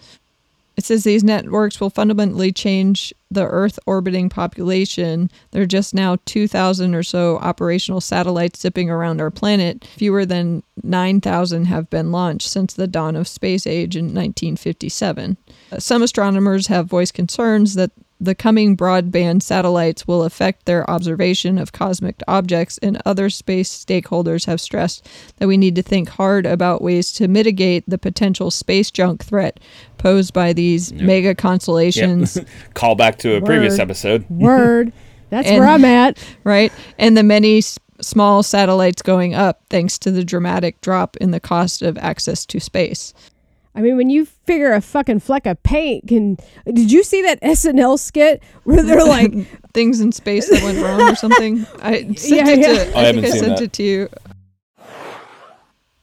[0.77, 5.31] It says these networks will fundamentally change the Earth orbiting population.
[5.51, 9.85] There are just now 2,000 or so operational satellites zipping around our planet.
[9.97, 15.37] Fewer than 9,000 have been launched since the dawn of space age in 1957.
[15.71, 17.91] Uh, Some astronomers have voiced concerns that
[18.23, 24.47] the coming broadband satellites will affect their observation of cosmic objects, and other space stakeholders
[24.47, 25.09] have stressed
[25.39, 29.59] that we need to think hard about ways to mitigate the potential space junk threat
[29.99, 32.37] posed by these mega constellations.
[32.37, 32.47] Yep.
[32.75, 34.25] Call back to a previous episode.
[34.31, 34.93] Word.
[35.31, 36.19] That's And- where I'm at.
[36.45, 36.73] Right?
[36.99, 41.41] And the many s- small satellites going up thanks to the dramatic drop in the
[41.41, 43.15] cost of access to space.
[43.75, 46.37] I mean, when you figure a fucking fleck of paint can.
[46.67, 49.33] Did you see that SNL skit where they're like.
[49.73, 51.65] Things in space that went wrong or something.
[51.81, 52.67] I sent Yeah, it yeah.
[52.67, 53.63] to I I, think haven't I seen sent that.
[53.65, 54.09] it to you.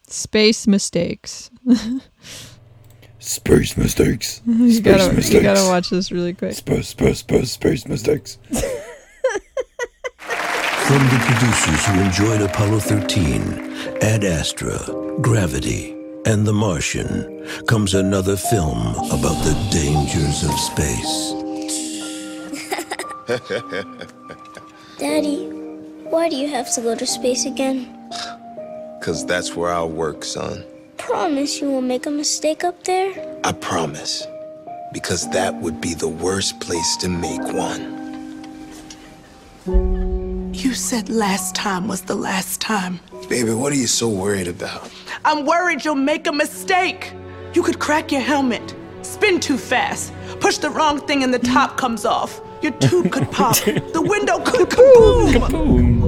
[0.08, 1.52] Space mistakes.
[3.20, 4.42] Space mistakes.
[4.48, 5.34] You Space gotta, mistakes.
[5.36, 6.54] you gotta watch this really quick.
[6.54, 8.40] Space, space, space, space mistakes.
[10.18, 13.42] From the producers who enjoyed Apollo 13,
[14.02, 14.80] Ad Astra,
[15.22, 15.94] Gravity,
[16.30, 21.34] and The Martian, comes another film about the dangers of space.
[25.00, 25.48] Daddy,
[26.12, 27.90] why do you have to go to space again?
[29.02, 30.64] Cause that's where I work, son.
[30.98, 33.40] Promise you won't make a mistake up there?
[33.44, 34.28] I promise.
[34.94, 37.98] Because that would be the worst place to make one.
[40.80, 43.02] You said last time was the last time.
[43.28, 44.90] Baby, what are you so worried about?
[45.26, 47.12] I'm worried you'll make a mistake.
[47.54, 51.76] You could crack your helmet, spin too fast, push the wrong thing and the top
[51.76, 52.40] comes off.
[52.62, 55.52] Your tube could pop, the window could kaboom.
[55.52, 55.99] Going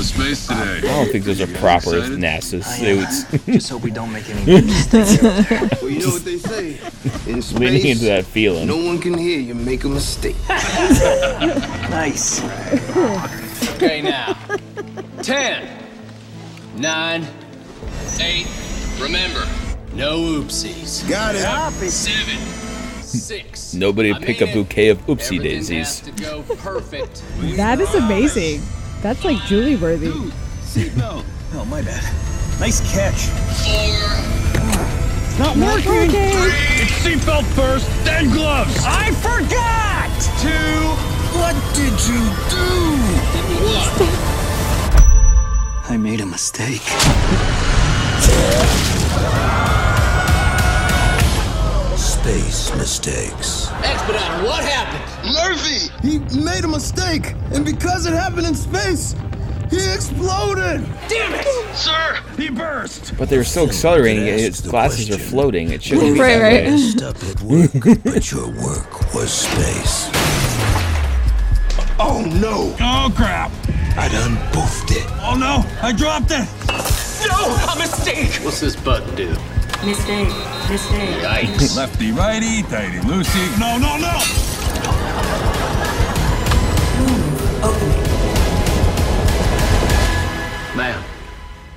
[0.00, 0.78] to space today.
[0.78, 3.24] I don't think those are proper NASA suits.
[3.46, 5.68] Just hope we don't make any mistakes up there.
[5.82, 6.78] Well, you know what they say?
[7.30, 8.66] In space, Leaning into that feeling.
[8.66, 10.36] no one can hear you make a mistake.
[11.90, 12.40] nice.
[13.74, 14.36] Okay, now.
[15.22, 15.68] Ten,
[16.76, 17.26] nine,
[18.20, 18.46] eight.
[19.00, 19.46] Remember,
[19.94, 21.06] no oopsies.
[21.08, 21.40] Got it.
[21.90, 22.38] Seven,
[23.02, 23.74] six.
[23.74, 24.54] Nobody I'm pick a in it.
[24.54, 26.02] bouquet of oopsie Everything daisies.
[26.20, 26.42] go.
[27.56, 28.62] That is amazing.
[29.02, 30.08] That's like Julie worthy.
[30.62, 31.24] Seatbelt.
[31.54, 32.02] Oh, my bad.
[32.60, 33.26] Nice catch.
[33.64, 33.96] Four.
[35.38, 36.12] Not Not working.
[36.12, 36.52] working.
[36.76, 38.76] It's seatbelt first, then gloves.
[38.84, 40.10] I forgot.
[40.42, 40.94] Two.
[41.38, 42.20] What did you
[42.50, 42.66] do?
[45.88, 46.82] I made a mistake.
[52.24, 53.70] Space mistakes.
[53.82, 55.32] Expediter, uh, what happened?
[55.34, 55.88] Murphy!
[56.06, 59.14] He made a mistake, and because it happened in space,
[59.70, 60.86] he exploded!
[61.08, 61.46] Damn it!
[61.74, 63.16] Sir, he burst.
[63.16, 64.26] But they were still accelerating.
[64.26, 65.70] Its glasses are floating.
[65.70, 66.64] It shouldn't be Right, that right.
[66.66, 66.70] way.
[66.70, 70.10] Messed up at work, but your work was space.
[71.98, 72.76] Oh no!
[72.80, 73.50] Oh, crap.
[73.96, 75.06] I done boofed it.
[75.22, 75.64] Oh, no.
[75.82, 76.46] I dropped it.
[77.28, 78.44] No, a mistake.
[78.44, 79.34] What's this button do?
[79.84, 80.28] Mistake,
[80.68, 81.08] mistake.
[81.22, 81.74] Yikes.
[81.74, 83.58] Lefty, righty, tighty, loosey.
[83.58, 84.12] No, no, no.
[90.76, 91.02] Ma'am,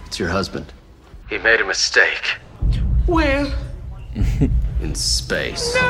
[0.05, 0.73] it's your husband.
[1.29, 2.25] He made a mistake
[3.05, 3.47] Where?
[4.81, 5.73] in space.
[5.75, 5.81] No!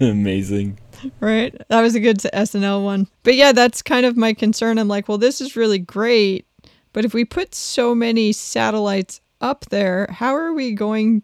[0.00, 0.78] Amazing.
[1.20, 1.54] right?
[1.68, 3.08] That was a good SNL one.
[3.22, 4.78] But yeah, that's kind of my concern.
[4.78, 6.46] I'm like, well, this is really great,
[6.92, 11.22] but if we put so many satellites up there, how are we going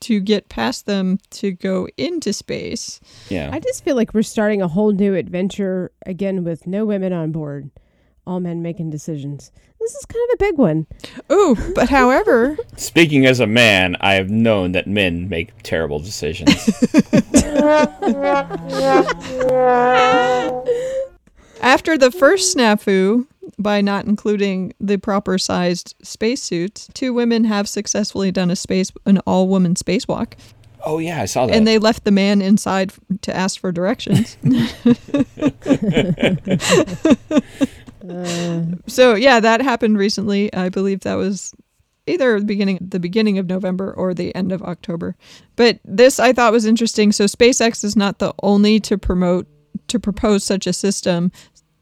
[0.00, 3.00] to get past them to go into space?
[3.28, 3.50] Yeah.
[3.52, 7.30] I just feel like we're starting a whole new adventure again with no women on
[7.30, 7.70] board,
[8.26, 9.50] all men making decisions.
[9.80, 10.86] This is kind of a big one.
[11.30, 16.48] Ooh, but however, Speaking as a man, I have known that men make terrible decisions.
[21.60, 23.26] after the first snafu,
[23.58, 29.18] by not including the proper sized spacesuits, two women have successfully done a space an
[29.26, 30.34] all woman spacewalk.
[30.84, 31.54] oh yeah, I saw that.
[31.54, 32.92] And they left the man inside
[33.22, 34.36] to ask for directions.
[38.08, 38.76] Uh.
[38.86, 40.52] so yeah, that happened recently.
[40.54, 41.54] I believe that was
[42.06, 45.16] either the beginning the beginning of November or the end of October.
[45.56, 47.12] But this I thought was interesting.
[47.12, 49.46] So SpaceX is not the only to promote
[49.88, 51.32] to propose such a system.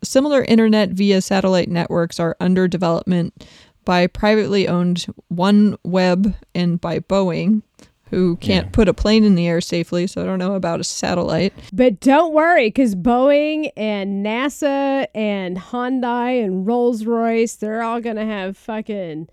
[0.03, 3.47] Similar internet via satellite networks are under development
[3.85, 7.63] by privately owned OneWeb and by Boeing,
[8.11, 10.07] who can't put a plane in the air safely.
[10.07, 11.53] So I don't know about a satellite.
[11.73, 18.17] But don't worry, because Boeing and NASA and Hyundai and Rolls Royce, they're all going
[18.17, 19.29] to have fucking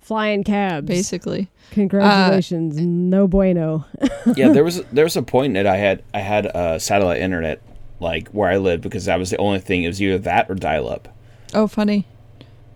[0.00, 0.86] flying cabs.
[0.86, 1.48] Basically.
[1.70, 2.78] Congratulations.
[2.80, 3.84] no bueno.
[4.36, 7.62] yeah, there was there was a point that I had I had uh, satellite internet
[8.00, 9.84] like where I lived because that was the only thing.
[9.84, 11.08] It was either that or dial up.
[11.54, 12.06] Oh, funny.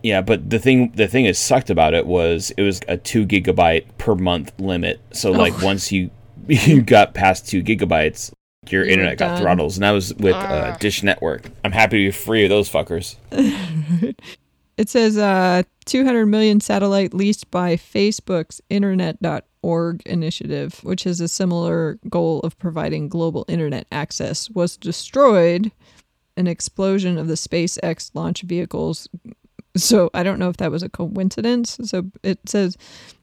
[0.03, 3.27] Yeah, but the thing the thing that sucked about it was it was a two
[3.27, 5.01] gigabyte per month limit.
[5.13, 5.65] So like Oh.
[5.67, 6.11] once you
[6.49, 8.33] you got past two gigabytes,
[8.69, 9.43] your You were internet got done.
[9.43, 10.77] throttles, and that was with uh.
[10.79, 11.51] Dish Network.
[11.65, 13.17] I'm happy to be free of those fuckers.
[14.77, 21.99] It says uh, 200 million satellite leased by Facebook's Internet.org initiative, which has a similar
[22.09, 25.71] goal of providing global internet access, was destroyed.
[26.39, 29.07] An explosion of the SpaceX launch vehicles.
[29.77, 31.79] So I don't know if that was a coincidence.
[31.83, 32.77] So it says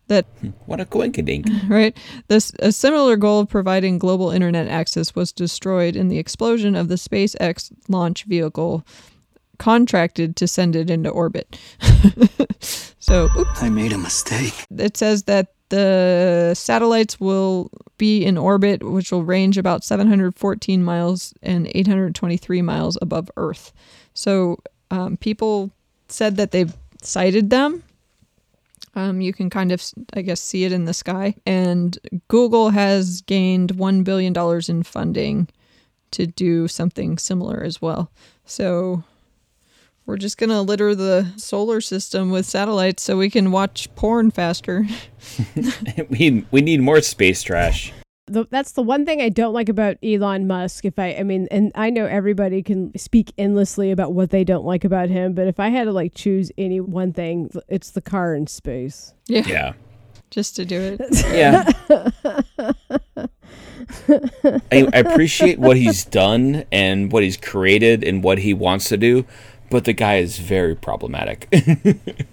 [0.07, 0.26] that
[0.65, 1.95] What a coincidence, right?
[2.28, 6.88] This a similar goal of providing global internet access was destroyed in the explosion of
[6.88, 8.86] the SpaceX launch vehicle
[9.60, 11.60] contracted to send it into orbit.
[12.60, 13.64] so, oops.
[13.64, 14.65] I made a mistake.
[14.78, 21.34] it says that the satellites will be in orbit, which will range about 714 miles
[21.41, 23.74] and 823 miles above Earth.
[24.14, 24.57] So
[24.91, 25.72] um, people
[26.11, 27.84] said that they've sighted them.
[28.95, 31.35] Um, you can kind of, I guess, see it in the sky.
[31.45, 31.97] And
[32.29, 34.34] Google has gained $1 billion
[34.67, 35.47] in funding
[36.11, 38.09] to do something similar as well.
[38.45, 39.03] So
[40.07, 44.31] we're just going to litter the solar system with satellites so we can watch porn
[44.31, 44.88] faster.
[46.09, 47.93] we we need more space trash.
[48.28, 50.84] The, that's the one thing I don't like about Elon Musk.
[50.86, 54.66] If I, I mean, and I know everybody can speak endlessly about what they don't
[54.66, 58.02] like about him, but if I had to like choose any one thing, it's the
[58.02, 59.14] car in space.
[59.28, 59.48] Yeah.
[59.48, 59.74] Yeah.
[60.30, 60.99] Just to do it.
[61.34, 61.72] Yeah.
[64.72, 68.98] I, I appreciate what he's done and what he's created and what he wants to
[68.98, 69.26] do,
[69.70, 71.48] but the guy is very problematic.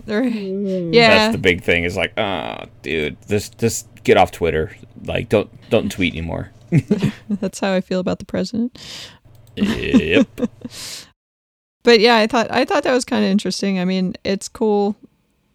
[0.07, 1.09] Yeah.
[1.09, 1.85] That's the big thing.
[1.85, 4.77] Is like, ah, dude, this just get off Twitter.
[5.05, 6.51] Like, don't don't tweet anymore.
[7.29, 8.79] That's how I feel about the president.
[9.57, 10.29] yep.
[11.85, 13.79] But yeah, I thought I thought that was kind of interesting.
[13.79, 14.97] I mean, it's cool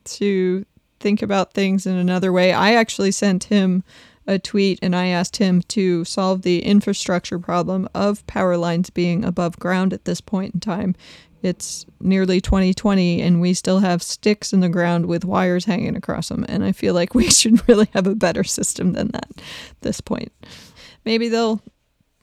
[0.06, 0.66] to
[1.00, 2.54] think about things in another way.
[2.54, 3.84] I actually sent him
[4.28, 9.26] a tweet and I asked him to solve the infrastructure problem of power lines being
[9.26, 10.96] above ground at this point in time.
[11.42, 16.30] It's nearly 2020 and we still have sticks in the ground with wires hanging across
[16.30, 19.82] them and I feel like we should really have a better system than that at
[19.82, 20.32] this point.
[21.06, 21.62] Maybe they'll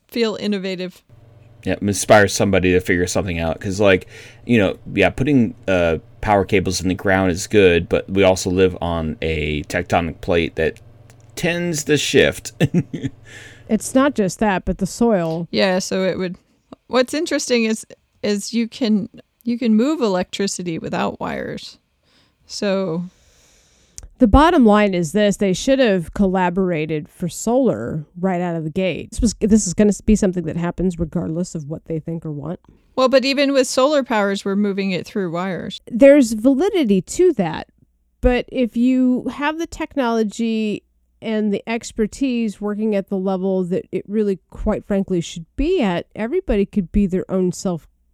[0.08, 1.02] feel innovative
[1.64, 3.58] Yeah, inspire somebody to figure something out.
[3.58, 4.06] Because, like,
[4.44, 8.50] you know, yeah, putting uh, power cables in the ground is good, but we also
[8.50, 10.80] live on a tectonic plate that
[11.34, 12.52] tends to shift.
[13.68, 15.48] It's not just that, but the soil.
[15.50, 16.36] Yeah, so it would
[16.88, 17.84] What's interesting is
[18.26, 19.08] is you can
[19.44, 21.78] you can move electricity without wires.
[22.46, 23.04] So
[24.18, 28.70] The bottom line is this: they should have collaborated for solar right out of the
[28.70, 29.10] gate.
[29.10, 32.24] This was this is going to be something that happens regardless of what they think
[32.24, 32.60] or want.
[32.96, 35.80] well, but even with solar powers we're moving it through wires.
[35.86, 37.68] There's validity to that,
[38.20, 40.82] but if you have the technology
[41.22, 46.06] and the expertise working at the level that it really, quite frankly, should be at,
[46.14, 47.52] everybody could be their own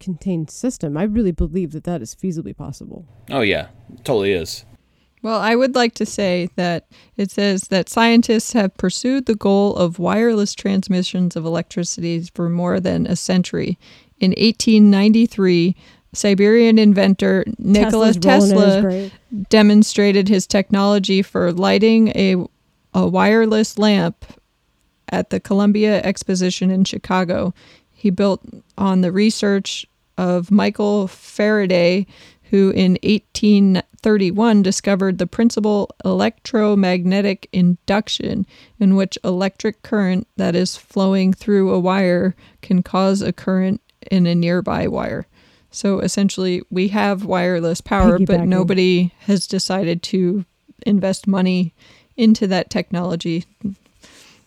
[0.02, 0.96] self-contained system.
[0.96, 3.06] I really believe that that is feasibly possible.
[3.30, 3.68] oh, yeah,
[4.04, 4.64] totally is.
[5.22, 9.76] Well, I would like to say that it says that scientists have pursued the goal
[9.76, 13.78] of wireless transmissions of electricity for more than a century.
[14.18, 15.76] In 1893,
[16.12, 19.10] Siberian inventor Nikola Tesla's his Tesla
[19.48, 22.44] demonstrated his technology for lighting a,
[22.92, 24.24] a wireless lamp
[25.08, 27.54] at the Columbia Exposition in Chicago.
[27.92, 28.42] He built
[28.76, 29.86] on the research
[30.18, 32.06] of Michael Faraday,
[32.50, 38.46] who in 1831 discovered the principle electromagnetic induction,
[38.78, 43.80] in which electric current that is flowing through a wire can cause a current
[44.10, 45.26] in a nearby wire.
[45.70, 50.44] So essentially, we have wireless power, but nobody has decided to
[50.84, 51.72] invest money
[52.16, 53.46] into that technology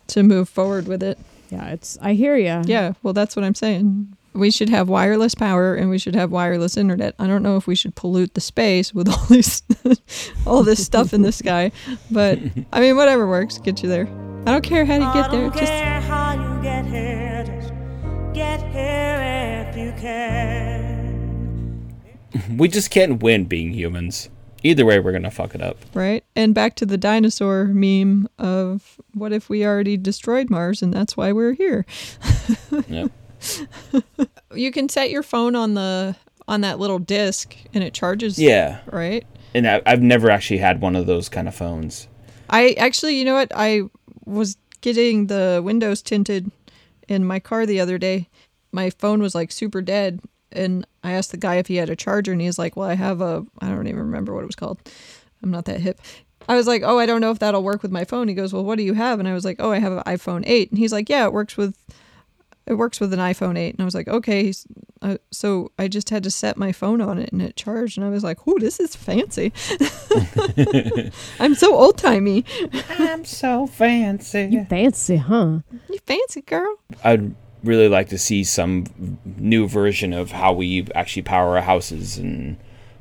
[0.07, 1.17] to move forward with it.
[1.49, 1.97] Yeah, it's.
[2.01, 2.61] I hear you.
[2.65, 4.15] Yeah, well, that's what I'm saying.
[4.35, 7.15] We should have wireless power and we should have wireless internet.
[7.17, 9.61] I don't know if we should pollute the space with all these,
[10.45, 11.71] all this stuff in the sky,
[12.11, 12.37] but
[12.73, 14.07] I mean, whatever works, get you there.
[14.45, 15.49] I don't care how you get there.
[15.49, 17.73] Just how you get here, just
[18.33, 21.01] get here if you can.
[22.57, 24.29] We just can't win being humans.
[24.61, 25.77] Either way, we're going to fuck it up.
[25.93, 26.23] right.
[26.35, 31.15] And back to the dinosaur meme of what if we already destroyed Mars and that's
[31.15, 31.85] why we're here.
[32.89, 33.11] Yep.
[34.53, 36.15] You can set your phone on the
[36.47, 38.39] on that little disc and it charges.
[38.39, 38.80] Yeah.
[38.91, 39.26] Right.
[39.53, 42.07] And I, I've never actually had one of those kind of phones.
[42.49, 43.51] I actually, you know what?
[43.55, 43.84] I
[44.26, 46.51] was getting the windows tinted
[47.07, 48.30] in my car the other day.
[48.72, 50.19] My phone was like super dead,
[50.51, 52.95] and I asked the guy if he had a charger, and he's like, "Well, I
[52.95, 53.45] have a.
[53.61, 54.80] I don't even remember what it was called.
[55.41, 55.99] I'm not that hip."
[56.47, 58.53] I was like, "Oh, I don't know if that'll work with my phone." He goes,
[58.53, 60.69] "Well, what do you have?" And I was like, "Oh, I have an iPhone 8."
[60.69, 61.76] And he's like, "Yeah, it works with."
[62.67, 63.75] It works with an iPhone 8.
[63.75, 64.53] And I was like, okay.
[65.01, 67.97] Uh, so I just had to set my phone on it and it charged.
[67.97, 69.53] And I was like, oh, this is fancy.
[71.39, 72.43] I'm so old timey.
[72.89, 74.49] I'm so fancy.
[74.51, 75.59] You fancy, huh?
[75.89, 76.75] You fancy girl.
[77.03, 78.85] I'd really like to see some
[79.25, 82.57] new version of how we actually power our houses and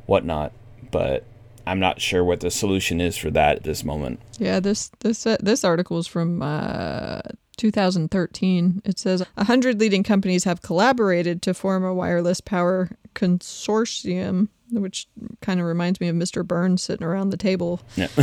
[0.07, 0.53] whatnot.
[0.91, 1.25] But
[1.67, 4.21] I'm not sure what the solution is for that at this moment.
[4.39, 7.21] Yeah, this this uh, this article is from uh,
[7.57, 8.83] 2013.
[8.85, 15.07] It says a hundred leading companies have collaborated to form a wireless power consortium, which
[15.41, 16.47] kind of reminds me of Mr.
[16.47, 17.81] Burns sitting around the table.
[17.97, 18.09] Yeah.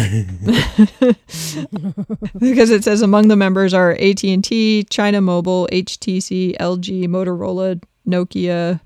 [2.40, 8.82] because it says among the members are AT&T, China Mobile, HTC, LG, Motorola, Nokia,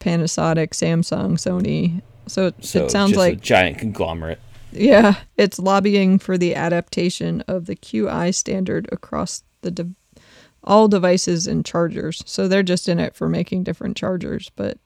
[0.00, 2.02] Panasonic, Samsung, Sony.
[2.26, 4.40] So it, So it sounds like a giant conglomerate.
[4.74, 9.94] Yeah, it's lobbying for the adaptation of the QI standard across the de-
[10.62, 12.22] all devices and chargers.
[12.26, 14.78] So they're just in it for making different chargers, but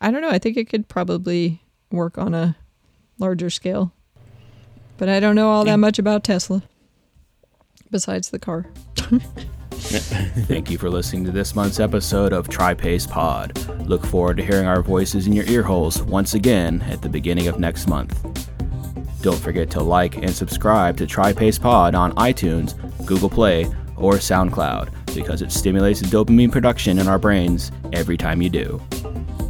[0.00, 0.30] I don't know.
[0.30, 2.56] I think it could probably work on a
[3.18, 3.92] larger scale.
[4.98, 6.62] But I don't know all that much about Tesla
[7.90, 8.66] besides the car.
[9.76, 13.56] Thank you for listening to this month's episode of TriPace Pod.
[13.86, 17.46] Look forward to hearing our voices in your ear holes once again at the beginning
[17.46, 18.50] of next month.
[19.22, 22.74] Don't forget to like and subscribe to TriPace Pod on iTunes,
[23.06, 23.64] Google Play,
[23.96, 28.80] or SoundCloud because it stimulates dopamine production in our brains every time you do.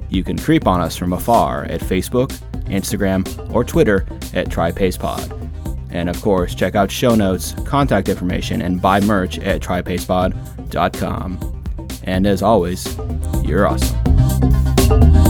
[0.08, 2.32] You can creep on us from afar at Facebook,
[2.66, 5.42] Instagram, or Twitter at TriPacePod.
[5.90, 11.62] And of course, check out show notes, contact information, and buy merch at TriPacePod.com.
[12.04, 12.96] And as always,
[13.42, 15.25] you're awesome.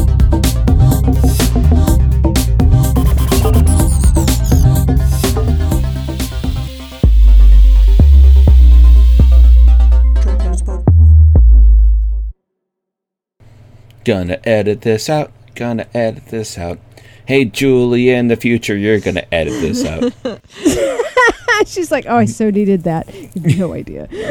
[14.06, 15.32] Gonna edit this out.
[15.56, 16.78] Gonna edit this out.
[17.26, 20.12] Hey, Julie, in the future, you're gonna edit this out.
[21.66, 23.12] She's like, oh, I so needed that.
[23.34, 24.06] No idea.
[24.06, 24.30] Thank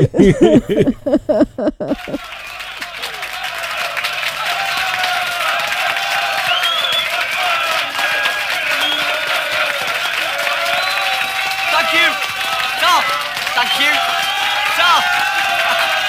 [11.92, 12.08] you.
[12.80, 13.04] Stop.
[13.52, 13.92] Thank you.
[14.72, 15.04] Stop.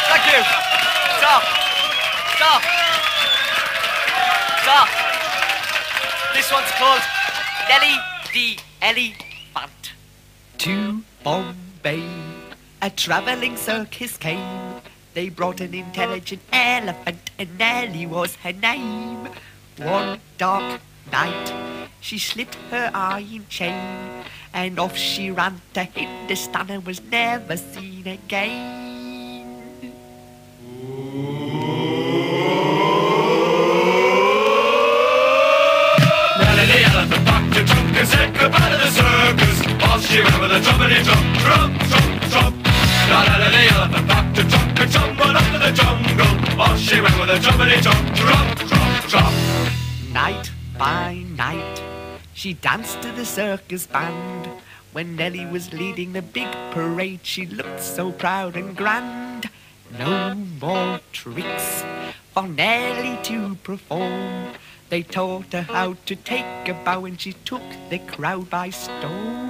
[0.07, 0.41] Thank you.
[1.19, 1.43] Stop.
[4.67, 4.89] Stop.
[6.35, 7.01] This one's called
[7.69, 8.01] Nellie
[8.35, 9.93] the Elephant.
[10.59, 12.03] To Bombay,
[12.83, 14.81] a traveling circus came.
[15.15, 19.29] They brought an intelligent elephant, and Nellie was her name.
[19.79, 20.81] One dark
[21.13, 21.53] night,
[22.01, 28.09] she slipped her iron chain, and off she ran to Hindustan and was never seen
[28.09, 28.76] again.
[40.97, 42.63] A drum, drum, drum, drum.
[43.11, 46.59] Now Nellie the elephant packed a trunk and tumbled up to the jungle.
[46.59, 47.59] Off she went with a drum,
[48.15, 49.35] drum, drum, drum.
[50.15, 51.83] Night by night,
[52.33, 54.49] she danced to the circus band.
[54.93, 59.51] When Nellie was leading the big parade, she looked so proud and grand.
[59.99, 61.85] No more tricks
[62.33, 64.55] for Nellie to perform.
[64.89, 69.46] They taught her how to take a bow, and she took the crowd by storm.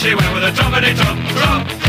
[0.00, 1.79] She went with a drummity drum, drum.